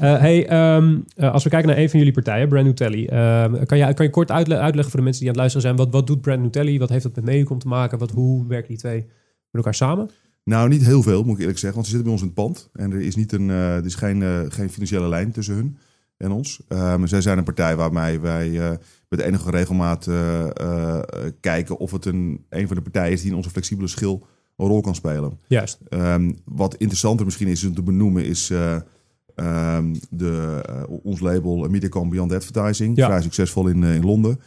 Uh, 0.00 0.18
hey, 0.18 0.74
um, 0.76 1.04
als 1.16 1.44
we 1.44 1.50
kijken 1.50 1.68
naar 1.68 1.78
een 1.78 1.90
van 1.90 1.98
jullie 1.98 2.14
partijen, 2.14 2.48
Brand 2.48 2.64
New 2.64 2.74
Telly. 2.74 3.06
Ehm, 3.06 3.64
kan, 3.64 3.78
je, 3.78 3.94
kan 3.94 4.04
je 4.04 4.10
kort 4.10 4.30
uitle 4.30 4.58
uitleggen 4.58 4.90
voor 4.90 4.98
de 4.98 5.04
mensen 5.04 5.24
die 5.24 5.32
aan 5.32 5.40
het 5.40 5.52
luisteren 5.52 5.76
zijn. 5.76 5.76
Wat, 5.76 6.00
wat 6.00 6.06
doet 6.06 6.20
Brand 6.20 6.40
New 6.40 6.50
Telly? 6.50 6.78
Wat 6.78 6.88
heeft 6.88 7.02
dat 7.02 7.14
met 7.14 7.24
Medicom 7.24 7.58
te 7.58 7.68
maken? 7.68 7.98
Wat, 7.98 8.10
hoe 8.10 8.46
werken 8.46 8.68
die 8.68 8.78
twee 8.78 8.98
met 9.00 9.06
elkaar 9.50 9.74
samen? 9.74 10.10
Nou, 10.44 10.68
niet 10.68 10.84
heel 10.84 11.02
veel, 11.02 11.22
moet 11.22 11.34
ik 11.34 11.40
eerlijk 11.40 11.58
zeggen. 11.58 11.74
Want 11.74 11.90
ze 11.90 11.96
zitten 11.96 12.12
bij 12.12 12.12
ons 12.12 12.22
in 12.22 12.26
het 12.26 12.36
pand. 12.36 12.70
En 12.72 12.92
er 12.92 13.00
is, 13.00 13.16
niet 13.16 13.32
een, 13.32 13.48
er 13.48 13.84
is 13.84 13.94
geen, 13.94 14.50
geen 14.52 14.70
financiële 14.70 15.08
lijn 15.08 15.32
tussen 15.32 15.54
hun 15.54 15.78
en 16.16 16.30
ons. 16.30 16.60
Um, 16.68 17.06
zij 17.06 17.20
zijn 17.20 17.38
een 17.38 17.44
partij 17.44 17.76
waarmee 17.76 18.20
wij 18.20 18.78
met 19.16 19.26
enige 19.26 19.50
regelmaat 19.50 20.06
uh, 20.06 20.46
uh, 20.60 20.98
kijken 21.40 21.78
of 21.78 21.90
het 21.90 22.04
een, 22.04 22.44
een 22.48 22.66
van 22.66 22.76
de 22.76 22.82
partijen 22.82 23.12
is 23.12 23.20
die 23.20 23.30
in 23.30 23.36
onze 23.36 23.50
flexibele 23.50 23.88
schil 23.88 24.26
een 24.56 24.66
rol 24.66 24.80
kan 24.80 24.94
spelen. 24.94 25.38
Juist. 25.46 25.78
Um, 25.88 26.38
wat 26.44 26.74
interessanter 26.74 27.24
misschien 27.24 27.48
is 27.48 27.64
om 27.64 27.74
te 27.74 27.82
benoemen 27.82 28.24
is 28.24 28.50
um, 28.50 29.94
de, 30.10 30.60
ons 31.02 31.20
label 31.20 31.68
Mediacom 31.68 32.08
Beyond 32.08 32.32
Advertising. 32.32 32.96
Ja. 32.96 33.06
Vrij 33.06 33.22
succesvol 33.22 33.66
in, 33.68 33.82
in 33.82 34.04
Londen. 34.04 34.40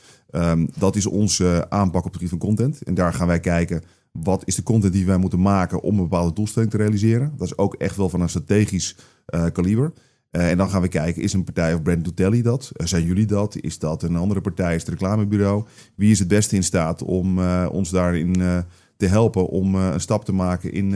dat 0.78 0.96
is 0.96 1.06
onze 1.06 1.66
aanpak 1.70 2.06
op 2.06 2.14
het 2.14 2.16
gebied 2.16 2.30
van 2.30 2.40
content. 2.40 2.82
En 2.82 2.94
daar 2.94 3.14
gaan 3.14 3.28
wij 3.28 3.40
kijken 3.40 3.82
wat 4.12 4.42
is 4.46 4.56
de 4.56 4.64
content 4.64 4.94
die 4.94 5.06
wij 5.06 5.18
moeten 5.18 5.42
maken 5.42 5.82
om 5.82 5.98
een 5.98 6.04
bepaalde 6.04 6.34
doelstelling 6.34 6.72
te 6.72 6.78
realiseren. 6.78 7.34
Dat 7.38 7.48
is 7.48 7.58
ook 7.58 7.74
echt 7.74 7.96
wel 7.96 8.10
van 8.10 8.22
een 8.22 8.30
strategisch 8.30 8.96
kaliber. 9.54 9.94
Uh, 10.38 10.50
en 10.50 10.58
dan 10.58 10.70
gaan 10.70 10.82
we 10.82 10.88
kijken, 10.88 11.22
is 11.22 11.34
een 11.34 11.44
partij 11.44 11.74
of 11.74 11.82
Brand 11.82 12.16
Telly 12.16 12.42
dat? 12.42 12.72
Uh, 12.78 12.88
zijn 12.88 13.04
jullie 13.04 13.26
dat? 13.26 13.56
Is 13.62 13.80
dat 13.80 14.04
een 14.04 14.16
andere 14.16 14.42
partij? 14.42 14.76
Is 14.76 14.82
het 14.82 14.90
reclamebureau? 14.90 15.64
Wie 15.96 16.12
is 16.12 16.20
het 16.20 16.28
beste 16.28 16.56
in 16.56 16.64
staat 16.64 17.04
om 17.04 17.40
uh, 17.40 17.68
ons 17.72 17.90
daarin 17.90 18.34
te 18.98 19.06
helpen 19.08 19.48
om 19.48 19.76
een 19.76 20.00
stap 20.02 20.26
te 20.26 20.34
maken 20.34 20.74
in, 20.74 20.96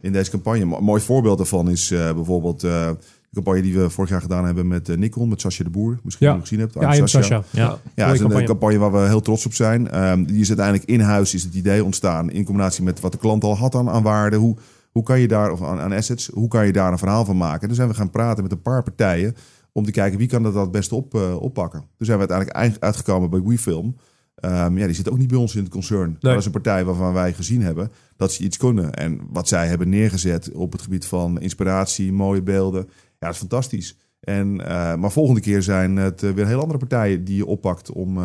in 0.00 0.12
deze 0.12 0.30
campagne? 0.30 0.60
Een 0.76 0.84
mooi 0.84 1.02
voorbeeld 1.02 1.36
daarvan 1.38 1.70
is 1.70 1.88
bijvoorbeeld 1.88 2.60
De 2.60 2.96
campagne 3.42 3.62
die 3.62 3.78
we 3.78 3.90
vorig 3.90 4.10
jaar 4.10 4.20
gedaan 4.20 4.44
hebben 4.44 4.68
met 4.68 4.96
Nikon, 4.96 5.28
met 5.28 5.40
Sascha 5.40 5.64
de 5.64 5.70
Boer. 5.70 5.98
Misschien 6.02 6.26
Ja. 6.26 6.32
nog 6.32 6.42
gezien 6.42 6.58
hebt. 6.58 6.74
Ja, 6.74 6.92
Sascha. 6.92 7.06
Sascha. 7.06 7.42
Ja. 7.50 7.78
Ja, 7.94 8.06
is 8.06 8.12
een 8.12 8.18
campagne. 8.18 8.40
eh, 8.42 8.48
campagne 8.48 8.78
waar 8.78 8.92
we 8.92 8.98
heel 9.08 9.20
trots 9.20 9.46
op 9.46 9.54
zijn. 9.54 9.90
Ehm, 9.90 10.24
die 10.24 10.40
is 10.40 10.48
uiteindelijk 10.48 10.88
in-huis 10.88 11.34
is 11.34 11.42
het 11.42 11.54
idee 11.54 11.84
ontstaan. 11.84 12.30
In 12.30 12.44
combinatie 12.44 12.84
met 12.84 13.00
wat 13.00 13.12
de 13.12 13.18
klant 13.18 13.44
al 13.44 13.56
had 13.56 13.74
aan, 13.74 13.90
aan 13.90 14.02
waarde. 14.02 14.36
Hoe, 14.36 14.56
hoe 14.94 15.02
kan 15.02 15.20
je 15.20 15.28
daar, 15.28 15.50
of 15.52 15.62
aan, 15.62 15.80
aan 15.80 15.92
assets, 15.92 16.26
hoe 16.26 16.48
kan 16.48 16.66
je 16.66 16.72
daar 16.72 16.92
een 16.92 16.98
verhaal 16.98 17.24
van 17.24 17.36
maken? 17.36 17.68
Dus 17.68 17.76
zijn 17.76 17.88
we 17.88 17.94
gaan 17.94 18.10
praten 18.10 18.42
met 18.42 18.52
een 18.52 18.62
paar 18.62 18.82
partijen. 18.82 19.34
Om 19.72 19.84
te 19.84 19.90
kijken 19.90 20.18
wie 20.18 20.28
kan 20.28 20.42
dat 20.42 20.54
het 20.54 20.70
beste 20.70 20.94
op, 20.94 21.14
eh, 21.14 21.36
oppakken. 21.42 21.80
Toen 21.80 22.06
zijn 22.06 22.18
we 22.18 22.28
uiteindelijk 22.28 22.58
eind- 22.58 22.80
uitgekomen 22.80 23.30
bij 23.30 23.42
WeFilm. 23.42 23.96
Ehm, 24.34 24.78
ja, 24.78 24.86
die 24.86 24.94
zit 24.94 25.10
ook 25.10 25.18
niet 25.18 25.28
bij 25.28 25.38
ons 25.38 25.54
in 25.54 25.62
het 25.62 25.72
concern. 25.72 26.16
Dat 26.20 26.38
is 26.38 26.44
een 26.46 26.52
partij 26.52 26.84
waarvan 26.84 27.12
wij 27.12 27.32
gezien 27.32 27.62
hebben 27.62 27.90
dat 28.16 28.32
ze 28.32 28.42
iets 28.42 28.56
kunnen. 28.56 28.92
En 28.92 29.20
wat 29.30 29.48
zij 29.48 29.66
hebben 29.66 29.88
neergezet 29.88 30.52
op 30.52 30.72
het 30.72 30.82
gebied 30.82 31.06
van 31.06 31.40
inspiratie, 31.40 32.12
mooie 32.12 32.42
beelden. 32.42 32.82
Ja, 32.90 32.90
dat 33.18 33.30
is 33.32 33.38
fantastisch. 33.38 33.96
En, 34.20 34.66
eh, 34.68 34.94
maar 34.94 35.12
volgende 35.12 35.40
keer 35.40 35.62
zijn 35.62 35.96
het 35.96 36.22
eh, 36.22 36.30
weer 36.30 36.46
heel 36.46 36.60
andere 36.60 36.78
partijen 36.78 37.24
die 37.24 37.36
je 37.36 37.46
oppakt 37.46 37.92
om, 37.92 38.18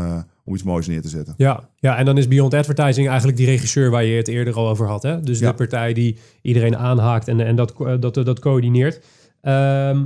om 0.50 0.56
iets 0.56 0.64
moois 0.64 0.88
neer 0.88 1.02
te 1.02 1.10
zetten. 1.10 1.34
Ja, 1.38 1.70
ja, 1.76 1.98
en 1.98 2.06
dan 2.06 2.18
is 2.18 2.28
Beyond 2.28 2.54
Advertising 2.54 3.08
eigenlijk 3.08 3.38
die 3.38 3.46
regisseur 3.48 3.90
waar 3.92 4.04
je 4.04 4.16
het 4.18 4.28
eerder 4.28 4.54
al 4.54 4.70
over 4.70 4.88
had. 4.88 5.04
Hè? 5.04 5.20
Dus 5.22 5.40
Ja. 5.40 5.50
de 5.50 5.56
partij 5.56 5.94
die 5.94 6.18
iedereen 6.42 6.78
aanhaakt 6.78 7.28
en, 7.28 7.40
en 7.40 7.56
dat, 7.56 7.74
co- 7.74 8.00
dat, 8.00 8.14
dat 8.14 8.40
coördineert. 8.40 9.06
Ehm, 9.42 10.06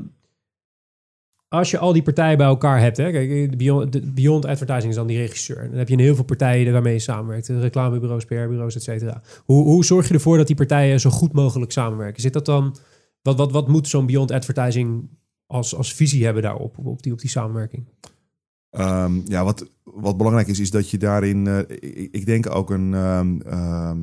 als 1.47 1.71
je 1.71 1.77
al 1.77 1.93
die 1.93 2.01
partijen 2.01 2.37
bij 2.37 2.47
elkaar 2.47 2.79
hebt, 2.79 2.97
hè, 2.97 3.11
kijk, 3.11 3.51
de 3.51 3.57
Beyond, 3.57 3.91
de 3.93 4.11
Beyond 4.11 4.45
Advertising 4.45 4.89
is 4.89 4.95
dan 4.95 5.07
die 5.07 5.17
regisseur. 5.17 5.67
Dan 5.69 5.77
heb 5.77 5.89
je 5.89 6.01
heel 6.01 6.15
veel 6.15 6.23
partijen 6.23 6.73
waarmee 6.73 6.93
je 6.93 6.99
samenwerkt, 6.99 7.47
reclamebureaus, 7.47 8.25
PR-bureaus, 8.25 8.75
et 8.75 8.83
cetera. 8.83 9.21
Hoe, 9.45 9.63
hoe 9.63 9.85
zorg 9.85 10.07
je 10.07 10.13
ervoor 10.13 10.37
dat 10.37 10.47
die 10.47 10.55
partijen 10.55 10.99
zo 10.99 11.09
goed 11.09 11.33
mogelijk 11.33 11.71
samenwerken? 11.71 12.21
Zit 12.21 12.33
dat 12.33 12.45
dan, 12.45 12.75
wat, 13.21 13.37
wat, 13.37 13.51
wat 13.51 13.67
moet 13.67 13.87
zo'n 13.87 14.05
Beyond 14.05 14.31
Advertising 14.31 15.09
als, 15.45 15.75
als 15.75 15.93
visie 15.93 16.23
hebben 16.25 16.43
daarop, 16.43 16.77
op 16.77 17.03
die, 17.03 17.11
op 17.11 17.19
die 17.19 17.29
samenwerking? 17.29 17.87
Ehm, 18.73 19.21
ja, 19.25 19.43
wat, 19.43 19.65
wat 19.83 20.17
belangrijk 20.17 20.47
is, 20.47 20.59
is 20.59 20.71
dat 20.71 20.89
je 20.89 20.97
daarin, 20.97 21.47
eh, 21.47 21.59
ik, 22.11 22.25
denk 22.25 22.55
ook 22.55 22.69
een, 22.69 22.93
ehm, 22.93 23.41
ehm, 23.41 23.97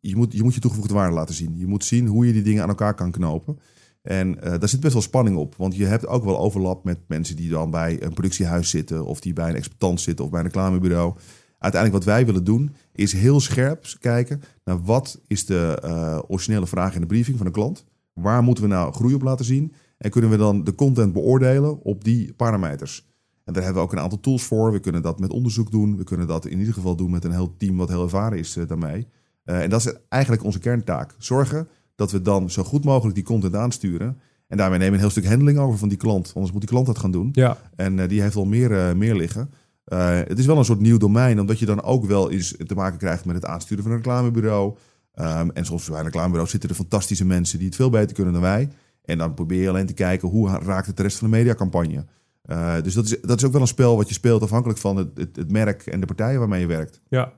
je, 0.00 0.16
moet, 0.16 0.32
je 0.32 0.42
moet 0.42 0.54
je 0.54 0.60
toegevoegde 0.60 0.94
waarde 0.94 1.14
laten 1.14 1.34
zien. 1.34 1.58
Je 1.58 1.66
moet 1.66 1.84
zien 1.84 2.06
hoe 2.06 2.26
je 2.26 2.32
die 2.32 2.42
dingen 2.42 2.62
aan 2.62 2.68
elkaar 2.68 2.94
kan 2.94 3.10
knopen. 3.10 3.58
En 4.02 4.42
eh, 4.42 4.58
daar 4.58 4.68
zit 4.68 4.80
best 4.80 4.92
wel 4.92 5.02
spanning 5.02 5.36
op, 5.36 5.54
want 5.56 5.76
je 5.76 5.84
hebt 5.84 6.06
ook 6.06 6.24
wel 6.24 6.38
overlap 6.38 6.84
met 6.84 6.98
mensen 7.06 7.36
die 7.36 7.50
dan 7.50 7.70
bij 7.70 8.02
een 8.02 8.12
productiehuis 8.12 8.70
zitten, 8.70 9.04
of 9.04 9.20
die 9.20 9.32
bij 9.32 9.48
een 9.48 9.56
exploitant 9.56 10.00
zitten, 10.00 10.24
of 10.24 10.30
bij 10.30 10.40
een 10.40 10.46
reclamebureau. 10.46 11.14
Uiteindelijk 11.58 12.04
wat 12.04 12.14
wij 12.14 12.26
willen 12.26 12.44
doen, 12.44 12.74
is 12.92 13.12
heel 13.12 13.40
scherp 13.40 13.84
kijken 14.00 14.42
naar 14.64 14.82
wat 14.82 15.20
is 15.26 15.46
de 15.46 15.78
eh, 15.82 16.18
originele 16.28 16.66
vraag 16.66 16.94
in 16.94 17.00
de 17.00 17.06
briefing 17.06 17.36
van 17.36 17.46
de 17.46 17.52
klant. 17.52 17.84
Waar 18.12 18.42
moeten 18.42 18.64
we 18.64 18.70
nou 18.70 18.92
groei 18.92 19.14
op 19.14 19.22
laten 19.22 19.44
zien? 19.44 19.72
En 19.98 20.10
kunnen 20.10 20.30
we 20.30 20.36
dan 20.36 20.64
de 20.64 20.74
content 20.74 21.12
beoordelen 21.12 21.82
op 21.82 22.04
die 22.04 22.32
parameters? 22.32 23.05
En 23.46 23.52
daar 23.52 23.62
hebben 23.62 23.82
we 23.82 23.88
ook 23.88 23.94
een 23.94 24.02
aantal 24.02 24.20
tools 24.20 24.42
voor. 24.42 24.72
We 24.72 24.78
kunnen 24.78 25.02
dat 25.02 25.20
met 25.20 25.30
onderzoek 25.30 25.70
doen. 25.70 25.96
We 25.96 26.04
kunnen 26.04 26.26
dat 26.26 26.46
in 26.46 26.58
ieder 26.58 26.74
geval 26.74 26.96
doen 26.96 27.10
met 27.10 27.24
een 27.24 27.32
heel 27.32 27.54
team 27.56 27.76
wat 27.76 27.88
heel 27.88 28.02
ervaren 28.02 28.38
is 28.38 28.56
eh, 28.56 28.66
daarmee. 28.66 29.06
Eh, 29.44 29.62
en 29.62 29.70
dat 29.70 29.80
is 29.80 29.92
eigenlijk 30.08 30.44
onze 30.44 30.58
kerntaak. 30.58 31.14
Zorgen 31.18 31.68
dat 31.94 32.10
we 32.10 32.22
dan 32.22 32.50
zo 32.50 32.62
goed 32.64 32.84
mogelijk 32.84 33.14
die 33.14 33.24
content 33.24 33.54
aansturen. 33.54 34.18
En 34.48 34.56
daarmee 34.56 34.78
nemen 34.78 34.92
we 34.92 35.04
een 35.04 35.10
heel 35.10 35.20
stuk 35.20 35.30
handling 35.30 35.58
over 35.58 35.78
van 35.78 35.88
die 35.88 35.98
klant. 35.98 36.32
Anders 36.34 36.52
moet 36.52 36.60
die 36.60 36.70
klant 36.70 36.86
dat 36.86 36.98
gaan 36.98 37.10
doen. 37.10 37.28
Ja, 37.32 37.58
En 37.76 37.98
eh, 37.98 38.08
die 38.08 38.22
heeft 38.22 38.34
wel 38.34 38.44
meer, 38.44 38.96
meer 38.96 39.14
liggen. 39.14 39.50
Het 39.84 40.38
is 40.38 40.46
wel 40.46 40.58
een 40.58 40.64
soort 40.64 40.80
nieuw 40.80 40.98
domein, 40.98 41.40
omdat 41.40 41.58
je 41.58 41.66
dan 41.66 41.82
ook 41.82 42.04
wel 42.04 42.30
eens 42.30 42.56
te 42.66 42.74
maken 42.74 42.98
krijgt 42.98 43.24
met 43.24 43.34
het 43.34 43.44
aansturen 43.44 43.82
van 43.82 43.92
een 43.92 43.98
reclamebureau. 43.98 44.76
Ehm, 45.12 45.48
en 45.54 45.64
soms 45.64 45.88
bij 45.88 45.98
een 45.98 46.04
reclamebureau 46.04 46.48
zitten 46.48 46.68
er 46.68 46.74
fantastische 46.74 47.24
mensen 47.24 47.58
die 47.58 47.66
het 47.66 47.76
veel 47.76 47.90
beter 47.90 48.14
kunnen 48.14 48.32
dan 48.32 48.42
wij. 48.42 48.68
En 49.04 49.18
dan 49.18 49.34
probeer 49.34 49.62
je 49.62 49.68
alleen 49.68 49.86
te 49.86 49.94
kijken 49.94 50.28
hoe 50.28 50.48
raakt 50.48 50.86
het 50.86 50.96
de 50.96 51.02
rest 51.02 51.18
van 51.18 51.30
de 51.30 51.36
mediacampagne. 51.36 52.04
Eh, 52.46 52.74
dus 52.82 52.94
dat 52.94 53.04
is, 53.04 53.20
dat 53.20 53.38
is 53.38 53.44
ook 53.44 53.52
wel 53.52 53.60
een 53.60 53.66
spel 53.66 53.96
wat 53.96 54.08
je 54.08 54.14
speelt 54.14 54.42
afhankelijk 54.42 54.78
van 54.78 54.96
het, 54.96 55.08
het, 55.14 55.36
het 55.36 55.52
merk 55.52 55.86
en 55.86 56.00
de 56.00 56.06
partijen 56.06 56.38
waarmee 56.38 56.60
je 56.60 56.66
werkt. 56.66 57.00
Ja. 57.08 57.32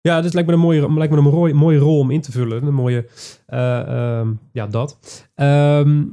Ja, 0.00 0.20
dit 0.20 0.34
lijkt 0.34 0.48
me 0.48 0.54
een 0.54 0.60
mooie, 0.60 0.92
lijkt 0.92 1.12
me 1.12 1.18
een 1.18 1.24
mooie, 1.24 1.54
mooie 1.54 1.78
rol 1.78 1.98
om 1.98 2.10
in 2.10 2.20
te 2.20 2.32
vullen. 2.32 2.66
Een 2.66 2.74
mooie, 2.74 3.06
eh, 3.46 3.80
ehm, 4.18 4.28
ja, 4.52 4.66
dat. 4.66 4.98
Ehm, 5.34 6.04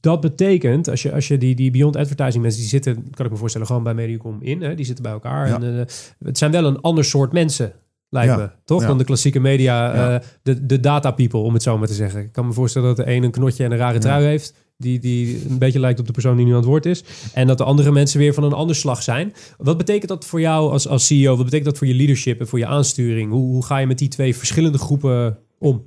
dat 0.00 0.20
betekent, 0.20 0.88
als 0.88 1.02
je, 1.02 1.12
als 1.12 1.28
je 1.28 1.38
die, 1.38 1.54
die 1.54 1.70
Beyond 1.70 1.96
Advertising 1.96 2.42
mensen, 2.42 2.60
die 2.60 2.70
zitten, 2.70 3.10
kan 3.10 3.26
ik 3.26 3.32
me 3.32 3.38
voorstellen, 3.38 3.66
gewoon 3.66 3.82
bij 3.82 3.94
Mediacom 3.94 4.38
in. 4.40 4.62
Hè? 4.62 4.74
Die 4.74 4.84
zitten 4.84 5.04
bij 5.04 5.12
elkaar. 5.12 5.48
Ja. 5.48 5.54
En, 5.54 5.78
eh, 5.80 5.84
het 6.18 6.38
zijn 6.38 6.50
wel 6.50 6.64
een 6.64 6.80
ander 6.80 7.04
soort 7.04 7.32
mensen, 7.32 7.72
lijkt 8.08 8.30
Ja. 8.32 8.36
me. 8.36 8.50
Toch? 8.64 8.80
Ja. 8.80 8.86
Dan 8.86 8.98
de 8.98 9.04
klassieke 9.04 9.40
media, 9.40 10.22
de, 10.42 10.66
de 10.66 10.80
data 10.80 11.10
people, 11.10 11.40
om 11.40 11.52
het 11.52 11.62
zo 11.62 11.78
maar 11.78 11.88
te 11.88 11.94
zeggen. 11.94 12.20
Ik 12.20 12.32
kan 12.32 12.46
me 12.46 12.52
voorstellen 12.52 12.88
dat 12.88 13.06
de 13.06 13.12
een 13.12 13.22
een 13.22 13.30
knotje 13.30 13.64
en 13.64 13.72
een 13.72 13.78
rare 13.78 13.98
trui 13.98 14.24
heeft. 14.24 14.54
Die, 14.80 14.98
die 14.98 15.44
een 15.48 15.58
beetje 15.58 15.80
lijkt 15.80 16.00
op 16.00 16.06
de 16.06 16.12
persoon 16.12 16.36
die 16.36 16.44
nu 16.44 16.50
aan 16.50 16.56
het 16.56 16.66
woord 16.66 16.86
is. 16.86 17.04
En 17.32 17.46
dat 17.46 17.58
de 17.58 17.64
andere 17.64 17.92
mensen 17.92 18.18
weer 18.18 18.34
van 18.34 18.44
een 18.44 18.52
ander 18.52 18.76
slag 18.76 19.02
zijn. 19.02 19.34
Wat 19.56 19.76
betekent 19.76 20.08
dat 20.08 20.24
voor 20.24 20.40
jou 20.40 20.70
als, 20.70 20.88
als 20.88 21.06
CEO? 21.06 21.36
Wat 21.36 21.44
betekent 21.44 21.68
dat 21.68 21.78
voor 21.78 21.86
je 21.86 21.94
leadership 21.94 22.40
en 22.40 22.48
voor 22.48 22.58
je 22.58 22.66
aansturing? 22.66 23.30
Hoe, 23.30 23.46
hoe 23.46 23.64
ga 23.64 23.78
je 23.78 23.86
met 23.86 23.98
die 23.98 24.08
twee 24.08 24.36
verschillende 24.36 24.78
groepen 24.78 25.38
om? 25.58 25.82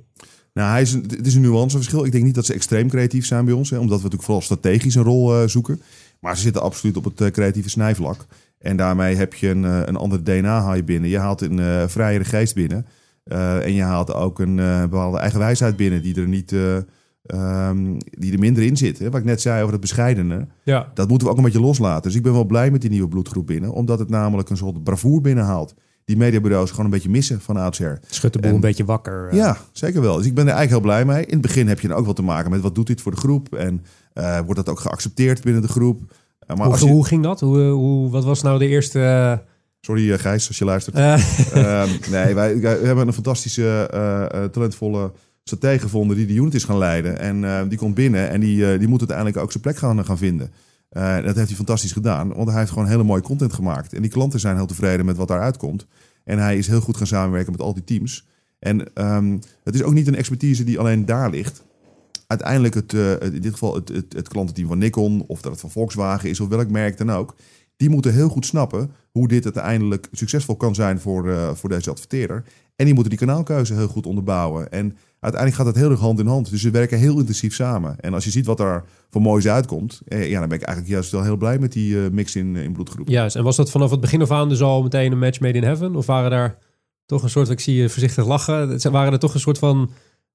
Nou, 0.54 0.70
hij 0.70 0.80
is 0.82 0.92
het 0.92 1.26
is 1.26 1.34
een 1.34 1.40
nuanceverschil. 1.40 2.04
Ik 2.04 2.12
denk 2.12 2.24
niet 2.24 2.34
dat 2.34 2.46
ze 2.46 2.54
extreem 2.54 2.88
creatief 2.88 3.26
zijn 3.26 3.44
bij 3.44 3.54
ons, 3.54 3.70
hè, 3.70 3.76
omdat 3.76 3.96
we 3.96 4.02
natuurlijk 4.02 4.22
vooral 4.22 4.42
strategisch 4.42 4.94
een 4.94 5.02
rol 5.02 5.34
eh, 5.34 5.48
zoeken. 5.48 5.82
Maar 6.20 6.36
ze 6.36 6.42
zitten 6.42 6.62
absoluut 6.62 6.96
op 6.96 7.04
het 7.04 7.20
eh, 7.20 7.28
creatieve 7.28 7.70
snijvlak. 7.70 8.26
En 8.58 8.76
daarmee 8.76 9.14
heb 9.14 9.34
je 9.34 9.48
een, 9.48 9.64
eh, 9.64 9.80
een 9.84 9.96
ander 9.96 10.24
DNA 10.24 10.82
binnen. 10.82 11.10
Je 11.10 11.18
haalt 11.18 11.40
een 11.40 11.88
vrijere 11.90 12.24
geest 12.24 12.54
binnen. 12.54 12.86
En 13.24 13.72
je 13.72 13.82
haalt 13.82 14.14
ook 14.14 14.38
een 14.38 14.56
bepaalde 14.80 15.18
eigen 15.18 15.38
wijsheid 15.38 15.76
binnen 15.76 16.02
die 16.02 16.14
er 16.14 16.28
niet. 16.28 16.54
Eh, 17.22 17.68
ehm, 17.68 17.98
die 18.10 18.32
er 18.32 18.38
minder 18.38 18.62
in 18.62 18.76
zit. 18.76 18.98
Hè? 18.98 19.10
Wat 19.10 19.20
ik 19.20 19.26
net 19.26 19.40
zei 19.40 19.60
over 19.60 19.72
het 19.72 19.80
bescheidene. 19.80 20.46
Ja, 20.64 20.90
Dat 20.94 21.08
moeten 21.08 21.26
we 21.26 21.32
ook 21.32 21.38
een 21.38 21.44
beetje 21.44 21.60
loslaten. 21.60 22.02
Dus 22.02 22.14
ik 22.14 22.22
ben 22.22 22.32
wel 22.32 22.44
blij 22.44 22.70
met 22.70 22.80
die 22.80 22.90
nieuwe 22.90 23.08
bloedgroep 23.08 23.46
binnen. 23.46 23.72
Omdat 23.72 23.98
het 23.98 24.08
namelijk 24.08 24.50
een 24.50 24.56
soort 24.56 24.84
bravoer 24.84 25.20
binnenhaalt. 25.20 25.74
Die 26.04 26.16
mediabureaus 26.16 26.70
gewoon 26.70 26.84
een 26.84 26.90
beetje 26.90 27.10
missen 27.10 27.40
van 27.40 27.56
oudsher. 27.56 28.00
schudt 28.10 28.34
de 28.34 28.40
boel 28.40 28.48
En- 28.48 28.54
een 28.54 28.60
beetje 28.60 28.84
wakker. 28.84 29.28
eh. 29.28 29.36
Ja, 29.36 29.56
zeker 29.72 30.00
wel. 30.00 30.16
Dus 30.16 30.26
ik 30.26 30.34
ben 30.34 30.46
er 30.48 30.52
eigenlijk 30.54 30.84
heel 30.84 30.92
blij 30.94 31.14
mee. 31.14 31.24
In 31.26 31.32
het 31.32 31.40
begin 31.42 31.68
heb 31.68 31.80
je 31.80 31.88
dan 31.88 31.96
ook 31.96 32.04
wel 32.04 32.14
te 32.14 32.22
maken 32.22 32.50
met 32.50 32.60
wat 32.60 32.74
doet 32.74 32.86
dit 32.86 33.00
voor 33.00 33.12
de 33.12 33.18
groep. 33.18 33.54
En 33.54 33.84
eh, 34.12 34.38
wordt 34.38 34.56
dat 34.56 34.68
ook 34.68 34.80
geaccepteerd 34.80 35.42
binnen 35.42 35.62
de 35.62 35.68
groep. 35.68 36.00
Eh, 36.46 36.56
maar 36.56 36.66
Hoe, 36.66 36.78
je, 36.78 36.84
hoe 36.92 37.06
ging 37.06 37.22
dat? 37.22 37.40
Hoe, 37.40 37.58
hoe, 37.60 38.10
wat 38.10 38.24
was 38.24 38.42
nou 38.42 38.58
de 38.58 38.66
eerste... 38.66 39.42
sorry 39.80 40.18
Gijs, 40.18 40.48
als 40.48 40.58
je 40.58 40.64
luistert. 40.64 40.96
eh, 40.96 41.12
Ehm, 41.82 41.88
nee, 42.10 42.34
wij, 42.34 42.60
wij 42.60 42.78
hebben 42.82 43.06
een 43.06 43.12
fantastische, 43.12 43.88
talentvolle 44.52 45.12
stratege 45.44 45.82
gevonden 45.82 46.16
die 46.16 46.26
de 46.26 46.34
unit 46.34 46.54
is 46.54 46.64
gaan 46.64 46.78
leiden. 46.78 47.18
En 47.18 47.44
eh, 47.44 47.68
die 47.68 47.78
komt 47.78 47.94
binnen 47.94 48.28
en 48.28 48.40
die, 48.40 48.72
eh, 48.72 48.78
die 48.78 48.88
moet 48.88 48.98
uiteindelijk 48.98 49.36
ook 49.36 49.50
zijn 49.50 49.62
plek 49.62 49.76
gaan, 49.76 50.04
gaan 50.04 50.18
vinden. 50.18 50.50
Eh, 50.88 51.14
dat 51.14 51.34
heeft 51.34 51.48
hij 51.48 51.56
fantastisch 51.56 51.92
gedaan, 51.92 52.34
want 52.34 52.48
hij 52.48 52.58
heeft 52.58 52.70
gewoon 52.70 52.88
hele 52.88 53.02
mooie 53.02 53.22
content 53.22 53.52
gemaakt. 53.52 53.92
En 53.92 54.02
die 54.02 54.10
klanten 54.10 54.40
zijn 54.40 54.56
heel 54.56 54.66
tevreden 54.66 55.06
met 55.06 55.16
wat 55.16 55.28
daaruit 55.28 55.56
komt. 55.56 55.86
En 56.24 56.38
hij 56.38 56.58
is 56.58 56.66
heel 56.66 56.80
goed 56.80 56.96
gaan 56.96 57.06
samenwerken 57.06 57.52
met 57.52 57.60
al 57.60 57.74
die 57.74 57.84
teams. 57.84 58.26
En 58.58 58.94
ehm, 58.94 59.38
het 59.64 59.74
is 59.74 59.82
ook 59.82 59.92
niet 59.92 60.06
een 60.06 60.16
expertise 60.16 60.64
die 60.64 60.78
alleen 60.78 61.06
daar 61.06 61.30
ligt. 61.30 61.64
Uiteindelijk, 62.26 62.74
het, 62.74 62.92
in 63.32 63.40
dit 63.40 63.52
geval 63.52 63.74
het, 63.74 63.88
het, 63.88 64.28
klantenteam 64.28 64.68
van 64.68 64.78
Nikon, 64.78 65.24
of 65.26 65.40
dat 65.40 65.52
het 65.52 65.60
van 65.60 65.70
Volkswagen 65.70 66.30
is, 66.30 66.40
of 66.40 66.48
welk 66.48 66.68
merk 66.68 66.98
dan 66.98 67.10
ook. 67.10 67.34
Die 67.76 67.90
moeten 67.90 68.12
heel 68.12 68.28
goed 68.28 68.46
snappen 68.46 68.90
hoe 69.10 69.28
dit 69.28 69.44
uiteindelijk 69.44 70.08
succesvol 70.12 70.56
kan 70.56 70.74
zijn 70.74 71.00
voor, 71.00 71.56
voor 71.56 71.68
deze 71.68 71.90
adverteerder. 71.90 72.44
En 72.76 72.84
die 72.84 72.94
moeten 72.94 73.16
die 73.16 73.26
kanaalkeuze 73.26 73.74
heel 73.74 73.88
goed 73.88 74.06
onderbouwen. 74.06 74.72
En 74.72 74.96
uiteindelijk 75.22 75.62
gaat 75.62 75.66
het 75.74 75.82
heel 75.82 75.90
erg 75.90 76.00
hand 76.00 76.20
in 76.20 76.26
hand. 76.26 76.50
Dus 76.50 76.60
ze 76.60 76.70
werken 76.70 76.98
heel 76.98 77.18
intensief 77.18 77.54
samen. 77.54 77.96
En 78.00 78.14
als 78.14 78.24
je 78.24 78.30
ziet 78.30 78.46
wat 78.46 78.56
daar 78.58 78.84
voor 79.10 79.22
moois 79.22 79.46
uitkomt, 79.48 80.00
eh, 80.08 80.30
ja, 80.30 80.38
dan 80.40 80.48
ben 80.48 80.58
ik 80.58 80.64
eigenlijk 80.64 80.94
juist 80.94 81.10
wel 81.12 81.22
heel 81.22 81.36
blij 81.36 81.58
met 81.58 81.72
die 81.72 82.04
eh, 82.04 82.10
mix 82.10 82.36
in, 82.36 82.56
in 82.56 82.72
bloedgroep. 82.72 83.08
Juist. 83.08 83.36
En 83.36 83.42
was 83.44 83.56
dat 83.56 83.70
vanaf 83.70 83.90
het 83.90 84.00
begin 84.00 84.22
af 84.22 84.30
aan 84.30 84.48
dus 84.48 84.62
al 84.62 84.82
meteen 84.82 85.12
een 85.12 85.18
match 85.18 85.40
made 85.40 85.58
in 85.58 85.64
heaven? 85.64 85.96
Of 85.96 86.06
waren 86.06 86.30
daar 86.30 86.58
toch 87.06 87.22
een 87.22 87.30
soort, 87.30 87.48
ik 87.50 87.60
zie 87.60 87.74
je 87.76 87.88
voorzichtig 87.88 88.26
lachen, 88.26 88.68
Het 88.68 88.82
waren 88.84 89.12
er 89.12 89.18
toch 89.18 89.34
een 89.34 89.40
soort 89.40 89.58
van, 89.58 89.90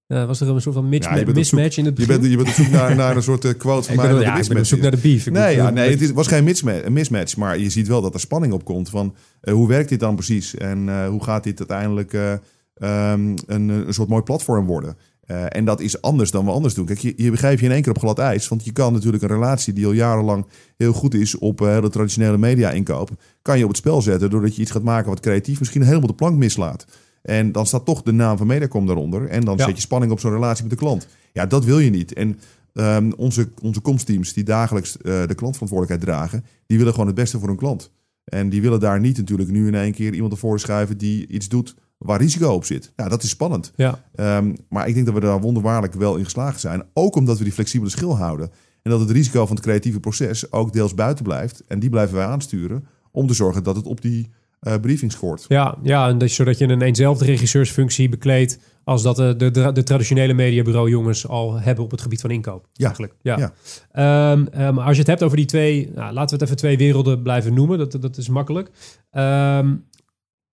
eh, 0.08 0.26
was 0.26 0.42
er 0.42 0.50
een 0.50 0.62
soort 0.62 0.76
van 0.76 0.88
Ja, 0.92 0.98
op 0.98 1.26
zoek- 1.26 1.34
mismatch 1.34 1.78
in 1.78 1.86
het 1.86 1.98
Je 1.98 2.06
begin? 2.06 2.22
bent, 2.22 2.32
je 2.32 2.38
bent 2.38 2.50
op 2.50 2.54
zoek 2.56 2.70
naar, 2.70 2.96
naar 2.96 3.16
een 3.16 3.24
soort 3.24 3.46
eh, 3.46 3.52
quote 3.58 3.88
van 3.88 3.96
mij. 3.96 4.06
ja, 4.06 4.12
ik 4.14 4.20
ben 4.24 4.32
op 4.32 4.38
mismatch 4.38 4.66
zoek 4.68 4.82
naar 4.82 4.92
de 4.92 4.98
beef. 4.98 5.26
Ik 5.28 5.34
Nee, 5.34 5.56
ja, 5.56 5.70
nee 5.70 5.90
het 5.90 6.02
is, 6.02 6.12
was 6.12 6.28
geen 6.28 6.44
mismatch, 6.44 6.84
een 6.86 6.94
mismatch, 6.94 7.38
maar 7.38 7.58
je 7.60 7.70
ziet 7.70 7.88
wel 7.88 8.02
dat 8.02 8.14
er 8.14 8.20
spanning 8.20 8.54
op 8.54 8.64
komt 8.66 8.90
van 8.90 9.16
eh, 9.42 9.54
hoe 9.54 9.68
werkt 9.68 9.90
dit 9.90 10.00
dan 10.00 10.16
precies 10.16 10.56
en 10.56 10.90
eh, 10.90 11.08
hoe 11.08 11.24
gaat 11.24 11.44
dit 11.44 11.60
uiteindelijk 11.60 12.14
eh, 12.80 13.12
ehm, 13.12 13.36
een, 13.46 13.70
een 13.70 13.94
soort 13.94 14.10
mooi 14.10 14.24
platform 14.24 14.66
worden. 14.66 14.98
Eh, 15.28 15.44
en 15.50 15.66
dat 15.66 15.80
is 15.80 16.02
anders 16.02 16.32
dan 16.32 16.46
we 16.46 16.52
anders 16.52 16.74
doen. 16.74 16.86
Kijk, 16.86 17.00
je, 17.00 17.14
je 17.16 17.32
begrijpt 17.32 17.60
je 17.60 17.66
in 17.66 17.72
één 17.72 17.82
keer 17.82 17.92
op 17.92 18.00
glad 18.00 18.20
ijs, 18.20 18.48
want 18.48 18.66
je 18.66 18.72
kan 18.72 18.94
natuurlijk 18.94 19.24
een 19.24 19.30
relatie 19.30 19.74
die 19.74 19.86
al 19.86 19.92
jarenlang 19.92 20.46
heel 20.78 20.94
goed 20.94 21.14
is 21.14 21.38
op 21.38 21.62
eh, 21.62 21.68
hele 21.68 21.90
traditionele 21.90 22.38
media 22.38 22.72
inkoop, 22.72 23.10
kan 23.42 23.58
je 23.58 23.64
op 23.64 23.70
het 23.70 23.78
spel 23.78 24.02
zetten 24.02 24.30
doordat 24.30 24.56
je 24.56 24.62
iets 24.62 24.72
gaat 24.72 24.84
maken 24.84 25.10
wat 25.10 25.20
creatief 25.20 25.60
misschien 25.60 25.82
helemaal 25.82 26.08
de 26.08 26.14
plank 26.14 26.38
mislaat. 26.38 26.86
En 27.22 27.52
dan 27.52 27.66
staat 27.66 27.86
toch 27.86 28.02
de 28.02 28.12
naam 28.12 28.38
van 28.38 28.48
Mediacom 28.48 28.86
daaronder. 28.86 29.28
En 29.28 29.46
dan 29.46 29.58
Ja. 29.58 29.66
zet 29.66 29.76
je 29.76 29.82
spanning 29.82 30.12
op 30.12 30.20
zo'n 30.20 30.32
relatie 30.32 30.64
met 30.64 30.72
de 30.72 30.78
klant. 30.78 31.08
Ja, 31.34 31.46
dat 31.46 31.66
wil 31.66 31.80
je 31.80 31.90
niet. 31.90 32.14
En 32.14 32.40
ehm, 32.74 33.12
onze, 33.18 33.50
onze 33.62 33.80
komsteams 33.80 34.34
die 34.34 34.44
dagelijks 34.44 34.98
eh, 34.98 35.04
de 35.04 35.36
klantverantwoordelijkheid 35.36 36.02
dragen, 36.02 36.46
die 36.66 36.78
willen 36.78 36.94
gewoon 36.94 37.08
het 37.08 37.16
beste 37.16 37.40
voor 37.40 37.48
hun 37.48 37.58
klant. 37.58 37.92
En 38.24 38.50
die 38.50 38.62
willen 38.62 38.80
daar 38.80 39.00
niet 39.00 39.18
natuurlijk 39.18 39.50
nu 39.50 39.68
in 39.68 39.76
één 39.76 39.94
keer 39.94 40.14
iemand 40.14 40.32
ervoor 40.32 40.60
schuiven 40.60 40.98
die 40.98 41.28
iets 41.28 41.48
doet 41.48 41.76
waar 41.98 42.20
risico 42.20 42.50
op 42.50 42.66
zit. 42.66 42.92
Ja, 42.96 43.10
dat 43.10 43.24
is 43.24 43.30
spannend. 43.30 43.72
Ja, 43.76 44.06
Ehm, 44.16 44.56
maar 44.70 44.88
ik 44.88 44.94
denk 44.94 45.06
dat 45.06 45.16
we 45.16 45.22
daar 45.22 45.42
wonderbaarlijk 45.42 45.94
wel 45.94 46.16
in 46.16 46.24
geslaagd 46.24 46.60
zijn. 46.60 46.84
Ook 46.94 47.16
omdat 47.16 47.38
we 47.38 47.44
die 47.44 47.54
flexibele 47.54 47.90
schil 47.90 48.18
houden. 48.18 48.50
En 48.84 48.92
dat 48.92 49.00
het 49.00 49.12
risico 49.12 49.46
van 49.46 49.56
het 49.56 49.66
creatieve 49.66 50.00
proces 50.00 50.52
ook 50.52 50.74
deels 50.74 50.94
buiten 50.94 51.24
blijft. 51.24 51.64
En 51.68 51.80
die 51.80 51.90
blijven 51.90 52.16
wij 52.16 52.26
aansturen 52.26 52.88
om 53.12 53.28
te 53.28 53.34
zorgen 53.34 53.64
dat 53.64 53.76
het 53.76 53.86
op 53.86 54.02
die 54.02 54.30
uh, 54.62 54.74
briefing 54.82 55.12
scoort. 55.12 55.46
Ja, 55.48 55.78
ja 55.84 56.08
en 56.08 56.18
dat, 56.18 56.30
zodat 56.30 56.58
je 56.58 56.68
een 56.68 56.82
eenzelfde 56.82 57.26
regisseursfunctie 57.26 58.10
bekleedt 58.10 58.60
als 58.84 59.02
dat 59.04 59.16
de, 59.16 59.36
de, 59.36 59.72
de, 59.72 59.84
traditionele 59.84 60.34
mediabureau 60.34 60.90
jongens 60.90 61.28
al 61.28 61.60
hebben 61.60 61.84
op 61.84 61.92
het 61.92 62.02
gebied 62.02 62.22
van 62.22 62.32
inkoop. 62.32 62.68
Ja. 62.74 62.86
Eigenlijk. 62.86 63.14
Ja. 63.22 63.52
ja. 63.94 64.32
Um, 64.32 64.78
als 64.78 64.94
je 64.94 65.00
het 65.00 65.08
hebt 65.08 65.24
over 65.24 65.38
die 65.38 65.46
twee, 65.46 65.92
nou, 65.96 66.14
laten 66.14 66.30
we 66.30 66.34
het 66.34 66.44
even 66.44 66.56
twee 66.56 66.78
werelden 66.78 67.22
blijven 67.22 67.54
noemen. 67.54 67.78
Dat, 67.78 68.02
dat 68.02 68.18
is 68.18 68.30
makkelijk. 68.30 68.70
Um, 69.12 69.86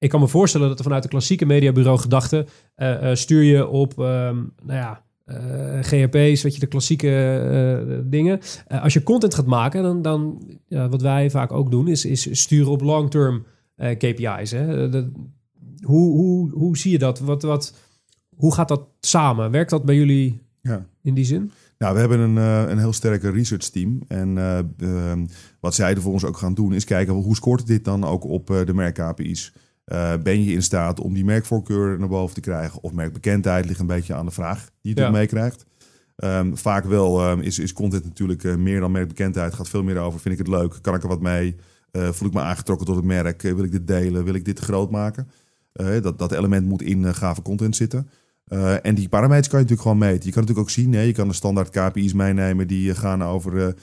ik 0.04 0.10
kan 0.10 0.20
me 0.20 0.28
voorstellen 0.28 0.68
dat 0.68 0.78
er 0.78 0.84
vanuit 0.84 1.02
de 1.02 1.08
klassieke 1.08 1.46
mediabureau 1.46 1.98
gedachte 1.98 2.46
uh, 2.76 3.02
uh, 3.02 3.14
stuur 3.14 3.42
je 3.42 3.66
op, 3.66 3.98
um, 3.98 4.52
nou 4.62 4.78
ja, 4.78 5.02
uh, 5.26 5.36
GHP's, 5.80 6.42
weet 6.42 6.54
je, 6.54 6.60
de 6.60 6.66
klassieke 6.66 8.04
dingen. 8.06 8.40
als 8.68 8.92
je 8.92 9.02
content 9.02 9.34
gaat 9.34 9.46
maken, 9.46 9.82
dan, 9.82 10.02
dan 10.02 10.42
ja, 10.68 10.88
wat 10.88 11.02
wij 11.02 11.30
vaak 11.30 11.52
ook 11.52 11.70
doen, 11.70 11.88
is, 11.88 12.04
is 12.04 12.40
sturen 12.40 12.72
op 12.72 12.80
long-term 12.80 13.44
KPI's. 13.76 14.50
Hè? 14.50 14.88
De, 14.88 15.10
hoe, 15.80 16.16
hoe, 16.16 16.50
hoe 16.50 16.76
zie 16.76 16.92
je 16.92 16.98
dat? 16.98 17.18
Wat, 17.18 17.42
wat, 17.42 17.74
hoe 18.36 18.54
gaat 18.54 18.68
dat 18.68 18.88
samen? 19.00 19.50
Werkt 19.50 19.70
dat 19.70 19.84
bij 19.84 19.94
jullie 19.94 20.40
ja. 20.62 20.86
in 21.02 21.14
die 21.14 21.24
zin? 21.24 21.50
Nou, 21.78 21.94
we 21.94 22.00
hebben 22.00 22.20
een, 22.20 22.36
een 22.70 22.78
heel 22.78 22.92
sterke 22.92 23.30
research 23.30 23.68
team. 23.68 24.02
En 24.08 24.36
uh, 24.36 25.12
wat 25.60 25.74
zij 25.74 25.94
er 25.94 26.00
voor 26.00 26.12
ons 26.12 26.24
ook 26.24 26.36
gaan 26.36 26.54
doen, 26.54 26.72
is 26.72 26.84
kijken 26.84 27.14
hoe 27.14 27.36
scoort 27.36 27.66
dit 27.66 27.84
dan 27.84 28.04
ook 28.04 28.24
op 28.24 28.46
de 28.46 28.74
merk 28.74 28.98
KPI's. 29.84 30.22
ben 30.22 30.44
je 30.44 30.52
in 30.52 30.62
staat 30.62 31.00
om 31.00 31.14
die 31.14 31.24
merkvoorkeur 31.24 31.98
naar 31.98 32.08
boven 32.08 32.34
te 32.34 32.40
krijgen? 32.40 32.82
Of 32.82 32.92
merkbekendheid 32.92 33.66
ligt 33.66 33.80
een 33.80 33.86
beetje 33.86 34.14
aan 34.14 34.26
de 34.26 34.32
vraag 34.32 34.70
die 34.82 34.94
je 34.94 35.00
ja. 35.00 35.10
meekrijgt. 35.10 35.66
Um, 36.16 36.56
vaak 36.56 36.84
wel 36.84 37.30
um, 37.30 37.40
is, 37.40 37.58
is 37.58 37.72
content 37.72 38.04
natuurlijk 38.04 38.56
meer 38.56 38.80
dan 38.80 38.92
merkbekendheid. 38.92 39.54
Gaat 39.54 39.68
veel 39.68 39.82
meer 39.82 39.98
over, 39.98 40.20
vind 40.20 40.38
ik 40.38 40.46
het 40.46 40.56
leuk? 40.56 40.78
Kan 40.80 40.94
ik 40.94 41.02
er 41.02 41.08
wat 41.08 41.20
mee? 41.20 41.56
voel 41.92 42.28
ik 42.28 42.34
me 42.34 42.40
aangetrokken 42.40 42.86
tot 42.86 42.96
het 42.96 43.04
merk? 43.04 43.42
wil 43.42 43.64
ik 43.64 43.72
dit 43.72 43.86
delen? 43.86 44.24
Wil 44.24 44.34
ik 44.34 44.44
dit 44.44 44.58
groot 44.58 44.90
maken? 44.90 45.28
dat, 45.72 46.18
dat 46.18 46.32
element 46.32 46.66
moet 46.66 46.82
in 46.82 47.14
gave 47.14 47.42
content 47.42 47.76
zitten. 47.76 48.08
En 48.82 48.94
die 48.94 49.08
parameters 49.08 49.48
kan 49.48 49.58
je 49.58 49.64
natuurlijk 49.64 49.80
gewoon 49.80 49.98
meten. 49.98 50.26
Je 50.26 50.32
kan 50.32 50.40
natuurlijk 50.40 50.68
ook 50.68 50.74
zien, 50.74 50.90
nee, 50.90 51.06
je 51.06 51.12
kan 51.12 51.28
de 51.28 51.34
standaard 51.34 51.70
KPI's 51.70 52.12
meenemen 52.12 52.66
die 52.66 52.94
gaan 52.94 53.24
over 53.24 53.74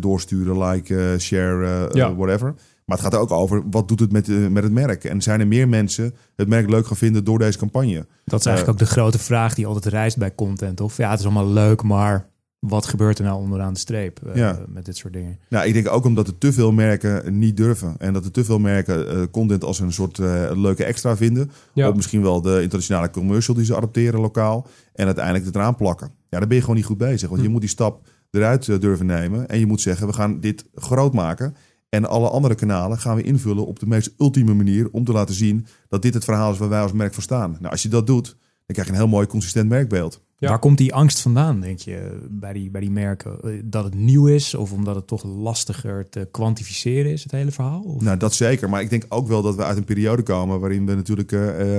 doorsturen, 0.00 0.58
like, 0.64 1.16
share, 1.18 1.90
ja. 1.92 2.14
whatever. 2.14 2.54
Maar 2.84 2.96
het 2.96 3.06
gaat 3.06 3.20
ook 3.20 3.30
over 3.30 3.62
wat 3.70 3.88
doet 3.88 4.00
het 4.00 4.12
met, 4.12 4.50
met 4.50 4.62
het 4.62 4.72
merk. 4.72 5.04
En 5.04 5.22
zijn 5.22 5.40
er 5.40 5.46
meer 5.46 5.68
mensen 5.68 6.14
het 6.36 6.48
merk 6.48 6.70
leuk 6.70 6.86
gaan 6.86 6.96
vinden 6.96 7.24
door 7.24 7.38
deze 7.38 7.58
campagne? 7.58 8.06
Dat 8.24 8.40
is 8.40 8.46
eigenlijk 8.46 8.80
ook 8.80 8.86
de 8.86 8.92
grote 8.92 9.18
vraag 9.18 9.54
die 9.54 9.66
altijd 9.66 9.84
reist 9.84 10.18
bij 10.18 10.34
content. 10.34 10.80
Of 10.80 10.96
ja, 10.96 11.10
het 11.10 11.18
is 11.18 11.24
allemaal 11.24 11.48
leuk, 11.48 11.82
maar 11.82 12.32
wat 12.68 12.86
gebeurt 12.86 13.18
er 13.18 13.24
nou 13.24 13.40
onderaan 13.40 13.72
de 13.72 13.78
streep 13.78 14.20
uh, 14.26 14.34
ja. 14.34 14.58
met 14.68 14.84
dit 14.84 14.96
soort 14.96 15.12
dingen? 15.12 15.38
Nou, 15.48 15.66
ik 15.66 15.72
denk 15.72 15.90
ook 15.90 16.04
omdat 16.04 16.26
er 16.26 16.38
te 16.38 16.52
veel 16.52 16.72
merken 16.72 17.38
niet 17.38 17.56
durven. 17.56 17.94
En 17.98 18.12
dat 18.12 18.24
er 18.24 18.30
te 18.30 18.44
veel 18.44 18.58
merken 18.58 19.16
uh, 19.16 19.22
content 19.30 19.64
als 19.64 19.80
een 19.80 19.92
soort 19.92 20.18
uh, 20.18 20.50
leuke 20.54 20.84
extra 20.84 21.16
vinden. 21.16 21.50
Ja. 21.72 21.88
Of 21.88 21.94
misschien 21.94 22.22
wel 22.22 22.40
de 22.40 22.62
internationale 22.62 23.10
commercial 23.10 23.56
die 23.56 23.64
ze 23.64 23.76
adapteren 23.76 24.20
lokaal. 24.20 24.66
En 24.94 25.06
uiteindelijk 25.06 25.44
het 25.44 25.54
eraan 25.54 25.76
plakken. 25.76 26.10
Ja, 26.28 26.38
dan 26.38 26.48
ben 26.48 26.56
je 26.56 26.62
gewoon 26.62 26.76
niet 26.76 26.86
goed 26.86 26.98
bezig. 26.98 27.28
Want 27.28 27.40
hm. 27.40 27.46
je 27.46 27.52
moet 27.52 27.60
die 27.60 27.70
stap 27.70 28.06
eruit 28.30 28.80
durven 28.80 29.06
nemen. 29.06 29.48
En 29.48 29.58
je 29.58 29.66
moet 29.66 29.80
zeggen, 29.80 30.06
we 30.06 30.12
gaan 30.12 30.40
dit 30.40 30.64
groot 30.74 31.14
maken. 31.14 31.56
En 31.94 32.08
alle 32.08 32.28
andere 32.28 32.54
kanalen 32.54 32.98
gaan 32.98 33.16
we 33.16 33.22
invullen 33.22 33.66
op 33.66 33.78
de 33.78 33.86
meest 33.86 34.14
ultieme 34.18 34.54
manier... 34.54 34.88
om 34.90 35.04
te 35.04 35.12
laten 35.12 35.34
zien 35.34 35.66
dat 35.88 36.02
dit 36.02 36.14
het 36.14 36.24
verhaal 36.24 36.52
is 36.52 36.58
waar 36.58 36.68
wij 36.68 36.80
als 36.80 36.92
merk 36.92 37.14
voor 37.14 37.22
staan. 37.22 37.56
Nou, 37.60 37.70
als 37.70 37.82
je 37.82 37.88
dat 37.88 38.06
doet, 38.06 38.26
dan 38.26 38.36
krijg 38.66 38.86
je 38.86 38.92
een 38.92 38.98
heel 38.98 39.08
mooi 39.08 39.26
consistent 39.26 39.68
merkbeeld. 39.68 40.22
Waar 40.38 40.58
komt 40.58 40.78
die 40.78 40.94
angst 40.94 41.20
vandaan, 41.20 41.60
denk 41.60 41.78
je, 41.78 42.26
bij 42.30 42.52
die, 42.52 42.70
bij 42.70 42.80
die 42.80 42.90
merken? 42.90 43.40
Eh, 43.42 43.50
dat 43.64 43.84
het 43.84 43.94
nieuw 43.94 44.26
is 44.26 44.54
of 44.54 44.72
omdat 44.72 44.94
het 44.94 45.06
toch 45.06 45.24
lastiger 45.24 46.08
te 46.08 46.28
kwantificeren 46.30 47.12
is, 47.12 47.22
het 47.22 47.32
hele 47.32 47.50
verhaal? 47.50 47.82
Of? 47.82 48.02
Nou, 48.02 48.16
dat 48.16 48.34
zeker. 48.34 48.68
Maar 48.68 48.80
ik 48.80 48.90
denk 48.90 49.04
ook 49.08 49.28
wel 49.28 49.42
dat 49.42 49.56
we 49.56 49.64
uit 49.64 49.76
een 49.76 49.84
periode 49.84 50.22
komen 50.22 50.60
waarin 50.60 50.86
we 50.86 50.94
natuurlijk... 50.94 51.32
Uh, 51.32 51.78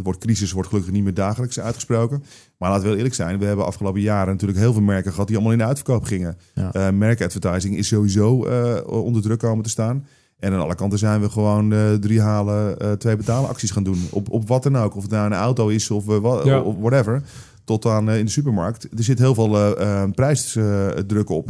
het 0.00 0.08
woord 0.12 0.24
crisis 0.24 0.52
wordt 0.52 0.68
gelukkig 0.68 0.92
niet 0.92 1.02
meer 1.02 1.14
dagelijks 1.14 1.60
uitgesproken. 1.60 2.24
Maar 2.58 2.68
laten 2.68 2.82
we 2.82 2.88
wel 2.88 2.96
eerlijk 2.96 3.14
zijn, 3.14 3.38
we 3.38 3.44
hebben 3.44 3.66
afgelopen 3.66 4.00
jaren 4.00 4.32
natuurlijk 4.32 4.58
heel 4.58 4.72
veel 4.72 4.82
merken 4.82 5.10
gehad 5.12 5.26
die 5.26 5.36
allemaal 5.36 5.54
in 5.54 5.60
de 5.60 5.66
uitverkoop 5.66 6.04
gingen. 6.04 6.36
Ja. 6.54 6.74
Uh, 6.74 6.90
merkadvertising 6.90 7.76
is 7.76 7.88
sowieso 7.88 8.46
uh, 8.46 8.76
onder 8.86 9.22
druk 9.22 9.38
komen 9.38 9.64
te 9.64 9.70
staan. 9.70 10.06
En 10.38 10.52
aan 10.52 10.60
alle 10.60 10.74
kanten 10.74 10.98
zijn 10.98 11.20
we 11.20 11.30
gewoon 11.30 11.72
uh, 11.72 11.92
drie 11.92 12.20
halen, 12.20 12.98
twee 12.98 13.16
betalen 13.16 13.50
acties 13.50 13.70
gaan 13.70 13.82
doen. 13.82 14.08
Op, 14.10 14.30
op 14.30 14.48
wat 14.48 14.62
dan 14.62 14.76
ook. 14.76 14.96
Of 14.96 15.02
het 15.02 15.10
nou 15.10 15.26
een 15.26 15.32
auto 15.32 15.68
is 15.68 15.90
of, 15.90 16.04
wat, 16.04 16.44
ja. 16.44 16.60
of 16.60 16.76
whatever 16.78 17.22
tot 17.70 17.86
aan 17.86 18.10
eh, 18.10 18.18
in 18.18 18.24
de 18.24 18.30
supermarkt. 18.30 18.84
Er 18.96 19.04
zit 19.04 19.18
heel 19.18 19.34
veel 19.34 19.56
eh, 19.56 20.02
eh, 20.02 20.10
prijsdruk 20.10 21.28
op. 21.28 21.48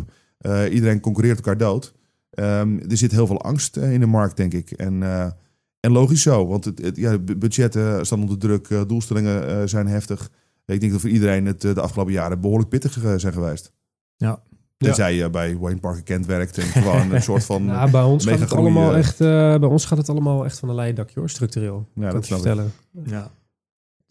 iedereen 0.71 1.01
concurreert 1.01 1.37
elkaar 1.37 1.57
dood. 1.57 1.95
Ehm, 2.31 2.79
er 2.89 2.97
zit 2.97 3.13
heel 3.13 3.27
veel 3.27 3.43
angst 3.43 3.77
in 3.77 4.01
de 4.01 4.07
markt, 4.07 4.37
denk 4.37 4.53
ik. 4.53 4.71
En, 4.71 5.03
en 5.81 5.93
logisch 5.93 6.23
zo, 6.23 6.47
want 6.47 6.65
het, 6.65 6.79
het, 6.79 6.97
ja, 6.97 7.19
budgetten 7.19 8.07
staan 8.07 8.21
onder 8.21 8.39
druk, 8.39 8.69
doelstellingen 8.87 9.69
zijn 9.69 9.87
heftig. 9.87 10.31
Ik 10.67 10.81
denk 10.81 10.93
dat 10.93 11.01
voor 11.01 11.11
iedereen 11.11 11.47
het 11.47 11.61
de 11.61 11.81
afgelopen 11.81 12.13
jaren 12.13 12.41
behoorlijk 12.41 12.69
pittig 12.69 12.99
zijn 13.17 13.33
geweest. 13.33 13.73
Ja. 14.17 14.43
Tenzij 14.77 15.15
je 15.15 15.31
bij 15.31 15.57
Wayne 15.57 15.81
Parker 15.81 16.03
Kent 16.03 16.27
werkt 16.27 16.59
en 16.59 16.65
gewoon 16.65 17.13
een 17.13 17.23
soort 17.31 17.45
van. 17.45 17.65
Ja, 17.65 17.91
bij 17.91 18.03
ons 18.03 18.27
gaat 18.27 18.41
het 18.41 18.53
allemaal 18.53 18.97
echt. 18.97 19.21
Uh, 19.21 19.29
bij 19.59 19.69
ons 19.69 19.85
gaat 19.85 19.99
het 19.99 20.09
allemaal 20.09 20.45
echt 20.45 20.59
van 20.59 20.69
een 20.69 20.75
leien 20.75 20.95
dakje 20.95 21.21
hoor, 21.21 21.31
structureel. 21.31 21.89
Ja, 21.95 22.11
dat 22.11 22.27
kan 22.27 22.39
vertellen. 22.39 22.73
Ja. 23.05 23.31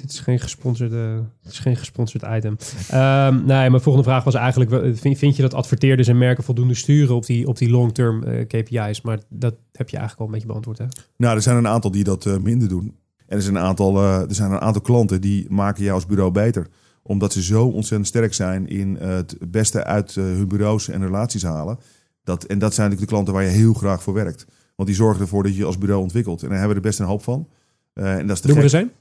Dit 0.02 0.12
is 0.12 0.20
geen 0.20 0.39
gesponsorde, 0.39 1.24
dit 1.41 1.52
is 1.52 1.60
geen 1.60 1.76
gesponsord 1.76 2.24
item. 2.24 2.58
Um, 2.93 3.45
nee, 3.45 3.70
mijn 3.70 3.82
volgende 3.82 4.10
vraag 4.10 4.24
was 4.24 4.34
eigenlijk: 4.34 4.97
vind, 4.97 5.18
vind, 5.18 5.36
je 5.36 5.41
dat 5.41 5.54
adverteerders 5.54 6.08
en 6.08 6.18
merken 6.18 6.43
voldoende 6.43 6.74
sturen 6.74 7.16
op 7.16 7.26
die, 7.26 7.47
op 7.47 7.58
die 7.58 7.70
long-term 7.70 8.24
uh, 8.24 8.39
eh, 8.39 8.47
KPI's? 8.47 9.02
Maar 9.02 9.20
dat 9.30 9.56
heb 9.72 9.89
je 9.89 9.97
eigenlijk 9.97 10.20
al 10.20 10.26
een 10.26 10.32
beetje 10.32 10.47
beantwoord. 10.47 10.78
Hè? 10.78 10.86
Nou, 11.18 11.36
er 11.36 11.41
zijn 11.41 11.58
een 11.58 11.68
aantal 11.68 11.91
die 11.91 12.04
dat 12.04 12.26
uh, 12.26 12.38
minder 12.38 12.68
doen. 12.68 12.95
En 13.28 13.36
er 13.36 13.41
zijn, 13.41 13.56
een 13.56 13.62
aantal, 13.62 13.95
uh, 13.95 14.20
er 14.20 14.36
zijn 14.36 14.52
een 14.52 14.60
aantal 14.60 14.82
klanten 14.82 15.22
die 15.22 15.45
maken 15.50 15.84
jou 15.84 15.95
als 15.95 16.06
bureau 16.06 16.32
beter. 16.32 16.68
Omdat 17.04 17.34
ze 17.34 17.43
zo 17.43 17.66
ontzettend 17.66 18.08
sterk 18.08 18.34
zijn 18.34 18.68
in 18.68 18.95
het 18.95 19.38
beste 19.47 19.84
uit 19.84 20.16
hun 20.16 20.47
bureaus 20.47 20.89
en 20.89 21.02
relaties 21.02 21.43
halen. 21.43 21.80
Dat, 22.24 22.43
en 22.43 22.60
dat 22.60 22.74
zijn 22.74 22.89
natuurlijk 22.89 23.10
de 23.10 23.16
klanten 23.16 23.34
waar 23.34 23.43
je 23.43 23.58
heel 23.58 23.74
graag 23.74 24.04
voor 24.04 24.14
werkt. 24.14 24.45
Want 24.76 24.89
die 24.89 24.97
zorgen 24.97 25.22
ervoor 25.22 25.43
dat 25.43 25.56
je 25.56 25.66
als 25.66 25.78
bureau 25.78 26.02
ontwikkelt. 26.02 26.41
En 26.41 26.50
daar 26.50 26.58
hebben 26.58 26.78
we 26.78 26.82
er 26.82 26.89
best 26.89 27.00
een 27.00 27.06
hoop 27.06 27.24
van. 27.24 27.47
en 27.93 28.28
dat 28.28 28.36
is 28.36 28.41
de 28.41 28.47
Doe 28.47 28.56
maar 28.56 28.64
eens 28.64 28.74
een. 28.74 28.91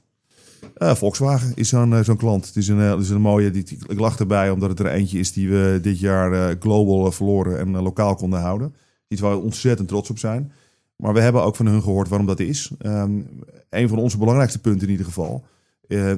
Uh, 0.77 0.95
Volkswagen 0.95 1.51
is 1.55 1.69
zo'n 1.69 2.03
zo'n 2.03 2.17
klant. 2.17 2.45
Het 2.45 2.55
is 2.55 2.67
een, 2.67 2.77
uh, 2.77 2.99
is 2.99 3.09
een 3.09 3.21
mooie. 3.21 3.51
Die, 3.51 3.77
ik 3.87 3.99
lach 3.99 4.19
erbij 4.19 4.49
omdat 4.49 4.69
het 4.69 4.79
er 4.79 4.87
eentje 4.87 5.19
is 5.19 5.33
die 5.33 5.49
we 5.49 5.79
dit 5.81 5.99
jaar 5.99 6.55
global 6.59 7.11
verloren 7.11 7.59
en 7.59 7.81
lokaal 7.81 8.15
konden 8.15 8.39
houden. 8.39 8.75
Iets 9.07 9.21
waar 9.21 9.35
we 9.35 9.43
ontzettend 9.43 9.87
trots 9.87 10.09
op 10.09 10.17
zijn. 10.17 10.51
Maar 10.95 11.13
we 11.13 11.21
hebben 11.21 11.43
ook 11.43 11.55
van 11.55 11.65
hun 11.65 11.81
gehoord 11.81 12.09
waarom 12.09 12.27
dat 12.27 12.39
is. 12.39 12.71
Um, 12.81 13.27
een 13.69 13.89
van 13.89 13.97
onze 13.97 14.17
belangrijkste 14.17 14.59
punten 14.59 14.85
in 14.87 14.91
ieder 14.91 15.05
geval 15.05 15.43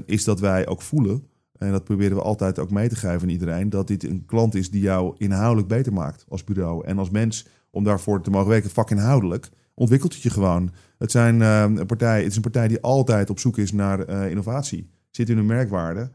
is 0.05 0.23
dat 0.23 0.39
wij 0.39 0.67
ook 0.67 0.81
voelen. 0.81 1.23
En 1.57 1.71
dat 1.71 1.83
proberen 1.83 2.17
we 2.17 2.23
altijd 2.23 2.59
ook 2.59 2.71
mee 2.71 2.89
te 2.89 2.95
geven 2.95 3.21
aan 3.21 3.29
iedereen. 3.29 3.69
Dat 3.69 3.87
dit 3.87 4.03
een 4.03 4.25
klant 4.25 4.55
is 4.55 4.69
die 4.69 4.81
jou 4.81 5.15
inhoudelijk 5.17 5.67
beter 5.67 5.93
maakt 5.93 6.25
als 6.29 6.43
bureau. 6.43 6.85
En 6.85 6.97
als 6.97 7.09
mens 7.09 7.45
om 7.69 7.83
daarvoor 7.83 8.21
te 8.21 8.29
mogen 8.29 8.49
werken, 8.49 8.69
vakinhoudelijk 8.69 9.49
ontwikkelt 9.81 10.13
het 10.13 10.21
je 10.21 10.29
gewoon. 10.29 10.71
Het, 10.97 11.11
zijn, 11.11 11.39
uh, 11.39 11.61
een 11.61 11.85
partij, 11.85 12.17
het 12.17 12.29
is 12.29 12.35
een 12.35 12.41
partij 12.41 12.67
die 12.67 12.81
altijd 12.81 13.29
op 13.29 13.39
zoek 13.39 13.57
is 13.57 13.71
naar 13.71 14.09
uh, 14.09 14.29
innovatie. 14.29 14.89
Zit 15.09 15.29
in 15.29 15.35
hun 15.35 15.45
merkwaarde. 15.45 16.09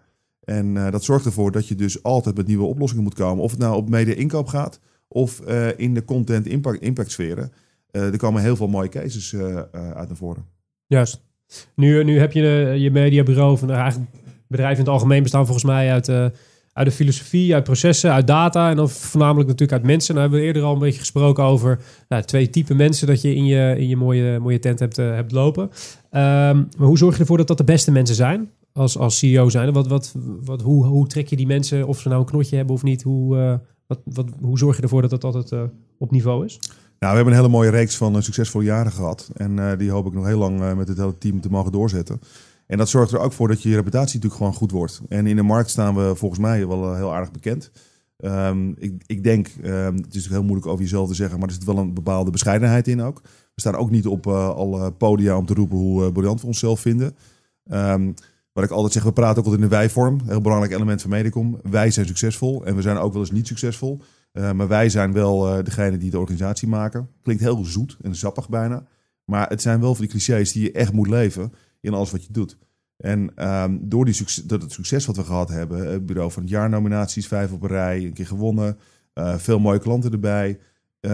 En 0.45 0.67
uh, 0.67 0.91
dat 0.91 1.05
zorgt 1.05 1.25
ervoor 1.25 1.53
dat 1.53 1.69
je 1.69 1.75
dus 1.75 2.03
altijd 2.03 2.37
met 2.37 2.47
nieuwe 2.47 2.65
oplossingen 2.65 3.05
moet 3.05 3.15
komen. 3.15 3.45
Of 3.45 3.51
het 3.51 3.61
nou 3.61 3.77
op 3.77 3.89
mede-inkoop 3.89 4.47
gaat 4.47 4.81
of 5.09 5.41
in 5.77 5.95
de 5.95 6.05
content 6.05 6.47
impact, 6.47 6.83
impact 6.83 7.11
sferen. 7.11 7.53
er 7.91 8.17
komen 8.17 8.43
heel 8.43 8.57
veel 8.57 8.69
mooie 8.69 8.89
cases 8.89 9.35
uit 9.73 10.09
naar 10.09 10.17
voren. 10.17 10.45
Juist. 10.87 11.21
Nu, 11.75 12.05
nu 12.05 12.19
heb 12.19 12.33
je 12.33 12.43
je 12.79 12.91
mediabureau 12.91 13.59
van 13.59 13.71
eigenlijk 13.71 14.11
bedrijven 14.49 14.79
in 14.79 14.85
het 14.85 14.93
algemeen 14.93 15.23
bestaan 15.23 15.45
volgens 15.45 15.65
mij 15.65 15.93
uit 15.93 16.33
uit 16.77 16.87
de 16.87 16.93
filosofie, 16.93 17.55
uit 17.55 17.65
processen, 17.65 18.13
uit 18.13 18.27
data 18.27 18.71
en 18.71 18.77
dan 18.77 18.91
voornamelijk 18.91 19.49
natuurlijk 19.49 19.79
uit 19.79 19.91
mensen. 19.91 20.15
Nou 20.15 20.27
hebben 20.27 20.45
we 20.45 20.53
eerder 20.53 20.63
al 20.63 20.73
een 20.73 20.79
beetje 20.79 20.99
gesproken 20.99 21.45
over 21.45 21.79
nou, 22.09 22.23
twee 22.23 22.51
typen 22.51 22.77
mensen 22.77 23.07
dat 23.07 23.23
je 23.23 23.35
in 23.35 23.45
je, 23.45 23.75
in 23.79 23.89
je 23.89 23.97
mooie, 23.97 24.39
mooie 24.39 24.59
tent 24.59 24.79
hebt, 24.79 24.99
uh, 24.99 25.15
hebt 25.15 25.33
lopen. 25.33 25.63
Um, 25.63 25.71
maar 26.11 26.69
hoe 26.77 26.99
zorg 26.99 27.15
je 27.15 27.21
ervoor 27.21 27.37
dat 27.37 27.47
dat 27.49 27.57
de 27.57 27.65
beste 27.65 27.91
mensen 27.91 28.17
zijn 28.17 28.51
als, 28.73 28.99
als 28.99 29.19
CEO 29.19 29.49
zijn? 29.49 29.73
Wat, 29.73 29.87
wat, 29.87 30.15
wat, 30.45 30.63
hoe, 30.63 30.85
hoe 30.85 31.07
trek 31.07 31.29
je 31.29 31.37
die 31.37 31.47
mensen, 31.47 31.87
of 31.87 32.01
ze 32.01 32.09
nou 32.09 32.21
een 32.21 32.27
knotje 32.27 32.57
hebben 32.57 32.75
of 32.75 32.83
niet? 32.83 33.03
Hoe, 33.03 33.37
uh, 33.37 33.55
wat, 33.87 33.99
wat, 34.05 34.27
hoe 34.41 34.59
zorg 34.59 34.77
je 34.77 34.83
ervoor 34.83 35.01
dat 35.01 35.11
dat 35.11 35.25
altijd 35.25 35.53
uh, 35.53 35.61
op 35.99 36.11
niveau 36.11 36.45
is? 36.45 36.59
Nou, 36.99 37.11
we 37.11 37.17
hebben 37.17 37.27
een 37.27 37.41
hele 37.41 37.53
mooie 37.53 37.71
reeks 37.71 37.97
van 37.97 38.23
succesvolle 38.23 38.65
jaren 38.65 38.93
gehad. 38.93 39.31
En 39.37 39.79
die 39.79 39.91
hoop 39.91 40.07
ik 40.07 40.13
nog 40.13 40.27
heel 40.27 40.39
lang 40.39 40.75
met 40.77 40.89
het 40.89 40.99
hele 40.99 41.19
team 41.19 41.41
te 41.41 41.51
mogen 41.51 41.73
doorzetten. 41.73 42.21
En 42.67 42.79
dat 42.79 42.89
zorgt 42.89 43.13
er 43.13 43.19
ook 43.19 43.33
voor 43.33 43.49
dat 43.49 43.63
je 43.63 43.75
reputatie 43.75 44.15
natuurlijk 44.15 44.35
gewoon 44.35 44.55
goed 44.55 44.71
wordt. 44.71 45.01
En 45.09 45.27
in 45.27 45.37
de 45.37 45.43
markt 45.43 45.71
staan 45.71 45.95
we 45.95 46.15
volgens 46.15 46.41
mij 46.41 46.67
wel 46.67 46.85
eh, 46.85 46.97
heel 46.97 47.15
aardig 47.15 47.31
bekend. 47.31 47.71
Um, 48.19 48.75
ik, 48.79 49.03
ik, 49.07 49.23
denk, 49.23 49.49
um, 49.65 49.65
het 49.65 49.95
is 49.95 50.03
natuurlijk 50.03 50.33
heel 50.33 50.43
moeilijk 50.43 50.67
over 50.67 50.83
jezelf 50.83 51.09
te 51.09 51.15
zeggen, 51.15 51.39
maar 51.39 51.49
er 51.49 51.55
zit 51.55 51.65
wel 51.65 51.79
een 51.79 51.95
bepaalde 51.95 52.31
bescheidenheid 52.31 52.89
in 52.89 53.03
ook. 53.03 53.21
We 53.25 53.61
staan 53.61 53.75
ook 53.75 53.91
niet 53.91 54.07
op 54.07 54.27
uh, 54.27 54.49
alle 54.49 54.93
podia 54.93 55.37
om 55.37 55.47
te 55.47 55.55
roepen 55.55 55.77
hoe 55.77 56.05
uh, 56.05 56.13
briljant 56.13 56.41
we 56.41 56.47
onszelf 56.47 56.81
vinden. 56.81 57.17
Um, 57.73 58.15
wat 58.53 58.65
ik 58.65 58.71
altijd 58.71 58.93
zeg, 58.93 59.03
we 59.03 59.13
praten 59.13 59.39
ook 59.39 59.45
altijd 59.45 59.63
in 59.63 59.69
de 59.69 59.77
wij-vorm. 59.77 60.21
Heel 60.27 60.41
belangrijk 60.41 60.73
element 60.73 61.01
van 61.01 61.11
Medicom. 61.11 61.61
Wij 61.63 61.91
zijn 61.91 62.07
succesvol 62.07 62.65
en 62.65 62.77
we 62.77 62.83
zijn 62.83 62.97
ook 62.97 63.13
wel 63.13 63.23
eens 63.23 63.31
niet 63.31 63.47
succesvol. 63.47 64.01
Maar 64.33 64.69
wij 64.69 64.89
zijn 64.89 65.13
wel 65.13 65.63
degene 65.65 65.97
die 65.97 66.11
de 66.11 66.19
organisatie 66.19 66.69
maken. 66.69 67.09
Klinkt 67.23 67.43
heel 67.43 67.65
zoet 67.65 67.97
en 68.03 68.15
sappig 68.15 68.49
bijna. 68.49 68.87
Maar 69.25 69.49
het 69.49 69.63
zijn 69.63 69.81
wel 69.81 69.95
van 69.95 70.01
die 70.01 70.11
clichés 70.11 70.53
die 70.53 70.63
je 70.63 70.73
echt 70.73 70.93
moet 70.93 71.09
leven 71.09 71.53
in 71.87 71.95
alles 71.95 72.11
wat 72.11 72.25
je 72.25 72.33
doet. 72.33 72.59
En 72.97 73.49
um, 73.49 73.89
door, 73.89 74.05
die 74.05 74.15
succes, 74.15 74.45
door 74.45 74.59
het 74.59 74.73
succes 74.73 75.07
wat 75.07 75.17
we 75.17 75.25
gehad 75.25 75.49
hebben, 75.49 75.93
het 75.93 76.07
bureau 76.07 76.31
van 76.31 76.43
het 76.43 76.51
jaar 76.51 76.69
nominaties, 76.69 77.27
vijf 77.27 77.53
op 77.53 77.63
een 77.63 77.69
rij, 77.69 78.05
een 78.05 78.13
keer 78.13 78.27
gewonnen, 78.27 78.79
uh, 79.15 79.37
veel 79.37 79.59
mooie 79.59 79.79
klanten 79.79 80.13
erbij. 80.13 80.59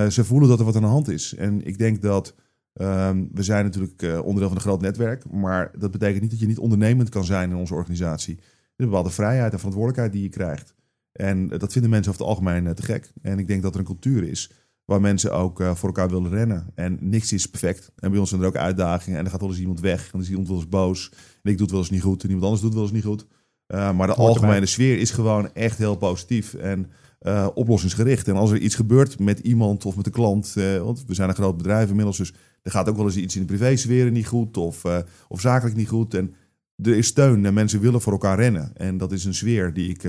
ze 0.08 0.24
voelen 0.24 0.48
dat 0.48 0.58
er 0.58 0.64
wat 0.64 0.76
aan 0.76 0.82
de 0.82 0.88
hand 0.88 1.08
is. 1.08 1.34
En 1.34 1.66
ik 1.66 1.78
denk 1.78 2.02
dat 2.02 2.34
um, 2.74 3.28
we 3.32 3.42
zijn 3.42 3.64
natuurlijk 3.64 4.02
onderdeel 4.02 4.48
van 4.48 4.56
een 4.56 4.60
groot 4.60 4.80
netwerk, 4.80 5.30
maar 5.30 5.70
dat 5.78 5.90
betekent 5.90 6.20
niet 6.20 6.30
dat 6.30 6.40
je 6.40 6.46
niet 6.46 6.58
ondernemend 6.58 7.08
kan 7.08 7.24
zijn 7.24 7.50
in 7.50 7.56
onze 7.56 7.74
organisatie. 7.74 8.36
Er 8.36 8.42
is 8.42 8.48
een 8.76 8.86
bepaalde 8.86 9.10
vrijheid 9.10 9.52
en 9.52 9.58
verantwoordelijkheid 9.58 10.12
die 10.12 10.22
je 10.22 10.28
krijgt. 10.28 10.74
En 11.12 11.48
dat 11.48 11.72
vinden 11.72 11.90
mensen 11.90 12.12
over 12.12 12.24
het 12.24 12.34
algemeen 12.34 12.66
eh, 12.66 12.72
te 12.72 12.82
gek. 12.82 13.12
En 13.22 13.38
ik 13.38 13.46
denk 13.46 13.62
dat 13.62 13.74
er 13.74 13.80
een 13.80 13.86
cultuur 13.86 14.24
is 14.24 14.50
waar 14.93 15.01
mensen 15.01 15.32
ook 15.32 15.61
eh, 15.61 15.74
voor 15.74 15.88
elkaar 15.88 16.09
willen 16.09 16.30
rennen. 16.30 16.66
En 16.74 16.99
niks 17.01 17.32
is 17.32 17.47
perfect. 17.47 17.93
En 17.97 18.11
bij 18.11 18.20
ons 18.20 18.28
zijn 18.28 18.40
er 18.40 18.47
ook 18.47 18.57
uitdagingen. 18.57 19.18
En 19.18 19.24
er 19.24 19.30
gaat 19.30 19.40
wel 19.40 19.49
eens 19.49 19.59
iemand 19.59 19.80
weg. 19.80 20.05
En 20.05 20.09
dan 20.12 20.20
is 20.20 20.28
iemand 20.28 20.49
wel 20.49 20.57
eens 20.57 20.68
boos. 20.68 21.11
En 21.43 21.51
ik 21.51 21.57
doe 21.57 21.62
het 21.62 21.70
wel 21.70 21.80
eens 21.80 21.90
niet 21.90 22.03
goed. 22.03 22.22
En 22.22 22.28
iemand 22.28 22.45
anders 22.45 22.62
doet 22.62 22.70
het 22.70 22.80
wel 22.80 22.88
eens 22.88 23.05
niet 23.05 23.12
goed. 23.12 23.26
Uh, 23.68 23.93
maar 23.93 24.07
de 24.07 24.14
algemene 24.14 24.66
sfeer 24.66 24.99
is 24.99 25.11
gewoon 25.11 25.55
echt 25.55 25.78
heel 25.78 25.97
positief. 25.97 26.55
En 26.55 26.90
uh, 27.20 27.49
oplossingsgericht. 27.55 28.28
En 28.28 28.36
als 28.36 28.51
er 28.51 28.59
iets 28.59 28.74
gebeurt 28.74 29.18
met 29.18 29.38
iemand 29.38 29.86
of 29.86 29.97
met 29.97 30.05
de 30.05 30.11
klant. 30.11 30.53
want 30.82 31.05
we 31.07 31.14
zijn 31.14 31.28
een 31.28 31.34
groot 31.34 31.57
bedrijf 31.57 31.88
inmiddels. 31.88 32.16
Dus 32.16 32.32
er 32.62 32.70
gaat 32.70 32.88
ook 32.88 32.97
wel 32.97 33.05
eens 33.05 33.16
iets 33.16 33.34
in 33.34 33.40
de 33.40 33.47
privésfeer 33.47 34.11
niet 34.11 34.26
goed. 34.26 34.57
Of, 34.57 34.84
of 35.28 35.40
zakelijk 35.40 35.76
niet 35.76 35.88
goed. 35.88 36.14
En 36.14 36.34
er 36.76 36.97
is 36.97 37.07
steun. 37.07 37.47
En 37.47 37.55
mensen 37.55 37.80
willen 37.80 38.01
voor 38.01 38.12
elkaar 38.12 38.38
rennen. 38.38 38.70
En 38.74 38.99
dat 38.99 39.12
is 39.12 39.24
een 39.24 39.34
sfeer 39.34 39.72
die 39.72 39.88
ik 39.88 40.03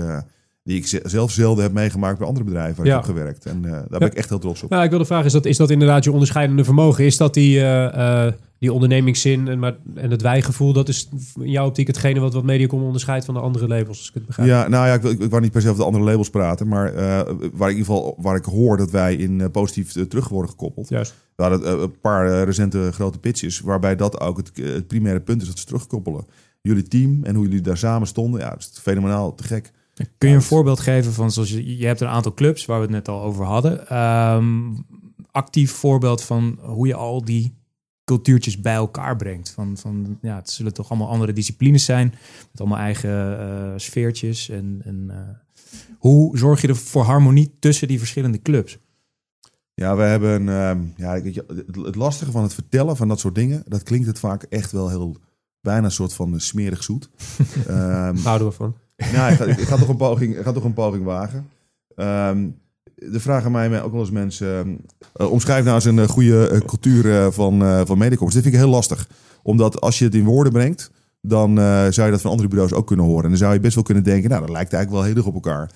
die 0.64 0.76
ik 0.76 1.00
zelf 1.04 1.30
zelden 1.30 1.64
heb 1.64 1.72
meegemaakt 1.72 2.18
bij 2.18 2.26
andere 2.26 2.44
bedrijven 2.44 2.76
waar 2.76 2.86
ik 2.86 2.92
heb 2.92 3.02
gewerkt. 3.02 3.46
En 3.46 3.62
uh, 3.64 3.70
daar 3.70 3.98
ben 3.98 4.08
ik 4.08 4.14
echt 4.14 4.28
heel 4.28 4.38
trots 4.38 4.62
op. 4.62 4.70
Nou, 4.70 4.84
ik 4.84 4.90
wilde 4.90 5.04
vragen, 5.04 5.26
is 5.26 5.32
dat, 5.32 5.44
is 5.44 5.56
dat 5.56 5.70
inderdaad 5.70 6.04
je 6.04 6.12
onderscheidende 6.12 6.64
vermogen? 6.64 7.04
Is 7.04 7.16
dat 7.16 7.34
die, 7.34 7.58
uh, 7.60 8.26
die 8.58 8.72
ondernemingszin 8.72 9.48
en, 9.48 9.58
maar, 9.58 9.76
en 9.94 10.10
het 10.10 10.22
wijgevoel, 10.22 10.72
dat 10.72 10.88
is 10.88 11.08
in 11.40 11.50
jouw 11.50 11.66
optiek 11.66 11.86
hetgene 11.86 12.20
wat, 12.20 12.32
wat 12.32 12.44
Mediacom 12.44 12.82
onderscheidt 12.82 13.24
van 13.24 13.34
de 13.34 13.40
andere 13.40 13.68
labels, 13.68 13.98
als 13.98 14.08
ik 14.08 14.14
het 14.14 14.26
begrijp? 14.26 14.48
Ja, 14.48 14.68
nou 14.68 14.86
ja, 14.86 14.94
ik, 14.94 15.02
ik, 15.02 15.20
ik 15.20 15.30
wou 15.30 15.42
niet 15.42 15.52
per 15.52 15.60
se 15.60 15.68
over 15.68 15.80
de 15.80 15.86
andere 15.86 16.04
labels 16.04 16.30
praten, 16.30 16.68
maar 16.68 16.94
waar 16.94 17.24
ik 17.24 17.76
in 17.76 17.78
ieder 17.78 17.84
geval 17.84 18.16
waar 18.18 18.36
ik 18.36 18.44
hoor 18.44 18.76
dat 18.76 18.90
wij 18.90 19.14
in 19.14 19.50
positief 19.50 19.92
terug 20.08 20.28
worden 20.28 20.50
gekoppeld. 20.50 20.88
Juist. 20.88 21.14
We 21.36 21.42
hadden 21.42 21.82
een 21.82 22.00
paar 22.00 22.44
recente 22.44 22.92
grote 22.92 23.18
pitches, 23.18 23.60
waarbij 23.60 23.96
dat 23.96 24.20
ook 24.20 24.36
het, 24.36 24.50
het 24.54 24.86
primaire 24.86 25.20
punt 25.20 25.42
is 25.42 25.48
dat 25.48 25.58
ze 25.58 25.64
terugkoppelen. 25.64 26.24
Jullie 26.60 26.88
team 26.88 27.24
en 27.24 27.34
hoe 27.34 27.44
jullie 27.44 27.60
daar 27.60 27.76
samen 27.76 28.08
stonden, 28.08 28.40
ja, 28.40 28.50
dat 28.50 28.58
is 28.58 28.78
fenomenaal 28.82 29.34
te 29.34 29.44
gek. 29.44 29.72
Kun 30.18 30.28
je 30.28 30.34
een 30.34 30.42
voorbeeld 30.42 30.80
geven 30.80 31.12
van, 31.12 31.30
zoals 31.30 31.50
je, 31.50 31.76
je 31.76 31.86
hebt 31.86 32.00
een 32.00 32.08
aantal 32.08 32.34
clubs 32.34 32.64
waar 32.64 32.76
we 32.76 32.82
het 32.82 32.94
net 32.94 33.08
al 33.08 33.22
over 33.22 33.44
hadden. 33.44 33.96
Um, 33.98 34.86
actief 35.30 35.72
voorbeeld 35.72 36.22
van 36.22 36.58
hoe 36.62 36.86
je 36.86 36.94
al 36.94 37.24
die 37.24 37.54
cultuurtjes 38.04 38.60
bij 38.60 38.74
elkaar 38.74 39.16
brengt. 39.16 39.50
Van, 39.50 39.76
van, 39.76 40.18
ja, 40.20 40.36
het 40.36 40.50
zullen 40.50 40.74
toch 40.74 40.90
allemaal 40.90 41.08
andere 41.08 41.32
disciplines 41.32 41.84
zijn, 41.84 42.14
met 42.50 42.60
allemaal 42.60 42.78
eigen 42.78 43.40
uh, 43.40 43.72
sfeertjes. 43.76 44.48
En, 44.48 44.80
en 44.84 45.06
uh, 45.10 45.16
hoe 45.98 46.38
zorg 46.38 46.60
je 46.60 46.68
er 46.68 46.76
voor 46.76 47.02
harmonie 47.02 47.56
tussen 47.58 47.88
die 47.88 47.98
verschillende 47.98 48.42
clubs? 48.42 48.78
Ja, 49.74 49.96
we 49.96 50.02
hebben, 50.02 50.42
uh, 50.42 50.72
ja, 50.96 51.20
het 51.82 51.94
lastige 51.94 52.30
van 52.30 52.42
het 52.42 52.54
vertellen 52.54 52.96
van 52.96 53.08
dat 53.08 53.20
soort 53.20 53.34
dingen, 53.34 53.62
dat 53.66 53.82
klinkt 53.82 54.06
het 54.06 54.18
vaak 54.18 54.42
echt 54.42 54.72
wel 54.72 54.88
heel, 54.88 55.16
bijna 55.60 55.84
een 55.84 55.90
soort 55.90 56.12
van 56.12 56.40
smerig 56.40 56.82
zoet. 56.82 57.10
um, 57.68 58.16
Houden 58.16 58.48
we 58.48 58.52
van. 58.52 58.74
Nou, 59.14 59.32
ik 59.32 59.58
ga, 59.58 59.76
toch, 59.76 59.88
een 59.88 59.96
poging, 59.96 60.36
ik 60.36 60.44
toch 60.44 60.64
een 60.64 60.72
poging 60.72 61.04
wagen. 61.04 61.48
Um, 61.96 62.62
de 62.94 63.20
vragen 63.20 63.52
mij 63.52 63.82
ook 63.82 63.92
wel 63.92 64.00
eens 64.00 64.10
mensen... 64.10 64.80
Uh, 65.16 65.30
omschrijf 65.30 65.64
nou 65.64 65.74
eens 65.74 65.84
een 65.84 65.96
uh, 65.96 66.08
goede 66.08 66.50
uh, 66.52 66.58
cultuur 66.58 67.32
van, 67.32 67.86
van 67.86 67.98
Medicoms. 67.98 68.32
Dit 68.32 68.42
vind 68.42 68.54
ik 68.54 68.60
heel 68.60 68.70
lastig. 68.70 69.08
Omdat 69.42 69.80
als 69.80 69.98
je 69.98 70.04
het 70.04 70.14
in 70.14 70.24
woorden 70.24 70.52
brengt... 70.52 70.90
dan 71.20 71.56
zou 71.92 72.06
je 72.06 72.10
dat 72.10 72.20
van 72.20 72.30
andere 72.30 72.48
bureaus 72.48 72.72
ook 72.72 72.86
kunnen 72.86 73.06
horen. 73.06 73.22
En 73.22 73.28
dan 73.28 73.38
zou 73.38 73.52
je 73.52 73.60
best 73.60 73.74
wel 73.74 73.84
kunnen 73.84 74.04
denken... 74.04 74.30
nou, 74.30 74.40
dat 74.40 74.50
lijkt 74.50 74.72
eigenlijk 74.72 75.02
wel 75.02 75.12
heel 75.12 75.22
erg 75.22 75.34
op 75.34 75.44
elkaar. 75.44 75.70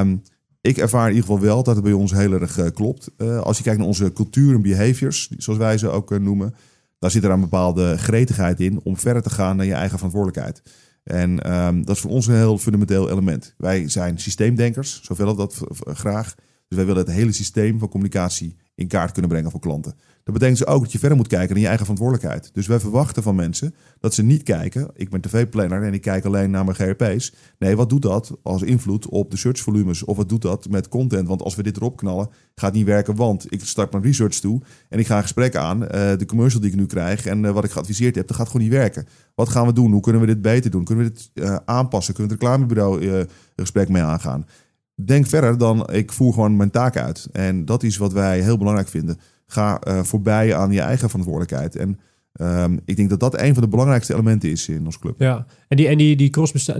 Um, 0.00 0.22
ik 0.60 0.76
ervaar 0.76 1.08
in 1.08 1.14
ieder 1.14 1.28
geval 1.28 1.44
wel 1.44 1.62
dat 1.62 1.74
het 1.74 1.84
bij 1.84 1.92
ons 1.92 2.12
heel 2.12 2.32
erg 2.32 2.72
klopt. 2.72 3.10
als 3.42 3.56
je 3.56 3.62
kijkt 3.62 3.78
naar 3.78 3.88
onze 3.88 4.12
cultuur 4.12 4.54
en 4.54 4.62
behaviors... 4.62 5.30
zoals 5.36 5.58
wij 5.58 5.78
ze 5.78 5.88
ook 5.88 6.18
noemen... 6.18 6.54
daar 6.98 7.10
zit 7.10 7.24
er 7.24 7.30
een 7.30 7.40
bepaalde 7.40 7.98
gretigheid 7.98 8.60
in... 8.60 8.80
om 8.82 8.96
verder 8.96 9.22
te 9.22 9.30
gaan 9.30 9.56
naar 9.56 9.66
je 9.66 9.74
eigen 9.74 9.96
verantwoordelijkheid. 9.96 10.62
En 11.02 11.52
um, 11.52 11.84
dat 11.84 11.96
is 11.96 12.02
voor 12.02 12.10
ons 12.10 12.26
een 12.26 12.34
heel 12.34 12.58
fundamenteel 12.58 13.10
element. 13.10 13.54
Wij 13.58 13.88
zijn 13.88 14.18
systeemdenkers, 14.18 15.00
zoveel 15.02 15.34
dat 15.34 15.60
graag. 15.84 16.34
Dus 16.68 16.76
wij 16.76 16.86
willen 16.86 17.06
het 17.06 17.14
hele 17.14 17.32
systeem 17.32 17.78
van 17.78 17.88
communicatie 17.88 18.56
in 18.74 18.88
kaart 18.88 19.12
kunnen 19.12 19.30
brengen 19.30 19.50
voor 19.50 19.60
klanten. 19.60 19.94
Dat 20.24 20.34
betekent 20.34 20.58
dus 20.58 20.66
ook 20.66 20.82
dat 20.82 20.92
je 20.92 20.98
verder 20.98 21.16
moet 21.16 21.26
kijken 21.26 21.48
naar 21.48 21.62
je 21.62 21.66
eigen 21.66 21.86
verantwoordelijkheid. 21.86 22.50
Dus 22.54 22.66
wij 22.66 22.80
verwachten 22.80 23.22
van 23.22 23.34
mensen 23.34 23.74
dat 24.00 24.14
ze 24.14 24.22
niet 24.22 24.42
kijken, 24.42 24.90
ik 24.94 25.10
ben 25.10 25.20
tv-planner 25.20 25.82
en 25.82 25.94
ik 25.94 26.00
kijk 26.00 26.24
alleen 26.24 26.50
naar 26.50 26.64
mijn 26.64 26.76
GRP's. 26.76 27.34
Nee, 27.58 27.76
wat 27.76 27.88
doet 27.88 28.02
dat 28.02 28.36
als 28.42 28.62
invloed 28.62 29.08
op 29.08 29.30
de 29.30 29.36
searchvolumes? 29.36 30.04
Of 30.04 30.16
wat 30.16 30.28
doet 30.28 30.42
dat 30.42 30.68
met 30.68 30.88
content? 30.88 31.28
Want 31.28 31.42
als 31.42 31.54
we 31.54 31.62
dit 31.62 31.76
erop 31.76 31.96
knallen, 31.96 32.28
gaat 32.54 32.70
het 32.70 32.74
niet 32.74 32.86
werken. 32.86 33.16
Want 33.16 33.52
ik 33.52 33.60
start 33.64 33.92
mijn 33.92 34.04
research 34.04 34.34
toe 34.34 34.60
en 34.88 34.98
ik 34.98 35.06
ga 35.06 35.16
een 35.16 35.22
gesprek 35.22 35.56
aan. 35.56 35.82
Uh, 35.82 35.88
de 35.90 36.26
commercial 36.26 36.60
die 36.60 36.70
ik 36.70 36.76
nu 36.76 36.86
krijg 36.86 37.26
en 37.26 37.44
uh, 37.44 37.50
wat 37.50 37.64
ik 37.64 37.70
geadviseerd 37.70 38.14
heb, 38.14 38.26
dat 38.26 38.36
gaat 38.36 38.46
gewoon 38.46 38.62
niet 38.62 38.72
werken. 38.72 39.06
Wat 39.34 39.48
gaan 39.48 39.66
we 39.66 39.72
doen? 39.72 39.92
Hoe 39.92 40.00
kunnen 40.00 40.20
we 40.20 40.26
dit 40.26 40.42
beter 40.42 40.70
doen? 40.70 40.84
Kunnen 40.84 41.04
we 41.04 41.10
dit 41.12 41.30
uh, 41.34 41.56
aanpassen? 41.64 42.14
Kunnen 42.14 42.32
we 42.32 42.44
het 42.44 42.44
reclamebureau 42.44 43.06
een 43.06 43.28
gesprek 43.56 43.88
mee 43.88 44.02
aangaan? 44.02 44.46
Denk 44.94 45.26
verder 45.26 45.58
dan 45.58 45.90
ik 45.92 46.12
voer 46.12 46.32
gewoon 46.32 46.56
mijn 46.56 46.70
taak 46.70 46.96
uit. 46.96 47.28
En 47.32 47.64
dat 47.64 47.82
is 47.82 47.96
wat 47.96 48.12
wij 48.12 48.40
heel 48.40 48.58
belangrijk 48.58 48.88
vinden. 48.88 49.18
Ga 49.52 49.80
uh, 49.88 50.02
voorbij 50.02 50.56
aan 50.56 50.72
je 50.72 50.80
eigen 50.80 51.08
verantwoordelijkheid. 51.08 51.76
En 51.76 51.98
um, 52.40 52.80
ik 52.84 52.96
denk 52.96 53.10
dat 53.10 53.20
dat 53.20 53.40
een 53.40 53.54
van 53.54 53.62
de 53.62 53.68
belangrijkste 53.68 54.12
elementen 54.12 54.50
is 54.50 54.68
in 54.68 54.84
ons 54.84 54.98
club. 54.98 55.20
Ja, 55.20 55.46
en 55.68 55.76
die, 55.76 55.88
en 55.88 55.98
die, 55.98 56.16
die, 56.16 56.30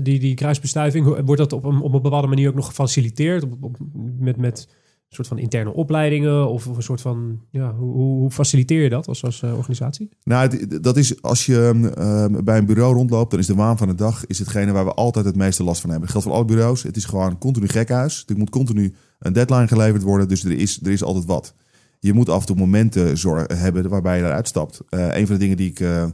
die, 0.03 0.19
die 0.19 0.35
kruisbestuiving, 0.35 1.05
wordt 1.25 1.41
dat 1.41 1.53
op 1.53 1.65
een, 1.65 1.81
op 1.81 1.93
een 1.95 2.03
bepaalde 2.03 2.27
manier 2.27 2.49
ook 2.49 2.55
nog 2.55 2.67
gefaciliteerd? 2.67 3.43
Op, 3.43 3.57
op, 3.61 3.77
met, 4.19 4.37
met 4.37 4.69
soort 5.15 5.29
van 5.29 5.39
interne 5.39 5.73
opleidingen 5.73 6.49
of, 6.49 6.67
een 6.67 6.83
soort 6.83 7.01
van, 7.01 7.41
ja, 7.51 7.75
hoe, 7.75 7.93
hoe, 7.93 8.31
faciliteer 8.31 8.83
je 8.83 8.89
dat 8.89 9.09
als, 9.09 9.25
als 9.25 9.43
uh, 9.43 9.57
organisatie? 9.57 10.09
Nou, 10.25 10.67
dat 10.81 10.97
is 10.97 11.23
als 11.23 11.47
je 11.47 11.91
uh, 11.99 12.41
bij 12.45 12.59
een 12.59 12.67
bureau 12.67 12.95
rondloopt, 12.95 13.31
dan 13.31 13.41
is 13.41 13.47
de 13.47 13.55
waan 13.55 13.79
van 13.79 13.89
de 13.89 13.95
dag 13.95 14.27
is 14.27 14.39
hetgene 14.39 14.73
waar 14.73 14.85
we 14.85 14.95
altijd 14.95 15.25
het 15.25 15.37
meeste 15.37 15.65
last 15.65 15.81
van 15.81 15.91
hebben. 15.91 16.09
Dat 16.09 16.17
geldt 16.17 16.27
voor 16.27 16.37
alle 16.37 16.55
bureaus. 16.57 16.83
Het 16.83 16.97
is 16.97 17.05
gewoon 17.05 17.39
continu 17.39 17.69
gekhuis. 17.69 18.25
Er 18.27 18.37
moet 18.37 18.51
continu 18.51 18.95
een 19.19 19.33
deadline 19.33 19.69
geleverd 19.69 20.03
worden, 20.03 20.29
dus 20.29 20.45
er 20.45 20.53
is, 20.53 20.81
er 20.83 20.91
is 20.91 21.03
altijd 21.03 21.25
wat. 21.25 21.55
Je 22.03 22.13
moet 22.13 22.29
af 22.29 22.41
en 22.41 22.47
toe 22.47 22.57
momenten 22.57 23.19
zorgen, 23.19 23.59
hebben 23.59 23.89
waarbij 23.89 24.19
je 24.19 24.25
eruit 24.25 24.49
stapt. 24.49 24.81
Uh, 24.91 25.17
een 25.17 25.27
van 25.27 25.35
de 25.35 25.41
dingen 25.41 25.57
die 25.57 25.71
ik, 25.71 25.81
uh, 25.81 26.05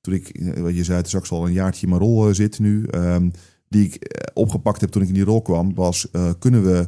toen 0.00 0.14
ik, 0.14 0.30
je 0.74 0.84
zei 0.84 0.98
het 0.98 1.06
straks 1.06 1.30
al 1.30 1.46
een 1.46 1.52
jaartje 1.52 1.82
in 1.82 1.88
mijn 1.88 2.02
rol 2.02 2.34
zit 2.34 2.58
nu, 2.58 2.86
um, 2.94 3.30
die 3.68 3.84
ik 3.84 4.22
opgepakt 4.34 4.80
heb 4.80 4.90
toen 4.90 5.02
ik 5.02 5.08
in 5.08 5.14
die 5.14 5.24
rol 5.24 5.42
kwam, 5.42 5.74
was 5.74 6.08
kunnen 6.38 6.62
we 6.62 6.86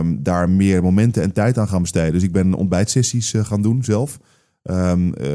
um, 0.00 0.22
daar 0.22 0.50
meer 0.50 0.82
momenten 0.82 1.22
en 1.22 1.32
tijd 1.32 1.58
aan 1.58 1.68
gaan 1.68 1.82
besteden. 1.82 2.12
Dus 2.12 2.22
ik 2.22 2.32
ben 2.32 2.54
ontbijtsessies 2.54 3.32
uh, 3.32 3.44
gaan 3.44 3.62
doen 3.62 3.84
zelf. 3.84 4.18
Uh, 4.64 4.92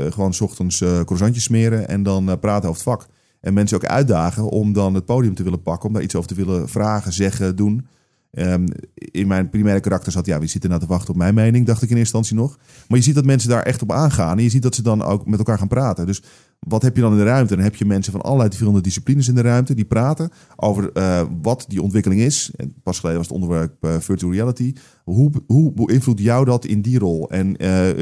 gewoon 0.10 0.34
s 0.34 0.42
ochtends 0.42 0.82
uh, 0.82 1.00
croissantjes 1.02 1.44
smeren 1.44 1.88
en 1.88 2.04
dan 2.04 2.40
praten 2.40 2.70
over 2.70 2.84
het 2.84 2.92
vak. 2.92 3.08
En 3.42 3.54
mensen 3.54 3.78
ook 3.78 3.86
uitdagen 3.86 4.50
om 4.50 4.74
dan 4.74 4.94
het 4.94 5.06
podium 5.06 5.36
te 5.36 5.44
willen 5.44 5.62
pakken, 5.62 5.88
om 5.88 5.94
daar 5.94 6.04
iets 6.04 6.16
over 6.16 6.30
te 6.30 6.36
willen 6.36 6.70
vragen, 6.70 7.14
zeggen, 7.14 7.56
doen. 7.56 7.88
Um, 8.34 8.66
in 8.96 9.28
mijn 9.28 9.50
primaire 9.50 9.82
karakter 9.82 10.12
zat, 10.12 10.26
ja, 10.26 10.40
wie 10.40 10.50
zit 10.50 10.64
er 10.64 10.70
nou 10.70 10.82
te 10.82 10.88
wachten 10.88 11.10
op 11.10 11.16
mijn 11.16 11.34
mening, 11.34 11.66
dacht 11.66 11.82
ik 11.82 11.90
in 11.90 11.98
eerste 11.98 12.18
instantie 12.18 12.36
nog. 12.46 12.60
Maar 12.88 12.98
je 12.98 13.04
ziet 13.04 13.16
dat 13.16 13.26
mensen 13.26 13.50
daar 13.50 13.64
echt 13.64 13.82
op 13.82 13.92
aangaan 13.92 14.38
en 14.38 14.44
je 14.44 14.50
ziet 14.50 14.62
dat 14.62 14.76
ze 14.76 14.82
dan 14.82 15.04
ook 15.04 15.26
met 15.26 15.40
elkaar 15.40 15.58
gaan 15.58 15.68
praten. 15.68 16.06
Dus 16.06 16.24
wat 16.60 16.82
heb 16.82 16.96
je 16.96 17.02
dan 17.02 17.12
in 17.12 17.18
de 17.18 17.24
ruimte? 17.24 17.56
Dan 17.56 17.64
heb 17.64 17.76
je 17.76 17.86
mensen 17.86 18.12
van 18.12 18.22
allerlei 18.22 18.48
verschillende 18.48 18.82
disciplines 18.82 19.28
in 19.28 19.36
de 19.36 19.42
ruimte 19.42 19.74
die 19.74 19.86
praten 19.86 20.30
over 20.56 20.90
uh, 20.94 21.22
wat 21.42 21.66
die 21.68 21.82
ontwikkeling 21.82 22.22
is. 22.22 22.52
En 22.56 22.74
pas 22.84 23.00
geleden 23.00 23.20
was 23.20 23.28
het 23.28 23.36
onderwerp 23.36 23.74
uh, 23.82 23.96
virtual 24.00 24.32
reality. 24.32 24.74
Hoe, 25.04 25.32
hoe 25.48 25.72
beïnvloedt 25.74 26.20
jou 26.20 26.46
dat 26.46 26.66
in 26.66 26.82
die 26.82 27.00
rol 27.00 27.30
en 27.30 27.48
uh, 27.48 27.58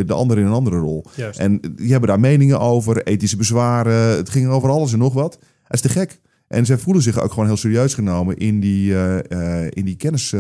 de 0.06 0.14
andere 0.14 0.42
in 0.42 0.48
een 0.48 0.54
andere 0.54 0.78
rol? 0.78 1.06
Juist. 1.16 1.40
En 1.40 1.60
die 1.76 1.92
hebben 1.92 2.10
daar 2.10 2.20
meningen 2.20 2.60
over, 2.60 3.04
ethische 3.04 3.38
bezwaren. 3.38 4.18
Het 4.18 4.30
ging 4.30 4.48
over 4.48 4.70
alles 4.70 4.94
en 4.94 5.00
nog 5.00 5.14
wat. 5.14 5.38
Dat 5.68 5.74
is 5.74 5.82
te 5.82 5.90
gek. 5.90 6.20
En 6.50 6.66
zij 6.66 6.78
voelen 6.78 7.04
zich 7.04 7.22
ook 7.22 7.30
gewoon 7.30 7.46
heel 7.46 7.58
serieus 7.58 7.94
genomen 7.94 8.38
in 8.38 8.60
die, 8.60 8.94
in 9.70 9.86
die 9.86 9.96
kennis 9.96 10.34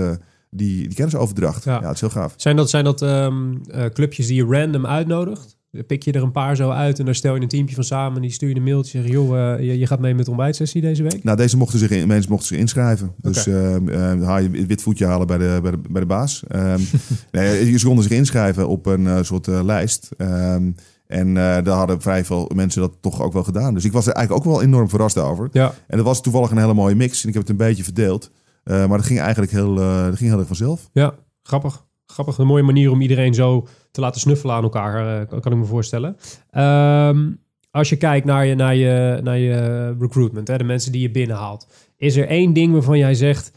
die, 0.50 0.88
die 0.88 0.96
kennisoverdracht. 0.96 1.64
Ja. 1.64 1.80
ja, 1.82 1.88
het 1.88 1.94
is 1.94 2.02
heel 2.02 2.10
gaaf. 2.10 2.34
Zijn 2.38 2.56
dat, 2.56 2.70
zijn 2.70 2.84
dat 2.84 3.02
um, 3.02 3.62
uh, 3.72 3.86
clubjes 3.86 4.28
die 4.28 4.36
je 4.36 4.46
random 4.46 4.86
uitnodigt? 4.86 5.58
Pik 5.88 6.04
je 6.04 6.12
er 6.12 6.24
een 6.24 6.32
paar 6.32 6.56
zo 6.56 6.70
uit 6.70 7.00
en 7.00 7.06
dan 7.06 7.16
stel 7.16 7.36
je 7.36 7.42
een 7.42 7.48
teampje 7.48 7.76
van 7.76 7.84
samen 7.84 8.16
en 8.16 8.22
die 8.22 8.32
stuur 8.32 8.50
je 8.50 8.56
een 8.56 8.64
mailtje. 8.64 9.02
Zeg, 9.02 9.12
joh, 9.12 9.38
uh, 9.38 9.66
je, 9.66 9.80
je, 9.80 9.88
gaat 9.88 10.00
mee 10.00 10.16
met 10.16 10.26
de 10.26 10.32
ontbijtsessie 10.32 10.82
deze 10.82 11.04
week? 11.04 11.24
Nou, 11.24 11.38
deze 11.38 11.58
mochten 11.58 11.80
zich 11.80 11.90
in, 11.90 12.08
mensen 12.08 12.32
mochten 12.32 12.48
zich 12.48 12.58
inschrijven. 12.58 13.14
Dus 13.18 13.48
uh, 13.48 13.76
uh, 13.76 14.24
haal 14.24 14.40
je 14.40 14.66
wit 14.66 14.82
voetje 14.82 15.06
halen 15.06 15.28
bij 15.28 15.38
de, 15.38 15.60
bij 15.62 15.72
de, 15.72 15.78
bij 15.90 16.02
de 16.02 16.08
baas. 16.08 16.44
Um, 16.56 16.80
nee, 17.32 17.78
ze 17.78 17.86
konden 17.86 18.04
zich 18.04 18.18
inschrijven 18.18 18.68
op 18.68 18.86
een 18.86 19.26
soort 19.26 19.48
lijst. 19.48 20.10
Um, 20.18 20.76
en 21.10 21.34
daar 21.34 21.68
hadden 21.68 22.02
vrij 22.02 22.26
veel 22.26 22.52
mensen 22.56 22.82
dat 22.82 22.92
toch 23.02 23.22
ook 23.22 23.34
wel 23.34 23.44
gedaan. 23.44 23.74
Dus 23.74 23.86
ik 23.86 23.92
was 23.92 24.08
er 24.08 24.14
eigenlijk 24.14 24.46
ook 24.46 24.54
wel 24.54 24.64
enorm 24.64 24.90
verrast 24.90 25.18
over. 25.18 25.50
Ja. 25.52 25.74
En 25.88 25.98
dat 25.98 26.06
was 26.06 26.22
toevallig 26.22 26.52
een 26.52 26.58
hele 26.58 26.74
mooie 26.74 26.96
mix. 26.96 27.22
En 27.22 27.28
ik 27.28 27.34
heb 27.34 27.44
het 27.44 27.52
een 27.52 27.68
beetje 27.68 27.84
verdeeld. 27.84 28.32
maar 28.64 28.88
dat 28.88 29.06
ging 29.06 29.20
eigenlijk 29.20 29.52
heel, 29.52 29.76
dat 29.76 30.18
ging 30.18 30.30
heel 30.30 30.40
erg 30.40 30.48
vanzelf. 30.48 30.90
Ja, 30.94 31.14
grappig. 31.44 31.86
grappig, 32.06 32.38
een 32.38 32.48
mooie 32.48 32.64
manier 32.64 32.92
om 32.92 33.02
iedereen 33.02 33.34
zo 33.34 33.68
te 33.92 34.02
laten 34.02 34.22
snuffelen 34.22 34.56
aan 34.56 34.64
elkaar, 34.64 35.22
uh, 35.22 35.40
kan 35.42 35.52
ik 35.52 35.58
me 35.58 35.66
voorstellen. 35.66 36.18
Um, 36.52 37.40
als 37.72 37.90
je 37.90 37.96
kijkt 37.96 38.26
naar 38.26 38.46
je, 38.46 38.56
naar 38.56 38.76
je, 38.76 39.20
naar 39.24 39.38
je 39.38 39.96
recruitment, 40.00 40.48
hè, 40.48 40.58
de 40.58 40.64
mensen 40.64 40.92
die 40.92 41.02
je 41.02 41.12
binnenhaalt, 41.12 41.68
is 41.98 42.16
er 42.16 42.28
één 42.28 42.54
ding 42.54 42.74
waarvan 42.74 42.98
jij 42.98 43.14
zegt: 43.14 43.52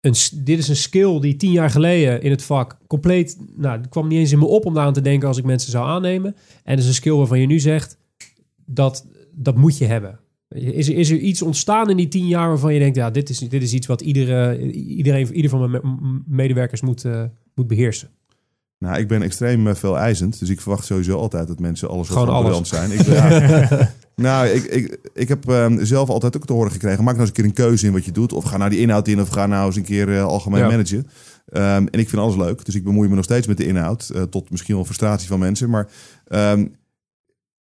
een, 0.00 0.14
dit 0.44 0.58
is 0.58 0.68
een 0.68 0.76
skill 0.76 1.20
die 1.20 1.36
tien 1.36 1.50
jaar 1.50 1.70
geleden 1.70 2.22
in 2.22 2.30
het 2.30 2.42
vak 2.42 2.78
compleet, 2.86 3.38
nou, 3.56 3.80
kwam 3.88 4.08
niet 4.08 4.18
eens 4.18 4.32
in 4.32 4.38
me 4.38 4.46
op 4.46 4.66
om 4.66 4.74
daar 4.74 4.84
aan 4.84 4.92
te 4.92 5.00
denken 5.00 5.28
als 5.28 5.38
ik 5.38 5.44
mensen 5.44 5.70
zou 5.70 5.86
aannemen. 5.86 6.34
En 6.64 6.70
het 6.70 6.78
is 6.78 6.86
een 6.86 6.94
skill 6.94 7.12
waarvan 7.12 7.40
je 7.40 7.46
nu 7.46 7.58
zegt: 7.58 7.98
dat, 8.64 9.06
dat 9.32 9.56
moet 9.56 9.78
je 9.78 9.84
hebben. 9.84 10.20
Is 10.48 10.88
er, 10.88 10.94
is 10.94 11.10
er 11.10 11.18
iets 11.18 11.42
ontstaan 11.42 11.90
in 11.90 11.96
die 11.96 12.08
tien 12.08 12.26
jaar 12.26 12.48
waarvan 12.48 12.72
je 12.72 12.78
denkt, 12.78 12.96
ja, 12.96 13.10
dit 13.10 13.28
is, 13.28 13.38
dit 13.38 13.62
is 13.62 13.74
iets 13.74 13.86
wat 13.86 14.00
iedere, 14.00 14.72
iedereen, 14.72 15.32
ieder 15.32 15.50
van 15.50 15.70
mijn 15.70 16.22
medewerkers 16.26 16.80
moet, 16.80 17.04
uh, 17.04 17.24
moet 17.54 17.66
beheersen? 17.66 18.10
Nou, 18.78 18.98
ik 18.98 19.08
ben 19.08 19.22
extreem 19.22 19.66
uh, 19.66 19.74
veel 19.74 19.98
eisend, 19.98 20.38
dus 20.38 20.48
ik 20.48 20.60
verwacht 20.60 20.84
sowieso 20.84 21.18
altijd 21.18 21.48
dat 21.48 21.58
mensen 21.58 21.88
alles 21.88 22.08
Gewoon 22.08 22.28
alles. 22.28 22.68
zijn. 22.68 22.92
Ik, 22.92 23.00
ja, 23.06 23.90
nou, 24.14 24.46
ik, 24.46 24.64
ik, 24.64 24.98
ik 25.14 25.28
heb 25.28 25.48
um, 25.48 25.84
zelf 25.84 26.08
altijd 26.08 26.36
ook 26.36 26.46
te 26.46 26.52
horen 26.52 26.72
gekregen, 26.72 27.04
maak 27.04 27.16
nou 27.16 27.20
eens 27.20 27.28
een 27.28 27.34
keer 27.34 27.44
een 27.44 27.66
keuze 27.66 27.86
in 27.86 27.92
wat 27.92 28.04
je 28.04 28.12
doet, 28.12 28.32
of 28.32 28.44
ga 28.44 28.56
naar 28.56 28.70
die 28.70 28.78
inhoud 28.78 29.08
in, 29.08 29.20
of 29.20 29.28
ga 29.28 29.46
nou 29.46 29.66
eens 29.66 29.76
een 29.76 29.82
keer 29.82 30.08
uh, 30.08 30.24
algemeen 30.24 30.60
ja. 30.60 30.68
managen. 30.68 31.06
Um, 31.52 31.88
en 31.88 31.98
ik 31.98 32.08
vind 32.08 32.22
alles 32.22 32.36
leuk, 32.36 32.64
dus 32.64 32.74
ik 32.74 32.84
bemoei 32.84 33.08
me 33.08 33.14
nog 33.14 33.24
steeds 33.24 33.46
met 33.46 33.56
de 33.56 33.66
inhoud, 33.66 34.10
uh, 34.14 34.22
tot 34.22 34.50
misschien 34.50 34.74
wel 34.74 34.84
frustratie 34.84 35.28
van 35.28 35.38
mensen, 35.38 35.70
maar 35.70 35.88
um, 36.28 36.76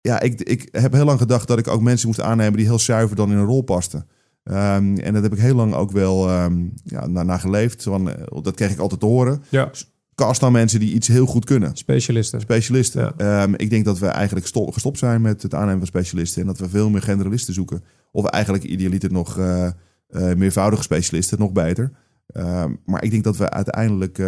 ja, 0.00 0.20
ik, 0.20 0.40
ik 0.40 0.68
heb 0.72 0.92
heel 0.92 1.04
lang 1.04 1.18
gedacht 1.18 1.48
dat 1.48 1.58
ik 1.58 1.68
ook 1.68 1.80
mensen 1.80 2.06
moest 2.06 2.20
aannemen 2.20 2.56
die 2.56 2.66
heel 2.66 2.78
zuiver 2.78 3.16
dan 3.16 3.30
in 3.30 3.36
een 3.36 3.44
rol 3.44 3.62
pasten. 3.62 4.06
Um, 4.44 4.98
en 4.98 5.12
dat 5.12 5.22
heb 5.22 5.32
ik 5.32 5.38
heel 5.38 5.54
lang 5.54 5.74
ook 5.74 5.90
wel 5.90 6.42
um, 6.42 6.72
ja, 6.84 7.06
naar, 7.06 7.24
naar 7.24 7.40
geleefd. 7.40 7.84
Want, 7.84 8.10
dat 8.42 8.54
kreeg 8.54 8.70
ik 8.70 8.78
altijd 8.78 9.00
te 9.00 9.06
horen. 9.06 9.42
Ja. 9.48 9.70
Cast 10.14 10.40
dan 10.40 10.52
mensen 10.52 10.80
die 10.80 10.94
iets 10.94 11.08
heel 11.08 11.26
goed 11.26 11.44
kunnen. 11.44 11.76
Specialisten. 11.76 12.40
Specialisten. 12.40 13.14
Ja. 13.16 13.42
Um, 13.42 13.54
ik 13.56 13.70
denk 13.70 13.84
dat 13.84 13.98
we 13.98 14.06
eigenlijk 14.06 14.46
stop, 14.46 14.72
gestopt 14.72 14.98
zijn 14.98 15.20
met 15.20 15.42
het 15.42 15.54
aannemen 15.54 15.78
van 15.78 15.86
specialisten. 15.86 16.40
En 16.40 16.46
dat 16.46 16.58
we 16.58 16.68
veel 16.68 16.90
meer 16.90 17.02
generalisten 17.02 17.54
zoeken. 17.54 17.84
Of 18.10 18.24
eigenlijk 18.24 18.64
idealiter 18.64 19.12
nog 19.12 19.38
uh, 19.38 19.70
uh, 20.10 20.34
meervoudige 20.34 20.82
specialisten, 20.82 21.38
nog 21.38 21.52
beter. 21.52 21.92
maar 22.84 23.04
ik 23.04 23.10
denk 23.10 23.24
dat 23.24 23.36
we 23.36 23.50
uiteindelijk 23.50 24.22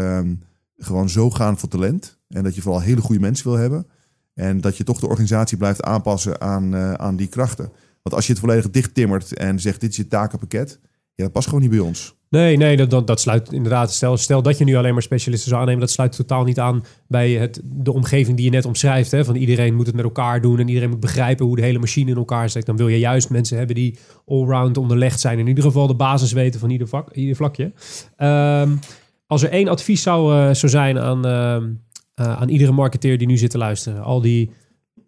gewoon 0.77 1.09
zo 1.09 1.31
gaan 1.31 1.59
voor 1.59 1.69
talent. 1.69 2.19
En 2.29 2.43
dat 2.43 2.55
je 2.55 2.63
vooral 2.63 2.81
hele 2.81 3.01
goede 3.01 3.21
mensen 3.21 3.47
wil 3.49 3.59
hebben. 3.59 3.87
En 4.35 4.61
dat 4.61 4.77
je 4.77 4.85
toch 4.85 5.01
de 5.01 5.09
organisatie 5.09 5.57
blijft 5.57 5.83
aanpassen 5.83 6.41
aan, 6.41 6.75
uh, 6.75 6.93
aan 6.93 7.17
die 7.17 7.27
krachten. 7.27 7.73
Want 8.03 8.17
als 8.17 8.27
je 8.27 8.33
het 8.33 8.41
volledig 8.41 8.71
dicht 8.71 8.95
timmert 8.95 9.35
en 9.35 9.61
zegt 9.61 9.81
dit 9.81 9.91
is 9.91 9.97
je 9.97 10.07
takenpakket, 10.07 10.81
ja, 11.15 11.25
dat 11.25 11.33
past 11.33 11.47
gewoon 11.47 11.63
niet 11.63 11.71
bij 11.71 11.79
ons. 11.79 12.17
Nee, 12.35 12.57
nee, 12.57 12.87
dat, 12.87 13.07
dat, 13.07 13.21
sluit 13.21 13.53
inderdaad. 13.53 13.93
Stel, 13.93 14.17
stel 14.17 14.43
dat 14.43 14.59
je 14.59 14.65
nu 14.65 14.75
alleen 14.75 14.93
maar 14.93 15.03
specialisten 15.03 15.49
zou 15.49 15.61
aannemen, 15.61 15.81
dat 15.81 15.91
sluit 15.91 16.17
totaal 16.17 16.45
niet 16.45 16.61
aan 16.61 16.85
bij 17.09 17.31
het, 17.31 17.61
de 17.65 17.93
omgeving 17.93 18.37
die 18.37 18.45
je 18.45 18.51
net 18.51 18.65
omschrijft. 18.65 19.11
Hè? 19.11 19.25
Van 19.25 19.35
iedereen 19.35 19.75
moet 19.75 19.87
het 19.87 19.95
met 19.95 20.05
elkaar 20.05 20.41
doen 20.41 20.59
en 20.59 20.69
iedereen 20.69 20.91
moet 20.91 21.01
begrijpen 21.01 21.47
hoe 21.47 21.57
de 21.57 21.63
hele 21.63 21.79
machine 21.79 22.11
in 22.11 22.17
elkaar 22.17 22.51
zit. 22.51 22.67
Dan 22.67 22.77
wil 22.77 22.89
je 22.89 22.99
juist 22.99 23.31
mensen 23.31 23.57
hebben 23.57 23.75
die 23.75 23.99
allround 24.27 24.77
onderlegd 24.77 25.21
zijn. 25.21 25.39
In 25.39 25.47
ieder 25.47 25.65
geval 25.65 25.87
de 25.87 25.95
basis 25.95 26.33
weten 26.33 26.61
van 26.61 26.71
ieder, 26.71 26.89
vak, 26.89 27.13
ieder 27.13 27.37
vlakje. 27.37 27.73
Um, 28.19 28.79
als 29.27 29.43
er 29.43 29.51
één 29.51 29.69
advies 29.69 30.03
zou, 30.03 30.35
uh, 30.35 30.49
zijn 30.53 30.99
aan, 30.99 31.27
uh, 31.27 31.33
uh, 31.33 32.37
aan 32.37 32.49
iedere 32.49 32.73
marketeer 32.73 33.19
die 33.19 33.27
nu 33.27 33.37
zit 33.37 33.51
te 33.51 33.59
luisteren. 33.59 34.03
Al 34.03 34.21
die, 34.21 34.51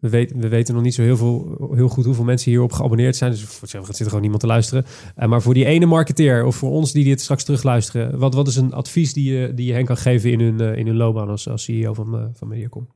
we, 0.01 0.09
weten, 0.09 0.41
we 0.41 0.49
weten 0.49 0.75
nog 0.75 0.83
niet 0.83 0.95
zo 0.95 1.03
heel, 1.03 1.17
veel, 1.17 1.71
heel 1.75 1.89
goed 1.89 2.05
hoeveel 2.05 2.25
mensen 2.25 2.51
hierop 2.51 2.73
geabonneerd 2.73 3.17
zijn. 3.17 3.31
Dus 3.31 3.45
voor 3.45 3.69
zit 3.69 3.99
er 3.99 4.05
gewoon 4.05 4.21
niemand 4.21 4.41
te 4.41 4.47
luisteren. 4.47 4.85
Uh, 5.19 5.27
maar 5.27 5.43
voor 5.43 5.55
die 5.55 5.65
ene 5.65 5.87
marketeer 5.87 6.45
of 6.45 6.57
voor 6.57 6.71
ons 6.71 6.93
die 6.93 7.05
dit 7.05 7.21
straks 7.21 7.45
terugluisteren. 7.45 8.19
Wat, 8.19 8.35
wat 8.35 8.49
is 8.49 8.57
een 8.57 8.73
advies 8.73 9.13
die 9.13 9.33
je, 9.33 9.55
die 9.55 9.67
je 9.67 9.73
hen 9.73 9.85
kan 9.85 9.97
geven 9.97 10.31
in 10.31 10.41
hun, 10.41 10.63
uh, 10.63 10.77
in 10.77 10.87
hun 10.87 10.97
loopbaan 10.97 11.29
als, 11.29 11.49
als 11.49 11.65
CEO 11.65 11.95
van, 11.95 12.31
van 12.35 12.49
Mediacom? 12.49 12.89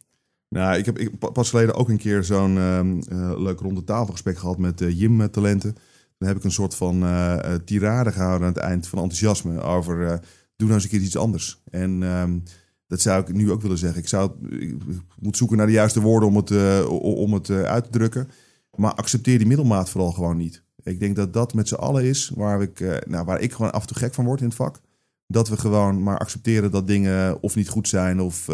Nou, 0.48 0.76
ik 0.78 0.86
heb 0.86 0.98
ik, 0.98 1.32
pas 1.32 1.50
geleden 1.50 1.74
ook 1.74 1.88
een 1.88 1.98
keer 1.98 2.24
zo'n 2.24 2.54
leuk 3.42 3.60
ronde 3.60 3.84
tafelgesprek 3.84 4.38
gehad 4.38 4.58
met 4.58 4.84
Jim 4.88 5.30
Talenten. 5.30 5.74
Dan 6.18 6.28
heb 6.28 6.36
ik 6.36 6.44
een 6.44 6.50
soort 6.50 6.74
van 6.74 7.04
tirade 7.64 8.12
gehouden 8.12 8.46
aan 8.46 8.52
het 8.52 8.62
eind 8.62 8.88
van 8.88 8.98
enthousiasme 8.98 9.60
over 9.60 10.20
doe 10.60 10.68
nou 10.68 10.80
eens 10.80 10.84
een 10.84 10.90
keer 10.98 11.06
iets 11.06 11.16
anders. 11.16 11.62
En 11.70 12.02
ehm, 12.02 12.38
dat 12.90 13.00
zou 13.00 13.20
ik 13.20 13.32
nu 13.32 13.50
ook 13.50 13.62
willen 13.62 13.78
zeggen. 13.78 14.00
Ik, 14.00 14.08
zou, 14.08 14.30
ik 14.58 14.74
moet 15.20 15.36
zoeken 15.36 15.56
naar 15.56 15.66
de 15.66 15.72
juiste 15.72 16.00
woorden 16.00 16.28
om 16.28 16.36
het, 16.36 16.50
uh, 16.50 16.90
om 17.00 17.32
het 17.32 17.48
uh, 17.48 17.62
uit 17.62 17.84
te 17.84 17.90
drukken. 17.90 18.28
Maar 18.76 18.94
accepteer 18.94 19.38
die 19.38 19.46
middelmaat 19.46 19.90
vooral 19.90 20.12
gewoon 20.12 20.36
niet. 20.36 20.62
Ik 20.82 21.00
denk 21.00 21.16
dat 21.16 21.32
dat 21.32 21.54
met 21.54 21.68
z'n 21.68 21.74
allen 21.74 22.04
is 22.04 22.30
waar 22.34 22.62
ik, 22.62 22.80
uh, 22.80 22.96
nou, 23.06 23.24
waar 23.24 23.40
ik 23.40 23.52
gewoon 23.52 23.72
af 23.72 23.80
en 23.80 23.86
toe 23.86 23.96
gek 23.96 24.14
van 24.14 24.24
word 24.24 24.40
in 24.40 24.46
het 24.46 24.54
vak. 24.54 24.80
Dat 25.26 25.48
we 25.48 25.56
gewoon 25.56 26.02
maar 26.02 26.18
accepteren 26.18 26.70
dat 26.70 26.86
dingen 26.86 27.42
of 27.42 27.54
niet 27.54 27.68
goed 27.68 27.88
zijn 27.88 28.20
of, 28.20 28.48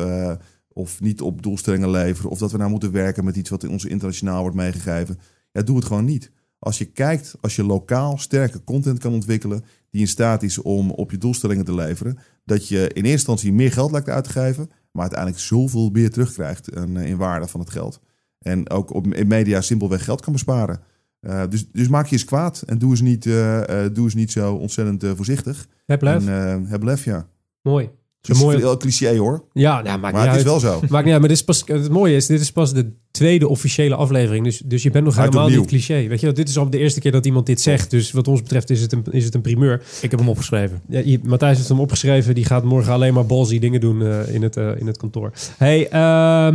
of 0.68 1.00
niet 1.00 1.20
op 1.20 1.42
doelstellingen 1.42 1.90
leveren. 1.90 2.30
Of 2.30 2.38
dat 2.38 2.52
we 2.52 2.58
nou 2.58 2.70
moeten 2.70 2.92
werken 2.92 3.24
met 3.24 3.36
iets 3.36 3.50
wat 3.50 3.62
in 3.62 3.70
ons 3.70 3.84
internationaal 3.84 4.40
wordt 4.40 4.56
meegegeven. 4.56 5.18
Ja, 5.52 5.62
doe 5.62 5.76
het 5.76 5.84
gewoon 5.84 6.04
niet. 6.04 6.30
Als 6.58 6.78
je 6.78 6.84
kijkt, 6.84 7.34
als 7.40 7.56
je 7.56 7.64
lokaal 7.64 8.18
sterke 8.18 8.64
content 8.64 8.98
kan 8.98 9.12
ontwikkelen 9.12 9.64
die 9.90 10.00
in 10.00 10.08
staat 10.08 10.42
is 10.42 10.58
om 10.58 10.90
op 10.90 11.10
je 11.10 11.18
doelstellingen 11.18 11.64
te 11.64 11.74
leveren, 11.74 12.18
dat 12.46 12.68
je 12.68 12.78
in 12.78 12.88
eerste 12.88 13.10
instantie 13.10 13.52
meer 13.52 13.72
geld 13.72 13.90
lijkt 13.90 14.08
uit 14.08 14.24
te 14.24 14.30
geven, 14.30 14.70
maar 14.92 15.02
uiteindelijk 15.02 15.40
zoveel 15.40 15.90
meer 15.90 16.10
terugkrijgt 16.10 16.76
in, 16.76 16.96
in 16.96 17.16
waarde 17.16 17.46
van 17.46 17.60
het 17.60 17.70
geld. 17.70 18.00
En 18.38 18.70
ook 18.70 18.94
op, 18.94 19.06
in 19.06 19.26
media 19.26 19.60
simpelweg 19.60 20.04
geld 20.04 20.20
kan 20.20 20.32
besparen. 20.32 20.80
Uh, 21.20 21.42
dus, 21.48 21.70
dus 21.72 21.88
maak 21.88 22.06
je 22.06 22.12
eens 22.12 22.24
kwaad 22.24 22.62
en 22.66 22.78
doe 22.78 22.90
eens 22.90 23.00
niet, 23.00 23.24
uh, 23.24 23.56
uh, 23.56 23.64
doe 23.92 24.04
eens 24.04 24.14
niet 24.14 24.32
zo 24.32 24.54
ontzettend 24.54 25.16
voorzichtig. 25.16 25.66
Heb 25.86 26.02
lef. 26.02 26.26
En, 26.26 26.66
heb 26.66 26.82
lef, 26.82 27.04
ja. 27.04 27.28
Mooi. 27.62 27.90
Het 28.20 28.34
is 28.34 28.40
een 28.40 28.60
mooi... 28.60 28.76
cliché 28.76 29.16
hoor. 29.16 29.44
Ja, 29.52 29.82
nou, 29.82 29.98
maakt 29.98 30.14
maar 30.14 30.28
het 30.28 30.36
is 30.36 30.42
wel 30.42 30.60
zo. 30.60 30.80
Maakt 30.88 31.04
niet 31.04 31.12
uit, 31.12 31.20
maar 31.20 31.28
dit 31.28 31.38
is 31.38 31.44
pas, 31.44 31.62
het 31.66 31.90
mooie 31.90 32.16
is, 32.16 32.26
dit 32.26 32.40
is 32.40 32.52
pas 32.52 32.74
de 32.74 32.92
tweede 33.16 33.48
officiële 33.48 33.94
aflevering. 33.94 34.44
Dus, 34.44 34.62
dus 34.64 34.82
je 34.82 34.90
bent 34.90 35.04
nog 35.04 35.16
helemaal 35.16 35.48
niet 35.48 35.66
cliché. 35.66 36.06
Weet 36.06 36.20
je, 36.20 36.32
dit 36.32 36.48
is 36.48 36.58
al 36.58 36.70
de 36.70 36.78
eerste 36.78 37.00
keer 37.00 37.12
dat 37.12 37.26
iemand 37.26 37.46
dit 37.46 37.60
zegt. 37.60 37.90
Dus 37.90 38.10
wat 38.10 38.28
ons 38.28 38.42
betreft 38.42 38.70
is 38.70 38.80
het 38.80 38.92
een, 38.92 39.04
is 39.10 39.24
het 39.24 39.34
een 39.34 39.40
primeur. 39.40 39.82
Ik 40.02 40.10
heb 40.10 40.20
hem 40.20 40.28
opgeschreven. 40.28 40.80
Ja, 40.88 41.00
je, 41.04 41.20
Matthijs 41.22 41.56
heeft 41.56 41.68
hem 41.68 41.80
opgeschreven. 41.80 42.34
Die 42.34 42.44
gaat 42.44 42.64
morgen 42.64 42.92
alleen 42.92 43.14
maar 43.14 43.26
ballsy 43.26 43.58
dingen 43.58 43.80
doen 43.80 44.00
uh, 44.00 44.34
in, 44.34 44.42
het, 44.42 44.56
uh, 44.56 44.80
in 44.80 44.86
het 44.86 44.96
kantoor. 44.96 45.32
Hey, 45.56 45.84
uh, 45.84 45.90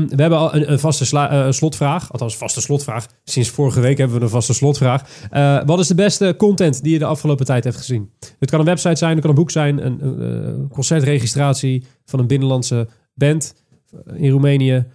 we 0.09 0.22
hebben 0.22 0.39
al 0.39 0.55
een, 0.55 0.72
een 0.72 0.80
vaste 0.80 1.16
uh, 1.16 1.51
slotvraag. 1.51 2.12
Althans, 2.12 2.38
vaste 2.38 2.62
slotvraag. 2.62 3.07
Sinds 3.24 3.49
vorige 3.49 3.80
week 3.80 3.97
hebben 3.97 4.18
we 4.18 4.24
een 4.24 4.30
vaste 4.30 4.53
slotvraag. 4.53 5.03
wat 5.66 5.80
is 5.80 5.88
de 5.88 5.95
beste 5.95 6.36
content 6.38 6.84
die 6.84 6.93
je 6.93 6.99
de 6.99 7.05
afgelopen 7.05 7.45
tijd 7.45 7.64
hebt 7.64 7.78
gezien? 7.78 8.09
Het 8.39 8.49
kan 8.49 8.59
een 8.59 8.66
website 8.66 8.95
zijn, 8.95 9.12
het 9.12 9.22
kan 9.22 9.30
een 9.30 9.36
boek 9.36 9.51
zijn, 9.51 9.86
een, 9.86 10.05
een 10.22 10.68
concertregistratie 10.68 11.86
van 12.05 12.20
een 12.20 12.28
binnenlandse 12.28 12.88
band 13.14 13.53
in 14.16 14.30
Roemenië. 14.30 14.86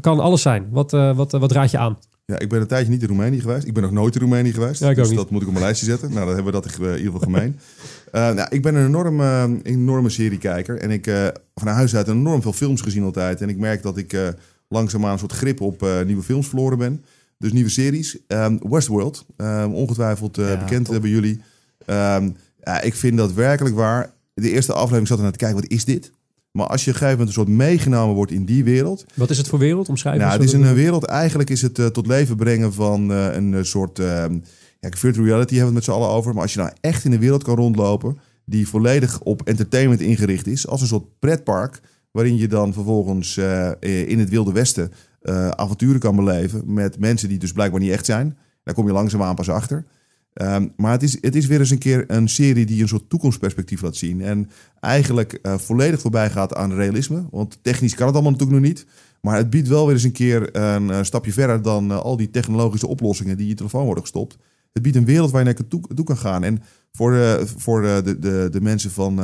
Kan 0.00 0.20
alles 0.20 0.42
zijn. 0.42 0.68
Wat, 0.70 0.92
uh, 0.92 1.16
wat, 1.16 1.32
wat 1.32 1.52
raad 1.52 1.70
je 1.70 1.78
aan? 1.78 1.98
Ja, 2.24 2.38
ik 2.38 2.48
ben 2.48 2.60
een 2.60 2.66
tijdje 2.66 2.92
niet 2.92 3.02
in 3.02 3.08
Roemenië 3.08 3.40
geweest. 3.40 3.66
Ik 3.66 3.74
ben 3.74 3.82
nog 3.82 3.92
nooit 3.92 4.14
in 4.14 4.20
Roemenië 4.20 4.52
geweest. 4.52 4.80
Ja, 4.80 4.94
dus 4.94 5.08
niet. 5.08 5.16
dat 5.16 5.30
moet 5.30 5.40
ik 5.40 5.46
op 5.46 5.52
mijn 5.52 5.64
lijstje 5.64 5.86
zetten. 5.86 6.12
Nou, 6.12 6.26
dan 6.26 6.34
hebben 6.34 6.52
we 6.52 6.60
dat 6.60 6.78
in 6.78 6.82
ieder 6.82 6.98
geval 6.98 7.20
gemeen. 7.20 7.58
uh, 8.12 8.30
nou, 8.36 8.48
ik 8.50 8.62
ben 8.62 8.74
een 8.74 8.86
enorme, 8.86 9.58
enorme 9.62 10.08
seriekijker. 10.08 10.78
En 10.78 10.90
ik 10.90 11.06
uh, 11.06 11.26
van 11.54 11.68
huis 11.68 11.96
uit 11.96 12.08
enorm 12.08 12.42
veel 12.42 12.52
films 12.52 12.80
gezien 12.80 13.02
altijd. 13.02 13.40
En 13.40 13.48
ik 13.48 13.58
merk 13.58 13.82
dat 13.82 13.96
ik 13.96 14.12
uh, 14.12 14.28
langzaamaan 14.68 15.12
een 15.12 15.18
soort 15.18 15.32
grip 15.32 15.60
op 15.60 15.86
nieuwe 16.06 16.22
films 16.22 16.48
verloren 16.48 16.78
ben. 16.78 17.04
Dus 17.38 17.52
nieuwe 17.52 17.70
series. 17.70 18.18
Um, 18.28 18.58
Westworld, 18.70 19.26
um, 19.36 19.74
ongetwijfeld 19.74 20.36
ja, 20.36 20.56
bekend 20.56 21.00
bij 21.00 21.10
jullie. 21.10 21.40
Um, 21.86 22.36
ja, 22.64 22.80
ik 22.80 22.94
vind 22.94 23.16
dat 23.16 23.32
werkelijk 23.32 23.74
waar. 23.74 24.14
De 24.34 24.50
eerste 24.50 24.72
aflevering 24.72 25.06
zat 25.06 25.16
er 25.16 25.22
naar 25.22 25.32
te 25.32 25.38
kijken, 25.38 25.60
wat 25.60 25.70
is 25.70 25.84
dit? 25.84 26.10
Maar 26.56 26.66
als 26.66 26.84
je 26.84 26.90
op 26.90 26.96
een 26.96 27.02
gegeven 27.02 27.18
moment 27.18 27.28
een 27.28 27.44
soort 27.44 27.56
meegenomen 27.56 28.14
wordt 28.14 28.32
in 28.32 28.44
die 28.44 28.64
wereld. 28.64 29.04
Wat 29.14 29.30
is 29.30 29.38
het 29.38 29.48
voor 29.48 29.58
wereld? 29.58 29.88
Omschrijven? 29.88 30.22
Nou, 30.22 30.32
het 30.32 30.42
is 30.42 30.52
een 30.52 30.74
wereld. 30.74 31.04
Eigenlijk 31.04 31.50
is 31.50 31.62
het 31.62 31.78
uh, 31.78 31.86
tot 31.86 32.06
leven 32.06 32.36
brengen 32.36 32.72
van 32.72 33.10
uh, 33.10 33.34
een 33.34 33.66
soort. 33.66 33.98
Uh, 33.98 34.24
ja, 34.80 34.90
virtual 34.90 35.26
reality 35.26 35.54
hebben 35.54 35.72
we 35.72 35.78
het 35.78 35.86
met 35.86 35.96
z'n 35.96 36.02
allen 36.02 36.16
over. 36.16 36.32
Maar 36.32 36.42
als 36.42 36.52
je 36.52 36.58
nou 36.58 36.72
echt 36.80 37.04
in 37.04 37.10
de 37.10 37.18
wereld 37.18 37.42
kan 37.42 37.56
rondlopen. 37.56 38.18
die 38.44 38.68
volledig 38.68 39.20
op 39.20 39.42
entertainment 39.42 40.00
ingericht 40.00 40.46
is. 40.46 40.66
als 40.66 40.80
een 40.80 40.86
soort 40.86 41.18
pretpark. 41.18 41.80
waarin 42.10 42.36
je 42.36 42.48
dan 42.48 42.72
vervolgens 42.72 43.36
in 43.80 44.18
het 44.18 44.28
Wilde 44.28 44.52
Westen. 44.52 44.92
avonturen 45.50 46.00
kan 46.00 46.16
beleven. 46.16 46.62
met 46.66 46.98
mensen 46.98 47.28
die 47.28 47.38
dus 47.38 47.52
blijkbaar 47.52 47.80
niet 47.80 47.90
echt 47.90 48.06
zijn. 48.06 48.36
Daar 48.62 48.74
kom 48.74 48.86
je 48.86 48.92
langzaamaan 48.92 49.34
pas 49.34 49.50
achter. 49.50 49.84
Um, 50.42 50.72
maar 50.76 50.92
het 50.92 51.02
is, 51.02 51.18
het 51.20 51.34
is 51.34 51.46
weer 51.46 51.58
eens 51.58 51.70
een 51.70 51.78
keer 51.78 52.04
een 52.06 52.28
serie 52.28 52.66
die 52.66 52.82
een 52.82 52.88
soort 52.88 53.08
toekomstperspectief 53.08 53.82
laat 53.82 53.96
zien. 53.96 54.20
En 54.20 54.50
eigenlijk 54.80 55.38
uh, 55.42 55.58
volledig 55.58 56.00
voorbij 56.00 56.30
gaat 56.30 56.54
aan 56.54 56.74
realisme. 56.74 57.26
Want 57.30 57.58
technisch 57.62 57.94
kan 57.94 58.06
het 58.06 58.14
allemaal 58.14 58.32
natuurlijk 58.32 58.60
nog 58.60 58.68
niet. 58.68 58.86
Maar 59.20 59.36
het 59.36 59.50
biedt 59.50 59.68
wel 59.68 59.84
weer 59.84 59.94
eens 59.94 60.04
een 60.04 60.12
keer 60.12 60.56
een, 60.56 60.88
een 60.88 61.04
stapje 61.04 61.32
verder 61.32 61.62
dan 61.62 61.90
uh, 61.90 61.98
al 61.98 62.16
die 62.16 62.30
technologische 62.30 62.86
oplossingen 62.86 63.36
die 63.36 63.44
in 63.44 63.50
je 63.50 63.56
telefoon 63.56 63.84
worden 63.84 64.02
gestopt. 64.02 64.36
Het 64.72 64.82
biedt 64.82 64.96
een 64.96 65.04
wereld 65.04 65.30
waar 65.30 65.44
je 65.44 65.54
naar 65.54 65.68
toe, 65.94 66.04
kan 66.04 66.16
gaan. 66.16 66.44
En 66.44 66.62
voor 66.92 67.10
de, 67.10 67.46
voor 67.56 67.82
de, 67.82 68.18
de, 68.18 68.48
de 68.50 68.60
mensen 68.60 68.90
van 68.90 69.14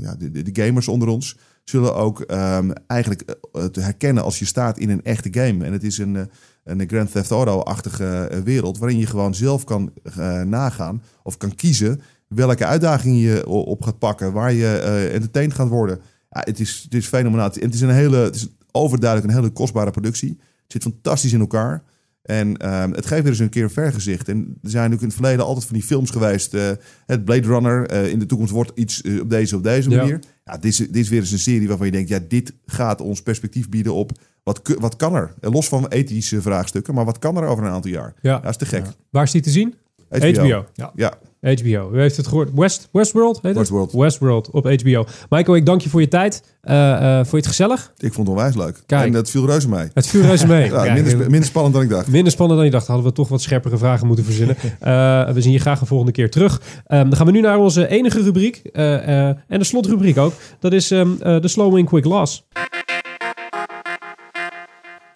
ja, 0.00 0.16
de, 0.18 0.50
gamers 0.52 0.88
onder 0.88 1.08
ons 1.08 1.36
zullen 1.64 1.94
ook 1.94 2.20
um, 2.30 2.72
eigenlijk 2.86 3.36
te 3.72 3.80
herkennen 3.80 4.22
als 4.22 4.38
je 4.38 4.44
staat 4.44 4.78
in 4.78 4.90
een 4.90 5.04
echte 5.04 5.28
game. 5.32 5.64
En 5.64 5.72
het 5.72 5.82
is 5.82 5.98
een 5.98 6.28
een 6.66 6.88
Grand 6.88 7.12
Theft 7.12 7.30
Auto-achtige 7.30 8.04
eh, 8.04 8.40
wereld. 8.40 8.78
Waarin 8.78 8.98
je 8.98 9.06
gewoon 9.06 9.34
zelf 9.34 9.64
kan 9.64 9.92
uh, 10.18 10.42
nagaan 10.42 11.02
of 11.22 11.36
kan 11.36 11.54
kiezen 11.54 12.00
welke 12.28 12.66
uitdaging 12.66 13.20
je 13.20 13.46
op 13.46 13.82
gaat 13.82 13.98
pakken. 13.98 14.32
Waar 14.32 14.52
je 14.52 14.80
uh, 14.82 15.14
entertained 15.14 15.54
gaat 15.54 15.68
worden. 15.68 16.00
Ja, 16.30 16.40
het, 16.44 16.60
is, 16.60 16.80
het 16.82 16.94
is 16.94 17.06
fenomenaal. 17.06 17.50
En 17.50 17.60
het 17.60 17.74
is 17.74 17.80
een 17.80 17.90
hele, 17.90 18.16
het 18.16 18.34
is 18.34 18.48
overduidelijk 18.70 19.30
een 19.30 19.38
hele 19.38 19.52
kostbare 19.52 19.90
productie. 19.90 20.38
Het 20.62 20.72
zit 20.72 20.82
fantastisch 20.82 21.32
in 21.32 21.40
elkaar. 21.40 21.82
En 22.26 22.56
ehm, 22.56 22.90
het 22.92 23.06
geeft 23.06 23.22
weer 23.22 23.30
eens 23.30 23.38
een 23.40 23.48
keer 23.48 23.62
een 23.62 23.70
vergezicht. 23.70 24.28
En 24.28 24.36
er 24.62 24.70
zijn 24.70 24.82
natuurlijk 24.90 25.02
in 25.02 25.08
het 25.08 25.16
verleden 25.16 25.44
altijd 25.44 25.64
van 25.64 25.74
die 25.74 25.84
films 25.84 26.10
geweest. 26.10 26.54
eh, 26.54 26.70
het 27.06 27.24
Blade 27.24 27.46
Runner. 27.46 27.86
eh, 27.86 28.08
in 28.10 28.18
de 28.18 28.26
toekomst 28.26 28.52
wordt 28.52 28.72
iets 28.74 29.02
eh, 29.02 29.20
op 29.20 29.30
deze 29.30 29.56
of 29.56 29.62
deze 29.62 29.90
Ja. 29.90 29.96
manier. 29.96 30.20
Ja, 30.44 30.52
dit, 30.52 30.64
is, 30.64 30.76
dit 30.76 30.96
is 30.96 31.08
weer 31.08 31.20
eens 31.20 31.32
een 31.32 31.38
serie 31.38 31.68
waarvan 31.68 31.86
je 31.86 31.92
denkt... 31.92 32.08
ja, 32.08 32.18
dit 32.28 32.52
gaat 32.66 33.00
ons 33.00 33.22
perspectief 33.22 33.68
bieden 33.68 33.94
op... 33.94 34.12
wat, 34.42 34.60
wat 34.78 34.96
kan 34.96 35.14
er? 35.14 35.34
Los 35.40 35.68
van 35.68 35.88
ethische 35.88 36.42
vraagstukken. 36.42 36.94
Maar 36.94 37.04
wat 37.04 37.18
kan 37.18 37.36
er 37.36 37.44
over 37.46 37.64
een 37.64 37.70
aantal 37.70 37.90
jaar? 37.90 38.14
Ja. 38.22 38.38
Dat 38.38 38.50
is 38.50 38.56
te 38.56 38.66
gek. 38.66 38.86
Waar 39.10 39.22
is 39.24 39.30
die 39.30 39.40
te 39.42 39.50
zien? 39.50 39.74
HBO. 40.08 40.26
HBO. 40.32 40.66
Ja, 40.94 41.18
HBO. 41.54 41.90
U 41.94 42.00
heeft 42.00 42.16
het 42.16 42.26
gehoord. 42.26 42.50
West, 42.54 42.88
Westworld 42.92 43.34
heet 43.36 43.44
het? 43.44 43.56
Westworld. 43.56 43.92
Westworld 43.92 44.50
op 44.50 44.64
HBO. 44.64 45.04
Michael, 45.30 45.56
ik 45.56 45.66
dank 45.66 45.80
je 45.80 45.88
voor 45.88 46.00
je 46.00 46.08
tijd. 46.08 46.42
Eh, 46.60 46.92
eh, 46.92 47.16
vond 47.16 47.30
je 47.30 47.36
het 47.36 47.46
gezellig? 47.46 47.92
ik 47.98 48.12
vond 48.12 48.28
het 48.28 48.36
onwijs 48.36 48.54
leuk. 48.56 48.82
Kijk. 48.86 49.06
En 49.06 49.12
dat 49.12 49.30
viel 49.30 49.46
reuze 49.46 49.68
mee. 49.68 49.88
Het 49.94 50.06
viel 50.06 50.22
reuze 50.22 50.46
mee. 50.46 50.70
Ja, 50.86 50.92
minder, 50.92 51.12
sp- 51.12 51.28
minder 51.28 51.44
spannend 51.44 51.74
dan 51.74 51.82
ik 51.84 51.88
dacht. 51.88 52.08
Minder 52.08 52.32
spannend 52.32 52.58
dan 52.58 52.66
je 52.68 52.74
dacht. 52.74 52.86
Hadden 52.86 53.06
we 53.06 53.12
toch 53.12 53.28
wat 53.28 53.42
scherpere 53.42 53.78
vragen 53.78 54.06
moeten 54.06 54.24
verzinnen. 54.24 54.56
Eh, 54.80 55.30
we 55.32 55.40
zien 55.40 55.52
je 55.52 55.58
graag 55.58 55.80
een 55.80 55.86
volgende 55.86 56.12
keer 56.12 56.30
terug. 56.30 56.60
Ehm, 56.86 57.02
dan 57.08 57.16
gaan 57.16 57.26
we 57.26 57.32
nu 57.32 57.40
naar 57.40 57.58
onze 57.58 57.88
enige 57.88 58.22
rubriek. 58.22 58.56
en 58.72 59.36
de 59.48 59.64
slotrubriek 59.64 60.18
ook. 60.18 60.32
Dat 60.60 60.72
is 60.72 60.90
ehm, 60.90 61.08
eh, 61.20 61.40
de 61.40 61.48
Slow 61.48 61.74
Win 61.74 61.84
Quick 61.84 62.04
Loss. 62.04 62.46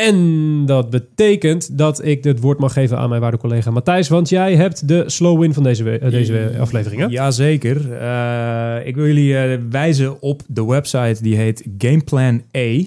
En 0.00 0.66
dat 0.66 0.90
betekent 0.90 1.78
dat 1.78 2.04
ik 2.04 2.24
het 2.24 2.40
woord 2.40 2.58
mag 2.58 2.72
geven 2.72 2.98
aan 2.98 3.08
mijn 3.08 3.20
waarde 3.20 3.36
collega 3.36 3.70
Matthijs. 3.70 4.08
Want 4.08 4.28
jij 4.28 4.56
hebt 4.56 4.88
de 4.88 5.02
slow 5.06 5.40
win 5.40 5.54
van 5.54 5.62
deze, 5.62 5.82
we- 5.82 5.98
eh, 5.98 6.10
deze 6.10 6.52
aflevering. 6.60 7.00
Hè? 7.00 7.06
Jazeker. 7.08 7.92
Eh 7.92 8.86
ik 8.86 8.94
wil 8.94 9.06
jullie 9.06 9.36
eh, 9.36 9.58
wijzen 9.70 10.22
op 10.22 10.42
de 10.46 10.64
website 10.64 11.22
die 11.22 11.36
heet 11.36 11.66
Gameplan 11.78 12.42
A. 12.56 12.60
Eh, 12.60 12.82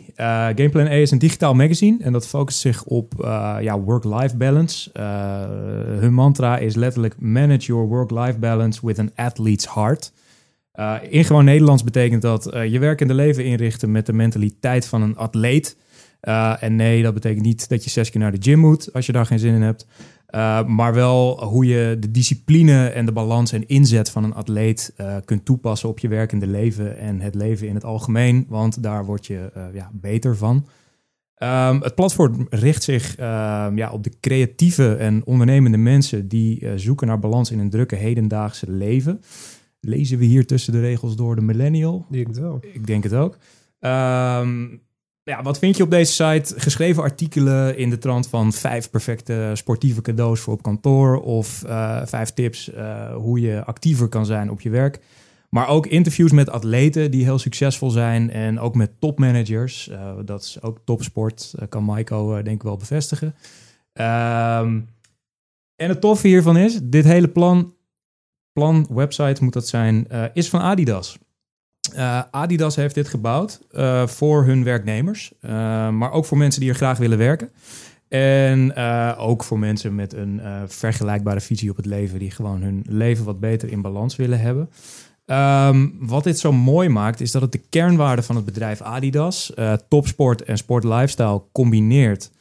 Gameplan 0.56 0.86
A 0.88 0.92
is 0.92 1.12
een 1.12 1.18
digitaal 1.20 1.54
magazine 1.54 1.98
en 2.02 2.12
dat 2.14 2.28
focust 2.28 2.60
zich 2.60 2.84
op 2.84 3.14
ja, 3.62 3.80
work-life 3.80 4.38
balance. 4.38 4.90
Hun 6.00 6.14
mantra 6.14 6.58
is 6.58 6.76
letterlijk 6.76 7.16
manage 7.20 7.66
your 7.66 7.88
work-life 7.88 8.40
balance 8.40 8.80
with 8.86 9.00
an 9.00 9.12
athlete's 9.16 9.68
heart. 9.74 10.12
In 11.10 11.24
gewoon 11.26 11.46
Nederlands 11.46 11.84
betekent 11.84 12.22
dat 12.22 12.50
je 12.70 12.80
werkende 12.80 13.14
leven 13.14 13.46
inrichten 13.46 13.92
met 13.92 14.06
de 14.06 14.14
mentaliteit 14.14 14.88
van 14.88 15.02
een 15.02 15.18
atleet. 15.18 15.76
Eh, 16.24 16.64
en 16.64 16.76
nee, 16.76 17.04
dat 17.04 17.14
betekent 17.14 17.46
niet 17.46 17.70
dat 17.70 17.84
je 17.84 17.90
zes 17.90 18.10
keer 18.10 18.22
naar 18.22 18.32
de 18.32 18.42
gym 18.42 18.60
moet 18.60 18.94
als 18.94 19.06
je 19.06 19.12
daar 19.12 19.26
geen 19.26 19.40
zin 19.40 19.54
in 19.54 19.62
hebt. 19.62 19.88
Uh, 20.36 20.66
maar 20.66 20.94
wel 20.94 21.44
hoe 21.44 21.66
je 21.66 21.98
de 22.00 22.12
discipline 22.12 22.88
en 22.88 23.06
de 23.06 23.12
balans 23.12 23.52
en 23.52 23.68
inzet 23.68 24.10
van 24.10 24.24
een 24.24 24.34
atleet 24.34 24.94
uh, 24.98 25.16
kunt 25.26 25.46
toepassen 25.46 25.90
op 25.90 26.00
je 26.00 26.08
werkende 26.08 26.48
leven 26.48 26.98
en 26.98 27.22
het 27.22 27.36
leven 27.36 27.68
in 27.68 27.76
het 27.76 27.84
algemeen. 27.84 28.46
Want 28.50 28.84
daar 28.84 29.06
word 29.06 29.26
je 29.26 29.52
ja, 29.74 29.92
beter 29.94 30.38
van. 30.38 30.68
Um, 31.38 31.82
het 31.82 31.96
platform 31.96 32.48
richt 32.50 32.84
zich 32.84 33.18
ja, 33.76 33.90
op 33.92 34.04
de 34.04 34.12
creatieve 34.20 34.96
en 34.96 35.26
ondernemende 35.26 35.78
mensen 35.78 36.28
die 36.28 36.60
eh, 36.60 36.72
zoeken 36.76 37.08
naar 37.08 37.20
balans 37.20 37.52
in 37.52 37.60
een 37.60 37.70
drukke 37.70 37.96
hedendaagse 37.96 38.72
leven. 38.72 39.22
Lezen 39.80 40.18
we 40.18 40.26
hier 40.26 40.46
tussen 40.46 40.74
de 40.74 40.80
regels 40.80 41.16
door 41.16 41.36
de 41.36 41.42
millennial? 41.42 42.06
Ik 42.10 42.16
denk 42.16 42.28
het 42.28 42.38
wel. 42.38 42.60
Ik 42.62 42.88
denk 42.88 43.04
het 43.04 43.14
ook. 43.14 43.38
Um, 43.80 44.82
ja, 45.24 45.42
wat 45.42 45.60
vind 45.60 45.78
je 45.78 45.84
op 45.84 45.90
deze 45.90 46.12
site? 46.14 46.60
Geschreven 46.60 47.04
artikelen 47.04 47.78
in 47.78 47.90
de 47.90 47.98
trant 47.98 48.28
van 48.28 48.54
vijf 48.54 48.90
perfecte 48.90 49.52
sportieve 49.54 50.02
cadeaus 50.02 50.40
voor 50.40 50.54
op 50.54 50.62
kantoor 50.62 51.22
of 51.22 51.64
uh, 51.66 52.02
vijf 52.06 52.30
tips 52.30 52.70
uh, 52.74 53.16
hoe 53.16 53.40
je 53.40 53.64
actiever 53.64 54.08
kan 54.08 54.26
zijn 54.26 54.52
op 54.52 54.62
je 54.62 54.70
werk. 54.70 55.00
Maar 55.50 55.68
ook 55.68 55.88
interviews 55.88 56.32
met 56.32 56.50
atleten 56.50 57.12
die 57.12 57.24
heel 57.24 57.40
succesvol 57.40 57.90
zijn 57.90 58.32
en 58.32 58.60
ook 58.60 58.76
met 58.76 58.92
topmanagers. 59.00 59.88
Uh, 59.88 60.12
dat 60.26 60.42
is 60.42 60.62
ook 60.62 60.80
topsport, 60.86 61.54
kan 61.70 61.84
Maiko 61.84 62.42
denk 62.42 62.56
ik 62.56 62.64
wel 62.64 62.78
bevestigen. 62.78 63.28
Um, 63.94 64.90
en 65.76 65.90
het 65.90 66.02
toffe 66.02 66.28
hiervan 66.28 66.58
is, 66.58 66.80
dit 66.84 67.06
hele 67.06 67.28
plan, 67.28 67.74
plan 68.52 68.88
website 68.90 69.44
moet 69.44 69.54
dat 69.54 69.68
zijn, 69.68 70.08
is 70.34 70.50
van 70.50 70.60
Adidas. 70.62 71.18
Uh, 71.96 72.22
Adidas 72.32 72.76
heeft 72.76 72.96
dit 72.96 73.08
gebouwd 73.08 73.62
uh, 73.72 74.08
voor 74.08 74.46
hun 74.46 74.64
werknemers, 74.64 75.32
uh, 75.42 75.52
maar 75.90 76.12
ook 76.12 76.26
voor 76.26 76.38
mensen 76.38 76.62
die 76.62 76.70
er 76.70 76.76
graag 76.76 76.98
willen 76.98 77.18
werken. 77.18 77.50
En 78.08 78.76
ook 79.18 79.44
voor 79.44 79.60
mensen 79.60 79.96
met 79.96 80.14
een 80.14 80.42
vergelijkbare 80.68 81.40
visie 81.40 81.70
op 81.70 81.76
het 81.76 81.86
leven, 81.86 82.20
die 82.20 82.32
gewoon 82.32 82.62
hun 82.62 82.86
leven 82.90 83.26
wat 83.26 83.40
beter 83.40 83.72
in 83.72 83.82
balans 83.82 84.16
willen 84.16 84.40
hebben. 84.40 84.70
Um, 85.26 85.96
wat 86.00 86.24
dit 86.24 86.40
zo 86.40 86.52
mooi 86.52 86.90
maakt, 86.90 87.22
is 87.22 87.32
dat 87.32 87.42
het 87.42 87.52
de 87.52 87.62
kernwaarden 87.70 88.26
van 88.26 88.36
het 88.36 88.46
bedrijf 88.46 88.82
Adidas, 88.82 89.54
topsport 89.88 90.44
en 90.44 90.58
sportlifestyle, 90.58 91.42
combineert. 91.52 92.32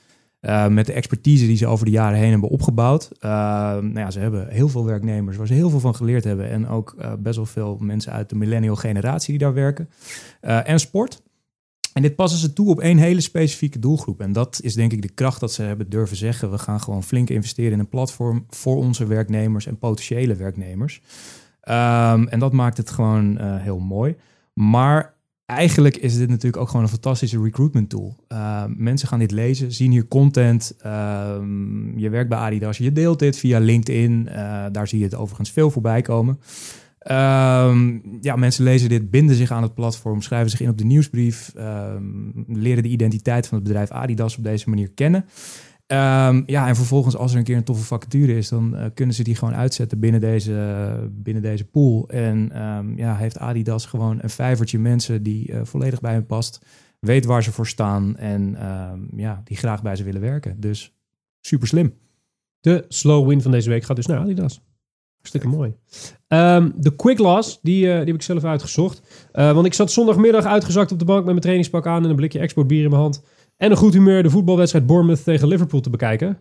Uh, 0.42 0.66
met 0.66 0.86
de 0.86 0.92
expertise 0.92 1.46
die 1.46 1.56
ze 1.56 1.66
over 1.66 1.84
de 1.84 1.90
jaren 1.90 2.18
heen 2.18 2.30
hebben 2.30 2.48
opgebouwd. 2.48 3.10
Uh, 3.20 3.30
nou 3.70 3.98
ja, 3.98 4.10
ze 4.10 4.18
hebben 4.18 4.48
heel 4.48 4.68
veel 4.68 4.84
werknemers 4.84 5.36
waar 5.36 5.46
ze 5.46 5.54
heel 5.54 5.70
veel 5.70 5.80
van 5.80 5.94
geleerd 5.94 6.24
hebben. 6.24 6.50
En 6.50 6.68
ook 6.68 6.94
uh, 6.98 7.12
best 7.18 7.36
wel 7.36 7.46
veel 7.46 7.76
mensen 7.80 8.12
uit 8.12 8.28
de 8.28 8.34
millennial 8.34 8.76
generatie 8.76 9.30
die 9.30 9.38
daar 9.38 9.54
werken. 9.54 9.88
en 10.40 10.80
sport. 10.80 11.22
En 11.92 12.02
dit 12.02 12.14
passen 12.14 12.38
ze 12.38 12.52
toe 12.52 12.68
op 12.68 12.80
één 12.80 12.98
hele 12.98 13.20
specifieke 13.20 13.78
doelgroep. 13.78 14.20
En 14.20 14.32
dat 14.32 14.60
is 14.62 14.74
denk 14.74 14.92
ik 14.92 15.02
de 15.02 15.12
kracht 15.14 15.40
dat 15.40 15.52
ze 15.52 15.62
hebben 15.62 15.90
durven 15.90 16.16
zeggen. 16.16 16.50
We 16.50 16.58
gaan 16.58 16.80
gewoon 16.80 17.02
flink 17.02 17.30
investeren 17.30 17.72
in 17.72 17.78
een 17.78 17.88
platform 17.88 18.46
voor 18.48 18.76
onze 18.76 19.06
werknemers 19.06 19.66
en 19.66 19.78
potentiële 19.78 20.34
werknemers. 20.34 21.02
Um, 21.68 22.28
en 22.28 22.38
dat 22.38 22.52
maakt 22.52 22.76
het 22.76 22.90
gewoon 22.90 23.40
heel 23.40 23.78
mooi. 23.78 24.16
Maar 24.52 25.14
eigenlijk 25.56 25.96
is 25.96 26.16
dit 26.16 26.28
natuurlijk 26.28 26.62
ook 26.62 26.68
gewoon 26.68 26.82
een 26.82 26.88
fantastische 26.88 27.42
recruitment 27.42 27.88
tool. 27.88 28.16
Uh, 28.28 28.64
mensen 28.68 29.08
gaan 29.08 29.18
dit 29.18 29.30
lezen, 29.30 29.72
zien 29.72 29.90
hier 29.90 30.08
content. 30.08 30.74
Uh, 30.86 31.36
je 31.96 32.08
werkt 32.08 32.28
bij 32.28 32.38
Adidas, 32.38 32.78
je 32.78 32.92
deelt 32.92 33.18
dit 33.18 33.38
via 33.38 33.58
LinkedIn. 33.58 34.28
Uh, 34.28 34.64
daar 34.72 34.88
zie 34.88 34.98
je 34.98 35.04
het 35.04 35.14
overigens 35.14 35.50
veel 35.50 35.70
voorbij 35.70 36.02
komen. 36.02 36.38
ja, 38.20 38.36
mensen 38.36 38.64
lezen 38.64 38.88
dit, 38.88 39.10
binden 39.10 39.36
zich 39.36 39.50
aan 39.50 39.62
het 39.62 39.74
platform, 39.74 40.22
schrijven 40.22 40.50
zich 40.50 40.60
in 40.60 40.68
op 40.68 40.78
de 40.78 40.84
nieuwsbrief, 40.84 41.52
leren 42.46 42.82
de 42.82 42.88
identiteit 42.88 43.46
van 43.46 43.58
het 43.58 43.66
bedrijf 43.66 43.90
Adidas 43.90 44.36
op 44.36 44.44
deze 44.44 44.68
manier 44.68 44.90
kennen. 44.90 45.24
Um, 45.92 46.42
ja, 46.46 46.68
en 46.68 46.76
vervolgens 46.76 47.16
als 47.16 47.32
er 47.32 47.38
een 47.38 47.44
keer 47.44 47.56
een 47.56 47.64
toffe 47.64 47.84
vacature 47.84 48.36
is, 48.36 48.48
dan 48.48 48.74
uh, 48.74 48.84
kunnen 48.94 49.14
ze 49.14 49.22
die 49.22 49.36
gewoon 49.36 49.54
uitzetten 49.54 49.98
binnen 49.98 50.20
deze, 50.20 51.10
binnen 51.10 51.42
deze 51.42 51.64
pool. 51.64 52.08
En 52.08 52.62
um, 52.62 52.96
ja, 52.96 53.16
heeft 53.16 53.38
Adidas 53.38 53.86
gewoon 53.86 54.18
een 54.22 54.30
vijvertje 54.30 54.78
mensen 54.78 55.22
die 55.22 55.50
uh, 55.50 55.60
volledig 55.62 56.00
bij 56.00 56.12
hen 56.12 56.26
past, 56.26 56.64
weet 57.00 57.24
waar 57.24 57.42
ze 57.42 57.52
voor 57.52 57.66
staan 57.66 58.16
en 58.16 58.70
um, 58.70 59.08
ja, 59.16 59.40
die 59.44 59.56
graag 59.56 59.82
bij 59.82 59.96
ze 59.96 60.04
willen 60.04 60.20
werken. 60.20 60.60
Dus 60.60 60.94
super 61.40 61.68
slim. 61.68 61.94
De 62.60 62.84
slow 62.88 63.28
win 63.28 63.42
van 63.42 63.50
deze 63.50 63.68
week 63.68 63.84
gaat 63.84 63.96
dus 63.96 64.06
naar 64.06 64.18
Adidas. 64.18 64.62
Hartstikke 65.14 65.48
mooi. 65.48 65.74
Um, 66.28 66.72
de 66.76 66.96
quick 66.96 67.18
loss, 67.18 67.60
die, 67.62 67.84
uh, 67.84 67.90
die 67.90 68.04
heb 68.06 68.14
ik 68.14 68.22
zelf 68.22 68.44
uitgezocht. 68.44 69.02
Uh, 69.32 69.52
want 69.52 69.66
ik 69.66 69.74
zat 69.74 69.90
zondagmiddag 69.90 70.44
uitgezakt 70.44 70.92
op 70.92 70.98
de 70.98 71.04
bank 71.04 71.18
met 71.18 71.26
mijn 71.26 71.40
trainingspak 71.40 71.86
aan 71.86 72.04
en 72.04 72.10
een 72.10 72.16
blikje 72.16 72.38
exportbier 72.38 72.82
in 72.82 72.90
mijn 72.90 73.02
hand. 73.02 73.22
En 73.62 73.70
een 73.70 73.76
goed 73.76 73.94
humeur 73.94 74.22
de 74.22 74.30
voetbalwedstrijd 74.30 74.86
Bournemouth 74.86 75.24
tegen 75.24 75.48
Liverpool 75.48 75.80
te 75.80 75.90
bekijken. 75.90 76.38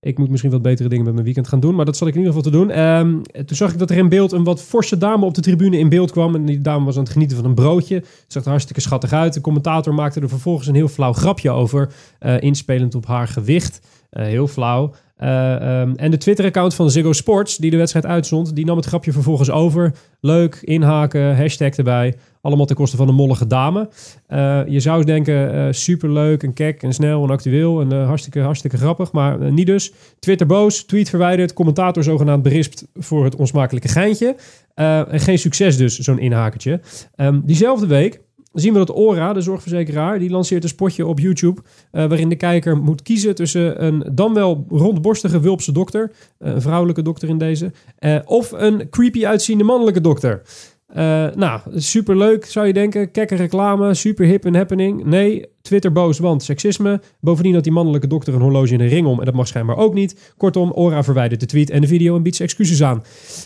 Ik 0.00 0.18
moet 0.18 0.28
misschien 0.28 0.50
wat 0.50 0.62
betere 0.62 0.88
dingen 0.88 1.04
met 1.04 1.12
mijn 1.12 1.24
weekend 1.24 1.48
gaan 1.48 1.60
doen, 1.60 1.74
maar 1.74 1.84
dat 1.84 1.96
zal 1.96 2.06
ik 2.06 2.14
in 2.14 2.20
ieder 2.20 2.34
geval 2.34 2.50
te 2.50 2.58
doen. 2.58 2.78
Um, 2.78 3.22
toen 3.46 3.56
zag 3.56 3.72
ik 3.72 3.78
dat 3.78 3.90
er 3.90 3.96
in 3.96 4.08
beeld 4.08 4.32
een 4.32 4.44
wat 4.44 4.62
forse 4.62 4.98
dame 4.98 5.24
op 5.24 5.34
de 5.34 5.40
tribune 5.40 5.78
in 5.78 5.88
beeld 5.88 6.10
kwam. 6.10 6.34
En 6.34 6.44
die 6.44 6.60
dame 6.60 6.84
was 6.84 6.96
aan 6.96 7.02
het 7.02 7.12
genieten 7.12 7.36
van 7.36 7.46
een 7.46 7.54
broodje. 7.54 7.94
Het 7.94 8.24
zag 8.26 8.44
er 8.44 8.48
hartstikke 8.48 8.80
schattig 8.80 9.12
uit. 9.12 9.34
De 9.34 9.40
commentator 9.40 9.94
maakte 9.94 10.20
er 10.20 10.28
vervolgens 10.28 10.68
een 10.68 10.74
heel 10.74 10.88
flauw 10.88 11.12
grapje 11.12 11.50
over. 11.50 11.92
Uh, 12.20 12.40
inspelend 12.40 12.94
op 12.94 13.06
haar 13.06 13.28
gewicht. 13.28 13.86
Uh, 14.12 14.24
heel 14.24 14.46
flauw. 14.46 14.94
Uh, 15.22 15.80
um, 15.80 15.96
en 15.96 16.10
de 16.10 16.16
Twitter-account 16.16 16.74
van 16.74 16.90
Ziggo 16.90 17.12
Sports, 17.12 17.56
die 17.56 17.70
de 17.70 17.76
wedstrijd 17.76 18.06
uitzond, 18.06 18.54
die 18.54 18.64
nam 18.64 18.76
het 18.76 18.86
grapje 18.86 19.12
vervolgens 19.12 19.50
over. 19.50 19.92
Leuk, 20.20 20.58
inhaken, 20.62 21.36
hashtag 21.36 21.74
erbij. 21.74 22.16
Allemaal 22.40 22.66
ten 22.66 22.76
koste 22.76 22.96
van 22.96 23.08
een 23.08 23.14
mollige 23.14 23.46
dame. 23.46 23.88
Uh, 24.28 24.60
je 24.66 24.80
zou 24.80 25.04
denken, 25.04 25.54
uh, 25.54 25.66
superleuk 25.70 26.42
en 26.42 26.52
kek 26.52 26.82
en 26.82 26.92
snel 26.92 27.24
en 27.24 27.30
actueel 27.30 27.80
en 27.80 28.04
hartstikke, 28.04 28.40
hartstikke 28.40 28.76
grappig. 28.76 29.12
Maar 29.12 29.52
niet 29.52 29.66
dus. 29.66 29.92
Twitter 30.18 30.46
boos, 30.46 30.84
tweet 30.84 31.08
verwijderd, 31.08 31.52
commentator 31.52 32.02
zogenaamd 32.02 32.42
berispt 32.42 32.86
voor 32.94 33.24
het 33.24 33.36
onsmakelijke 33.36 33.88
geintje. 33.88 34.36
en 34.74 35.20
geen 35.20 35.38
succes 35.38 35.76
dus, 35.76 35.98
zo'n 35.98 36.18
inhakertje. 36.18 36.80
Um, 37.16 37.42
diezelfde 37.44 37.86
week 37.86 38.20
zien 38.56 38.72
we 38.72 38.78
dat 38.78 38.94
Ora, 38.94 39.32
de 39.32 39.40
zorgverzekeraar, 39.40 40.18
die 40.18 40.30
lanceert 40.30 40.62
een 40.62 40.68
spotje 40.68 41.06
op 41.06 41.18
YouTube. 41.18 41.60
Uh, 41.60 42.06
waarin 42.06 42.28
de 42.28 42.36
kijker 42.36 42.76
moet 42.76 43.02
kiezen 43.02 43.34
tussen 43.34 43.84
een 43.84 44.10
dan 44.12 44.34
wel 44.34 44.66
rondborstige 44.68 45.40
Wulpse 45.40 45.72
dokter, 45.72 46.10
uh, 46.38 46.54
een 46.54 46.62
vrouwelijke 46.62 47.02
dokter 47.02 47.28
in 47.28 47.38
deze, 47.38 47.72
uh, 48.00 48.18
of 48.24 48.52
een 48.52 48.90
creepy 48.90 49.26
uitziende 49.26 49.64
mannelijke 49.64 50.00
dokter. 50.00 50.42
Uh, 50.90 51.26
nou, 51.34 51.60
superleuk 51.74 52.44
zou 52.44 52.66
je 52.66 52.72
denken. 52.72 53.10
Kekke 53.10 53.34
reclame, 53.34 53.94
super 53.94 54.26
hip 54.26 54.44
en 54.44 54.54
happening. 54.54 55.04
Nee, 55.04 55.46
Twitter 55.62 55.92
boos, 55.92 56.18
want 56.18 56.42
seksisme. 56.42 57.00
Bovendien 57.20 57.54
had 57.54 57.64
die 57.64 57.72
mannelijke 57.72 58.06
dokter 58.06 58.34
een 58.34 58.40
horloge 58.40 58.72
in 58.72 58.80
een 58.80 58.88
ring 58.88 59.06
om 59.06 59.18
en 59.18 59.24
dat 59.24 59.34
mag 59.34 59.46
schijnbaar 59.46 59.76
ook 59.76 59.94
niet. 59.94 60.34
Kortom, 60.36 60.72
Ora 60.72 61.04
verwijdert 61.04 61.40
de 61.40 61.46
tweet 61.46 61.70
en 61.70 61.80
de 61.80 61.86
video 61.86 62.16
en 62.16 62.22
biedt 62.22 62.40
excuses 62.40 62.82
aan. 62.82 63.02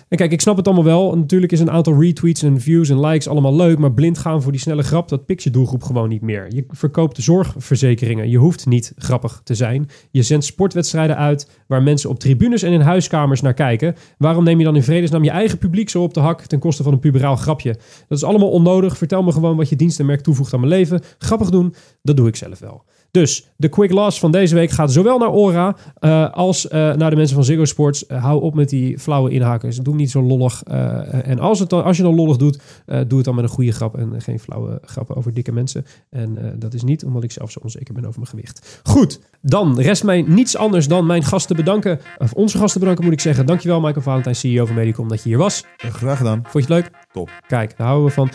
En 0.09 0.17
kijk, 0.17 0.33
ik 0.33 0.41
snap 0.41 0.57
het 0.57 0.67
allemaal 0.67 0.85
wel. 0.85 1.17
Natuurlijk 1.17 1.53
is 1.53 1.61
een 1.61 1.71
aantal 1.71 2.01
retweets 2.01 2.43
en 2.43 2.61
views 2.61 2.89
en 2.89 3.01
likes 3.01 3.29
allemaal 3.29 3.57
leuk, 3.57 3.79
maar 3.79 3.93
blind 3.93 4.19
gaan 4.19 4.43
voor 4.43 4.53
die 4.53 4.61
snelle 4.61 4.83
grap, 4.83 5.09
dat 5.09 5.27
pikt 5.27 5.43
je 5.43 5.51
doelgroep 5.51 5.83
gewoon 5.83 6.09
niet 6.09 6.23
meer. 6.23 6.47
Je 6.49 6.65
verkoopt 6.69 7.23
zorgverzekeringen. 7.23 8.31
Je 8.31 8.39
hoeft 8.39 8.67
niet 8.67 8.93
grappig 8.97 9.41
te 9.45 9.55
zijn. 9.55 9.89
Je 10.11 10.23
zendt 10.23 10.45
sportwedstrijden 10.45 11.17
uit 11.17 11.49
waar 11.67 11.83
mensen 11.83 12.11
op 12.11 12.19
tribunes 12.19 12.63
en 12.63 12.73
in 12.73 12.81
huiskamers 12.81 13.41
naar 13.41 13.55
kijken. 13.55 13.95
Waarom 14.19 14.45
neem 14.45 14.59
je 14.59 14.65
dan 14.65 14.77
in 14.77 14.83
vredesnaam 14.83 15.25
je 15.25 15.31
eigen 15.31 15.59
publiek 15.59 15.91
zo 15.91 16.03
op 16.03 16.15
de 16.15 16.21
hak 16.21 16.43
ten 16.43 16.59
koste 16.59 16.83
van 16.83 16.93
een 16.93 16.99
puberaal 16.99 17.30
grapje? 17.37 17.79
Dat 18.09 18.19
is 18.19 18.25
allemaal 18.25 18.51
onnodig. 18.51 18.97
Vertel 18.97 19.23
me 19.23 19.33
gewoon 19.33 19.57
wat 19.57 19.69
je 19.69 19.77
dienst 19.77 20.01
en 20.01 20.07
merk 20.07 20.21
toevoegt 20.21 20.55
aan 20.55 20.61
mijn 20.61 20.73
leven. 20.73 21.01
Grappig 21.19 21.51
doen, 21.51 21.75
dat 22.03 22.17
doe 22.17 22.29
ik 22.29 22.37
zelf 22.37 22.59
wel. 22.59 22.85
Dus 23.11 23.51
de 23.57 23.69
quick 23.69 23.93
loss 23.93 24.19
van 24.19 24.31
deze 24.31 24.55
week 24.55 24.71
gaat 24.71 24.93
zowel 24.93 25.19
naar 25.19 25.31
Ora 25.31 25.77
uh, 26.01 26.31
als 26.31 26.65
uh, 26.65 26.71
naar 26.73 27.11
de 27.11 27.17
mensen 27.17 27.35
van 27.35 27.45
Ziggo 27.45 27.65
Sports. 27.65 28.05
Uh, 28.09 28.23
hou 28.25 28.43
op 28.43 28.55
met 28.55 28.69
die 28.69 28.99
flauwe 28.99 29.31
inhakers. 29.31 29.77
Doe 29.77 29.95
niet 29.95 30.11
zo 30.11 30.23
lollig. 30.23 30.63
en 30.63 31.39
als, 31.39 31.59
het 31.59 31.71
dan, 31.71 31.85
als 31.85 31.97
je 31.97 32.03
dan 32.03 32.15
lollig 32.15 32.37
doet, 32.37 32.61
doe 32.87 33.17
het 33.17 33.25
dan 33.25 33.35
met 33.35 33.45
een 33.45 33.51
goede 33.51 33.73
grap 33.73 33.97
en 33.97 34.23
geen 34.23 34.41
flauwe 34.41 34.79
grappen 34.85 35.17
over 35.17 35.35
dikke 35.35 35.53
mensen. 35.53 35.85
En 36.11 36.55
dat 36.59 36.75
is 36.75 36.83
niet 36.83 37.05
omdat 37.05 37.23
ik 37.23 37.33
zelf 37.33 37.51
zo 37.51 37.61
onzeker 37.63 37.95
ben 37.95 38.05
over 38.05 38.21
mijn 38.21 38.31
gewicht. 38.31 38.81
Goed, 38.83 39.21
dan 39.43 39.81
rest 39.81 40.05
mij 40.05 40.23
niets 40.23 40.57
anders 40.57 40.89
dan 40.89 41.07
mijn 41.07 41.23
gasten 41.23 41.57
bedanken. 41.57 42.01
Of 42.19 42.33
onze 42.33 42.59
gasten 42.59 42.81
bedanken 42.81 43.05
moet 43.05 43.13
ik 43.13 43.21
zeggen. 43.21 43.47
Dankjewel 43.47 43.81
Michael 43.81 44.03
Valentijn, 44.03 44.37
CEO 44.37 44.67
van 44.67 44.75
Medicom, 44.75 45.09
dat 45.09 45.23
je 45.23 45.29
hier 45.29 45.39
was. 45.39 45.65
Graag 45.77 46.19
gedaan. 46.19 46.41
Vond 46.43 46.67
je 46.67 46.75
het 46.75 46.83
leuk? 46.83 46.91
Top. 47.13 47.31
Kijk, 47.47 47.77
daar 47.77 47.87
houden 47.87 48.09
we 48.09 48.15
van. 48.15 48.31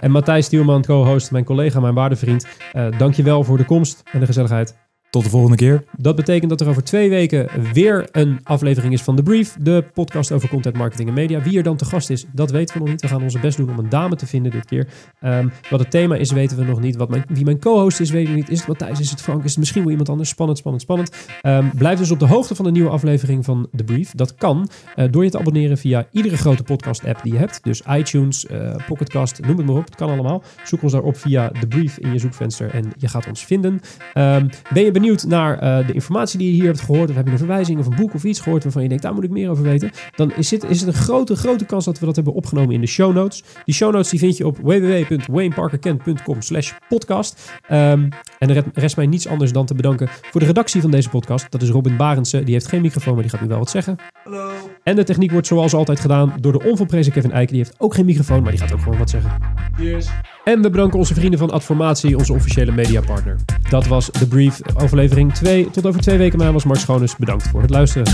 en 0.00 0.10
Matthijs 0.10 0.46
Stielman, 0.46 0.82
co-host, 0.82 1.30
mijn 1.30 1.44
collega, 1.44 1.80
mijn 1.80 1.94
waardevriend. 1.94 2.46
Uh, 2.72 2.98
dankjewel 2.98 3.44
voor 3.44 3.56
de 3.56 3.64
komst 3.64 4.02
en 4.12 4.20
de 4.20 4.26
gezelligheid. 4.26 4.85
Tot 5.16 5.24
de 5.24 5.30
volgende 5.30 5.56
keer. 5.56 5.84
Dat 5.98 6.16
betekent 6.16 6.50
dat 6.50 6.60
er 6.60 6.68
over 6.68 6.84
twee 6.84 7.08
weken 7.08 7.48
weer 7.72 8.08
een 8.12 8.40
aflevering 8.42 8.92
is 8.92 9.02
van 9.02 9.16
The 9.16 9.22
Brief. 9.22 9.56
De 9.60 9.84
podcast 9.94 10.32
over 10.32 10.48
content 10.48 10.76
marketing 10.76 11.08
en 11.08 11.14
media. 11.14 11.42
Wie 11.42 11.56
er 11.56 11.62
dan 11.62 11.76
te 11.76 11.84
gast 11.84 12.10
is, 12.10 12.26
dat 12.32 12.50
weten 12.50 12.74
we 12.74 12.80
nog 12.80 12.88
niet. 12.88 13.00
We 13.00 13.08
gaan 13.08 13.22
onze 13.22 13.38
best 13.38 13.56
doen 13.56 13.70
om 13.70 13.78
een 13.78 13.88
dame 13.88 14.16
te 14.16 14.26
vinden 14.26 14.52
dit 14.52 14.64
keer. 14.64 14.88
Um, 15.24 15.52
wat 15.70 15.80
het 15.80 15.90
thema 15.90 16.16
is, 16.16 16.32
weten 16.32 16.56
we 16.56 16.64
nog 16.64 16.80
niet. 16.80 16.96
Wat 16.96 17.08
mijn, 17.08 17.24
wie 17.28 17.44
mijn 17.44 17.58
co-host 17.58 18.00
is, 18.00 18.10
weten 18.10 18.32
we 18.32 18.38
niet. 18.38 18.48
Is 18.48 18.58
het 18.58 18.68
Matthijs? 18.68 19.00
Is 19.00 19.10
het 19.10 19.22
Frank? 19.22 19.44
Is 19.44 19.50
het 19.50 19.58
misschien 19.58 19.82
wel 19.82 19.90
iemand 19.90 20.08
anders? 20.08 20.28
Spannend, 20.28 20.58
spannend, 20.58 20.82
spannend. 20.82 21.10
Um, 21.42 21.70
blijf 21.74 21.98
dus 21.98 22.10
op 22.10 22.18
de 22.18 22.26
hoogte 22.26 22.54
van 22.54 22.64
de 22.64 22.70
nieuwe 22.70 22.90
aflevering 22.90 23.44
van 23.44 23.68
The 23.76 23.84
Brief. 23.84 24.10
Dat 24.10 24.34
kan 24.34 24.68
uh, 24.96 25.04
door 25.10 25.24
je 25.24 25.30
te 25.30 25.38
abonneren 25.38 25.78
via 25.78 26.06
iedere 26.10 26.36
grote 26.36 26.62
podcast-app 26.62 27.22
die 27.22 27.32
je 27.32 27.38
hebt. 27.38 27.64
Dus 27.64 27.82
iTunes, 27.90 28.46
uh, 28.50 28.74
Pocketcast, 28.86 29.40
noem 29.46 29.56
het 29.56 29.66
maar 29.66 29.76
op. 29.76 29.84
Het 29.84 29.94
kan 29.94 30.10
allemaal. 30.10 30.42
Zoek 30.64 30.82
ons 30.82 30.92
daarop 30.92 31.16
via 31.16 31.50
The 31.60 31.66
Brief 31.66 31.98
in 31.98 32.12
je 32.12 32.18
zoekvenster 32.18 32.70
en 32.70 32.92
je 32.96 33.08
gaat 33.08 33.26
ons 33.26 33.44
vinden. 33.44 33.72
Um, 33.72 34.48
ben 34.72 34.84
je 34.84 34.90
benieuwd 34.90 35.04
naar 35.28 35.62
uh, 35.62 35.86
de 35.86 35.92
informatie 35.92 36.38
die 36.38 36.48
je 36.48 36.54
hier 36.54 36.64
hebt 36.64 36.80
gehoord, 36.80 37.10
of 37.10 37.16
heb 37.16 37.26
je 37.26 37.32
een 37.32 37.38
verwijzing 37.38 37.78
of 37.78 37.86
een 37.86 37.96
boek 37.96 38.14
of 38.14 38.24
iets 38.24 38.40
gehoord 38.40 38.62
waarvan 38.62 38.82
je 38.82 38.88
denkt, 38.88 39.02
daar 39.02 39.14
moet 39.14 39.24
ik 39.24 39.30
meer 39.30 39.50
over 39.50 39.64
weten, 39.64 39.90
dan 40.14 40.32
is, 40.36 40.48
dit, 40.48 40.64
is 40.64 40.80
het 40.80 40.88
een 40.88 40.94
grote, 40.94 41.36
grote 41.36 41.64
kans 41.64 41.84
dat 41.84 41.98
we 41.98 42.06
dat 42.06 42.16
hebben 42.16 42.34
opgenomen 42.34 42.74
in 42.74 42.80
de 42.80 42.86
show 42.86 43.14
notes. 43.14 43.42
Die 43.64 43.74
show 43.74 43.92
notes 43.92 44.10
die 44.10 44.18
vind 44.18 44.36
je 44.36 44.46
op 44.46 44.58
www.wayneparkerkent.com 44.58 46.42
slash 46.42 46.72
podcast. 46.88 47.52
Um, 47.70 48.08
en 48.38 48.50
er 48.50 48.64
rest 48.72 48.96
mij 48.96 49.06
niets 49.06 49.28
anders 49.28 49.52
dan 49.52 49.66
te 49.66 49.74
bedanken 49.74 50.08
voor 50.08 50.40
de 50.40 50.46
redactie 50.46 50.80
van 50.80 50.90
deze 50.90 51.08
podcast. 51.08 51.50
Dat 51.50 51.62
is 51.62 51.68
Robin 51.68 51.96
Barendse, 51.96 52.44
die 52.44 52.54
heeft 52.54 52.66
geen 52.68 52.80
microfoon, 52.80 53.12
maar 53.12 53.22
die 53.22 53.30
gaat 53.30 53.40
nu 53.40 53.48
wel 53.48 53.58
wat 53.58 53.70
zeggen. 53.70 53.96
Hallo. 54.24 54.50
En 54.82 54.96
de 54.96 55.04
techniek 55.04 55.30
wordt 55.30 55.46
zoals 55.46 55.74
altijd 55.74 56.00
gedaan 56.00 56.34
door 56.40 56.52
de 56.52 56.64
onvolprezen 56.64 57.12
Kevin 57.12 57.32
Eijk, 57.32 57.48
die 57.48 57.58
heeft 57.58 57.74
ook 57.78 57.94
geen 57.94 58.04
microfoon, 58.04 58.42
maar 58.42 58.50
die 58.50 58.60
gaat 58.60 58.72
ook 58.72 58.80
gewoon 58.80 58.98
wat 58.98 59.10
zeggen. 59.10 59.30
Yes. 59.78 60.08
En 60.46 60.62
we 60.62 60.70
bedanken 60.70 60.98
onze 60.98 61.14
vrienden 61.14 61.38
van 61.38 61.50
Adformatie, 61.50 62.16
onze 62.16 62.32
officiële 62.32 62.72
mediapartner. 62.72 63.36
Dat 63.68 63.86
was 63.86 64.10
de 64.10 64.26
brief, 64.26 64.60
overlevering 64.74 65.34
2. 65.34 65.70
Tot 65.70 65.86
over 65.86 66.00
twee 66.00 66.18
weken. 66.18 66.38
Mijn 66.38 66.52
was 66.52 66.64
Mart 66.64 66.80
Schoones. 66.80 67.16
Bedankt 67.16 67.48
voor 67.48 67.60
het 67.60 67.70
luisteren. 67.70 68.12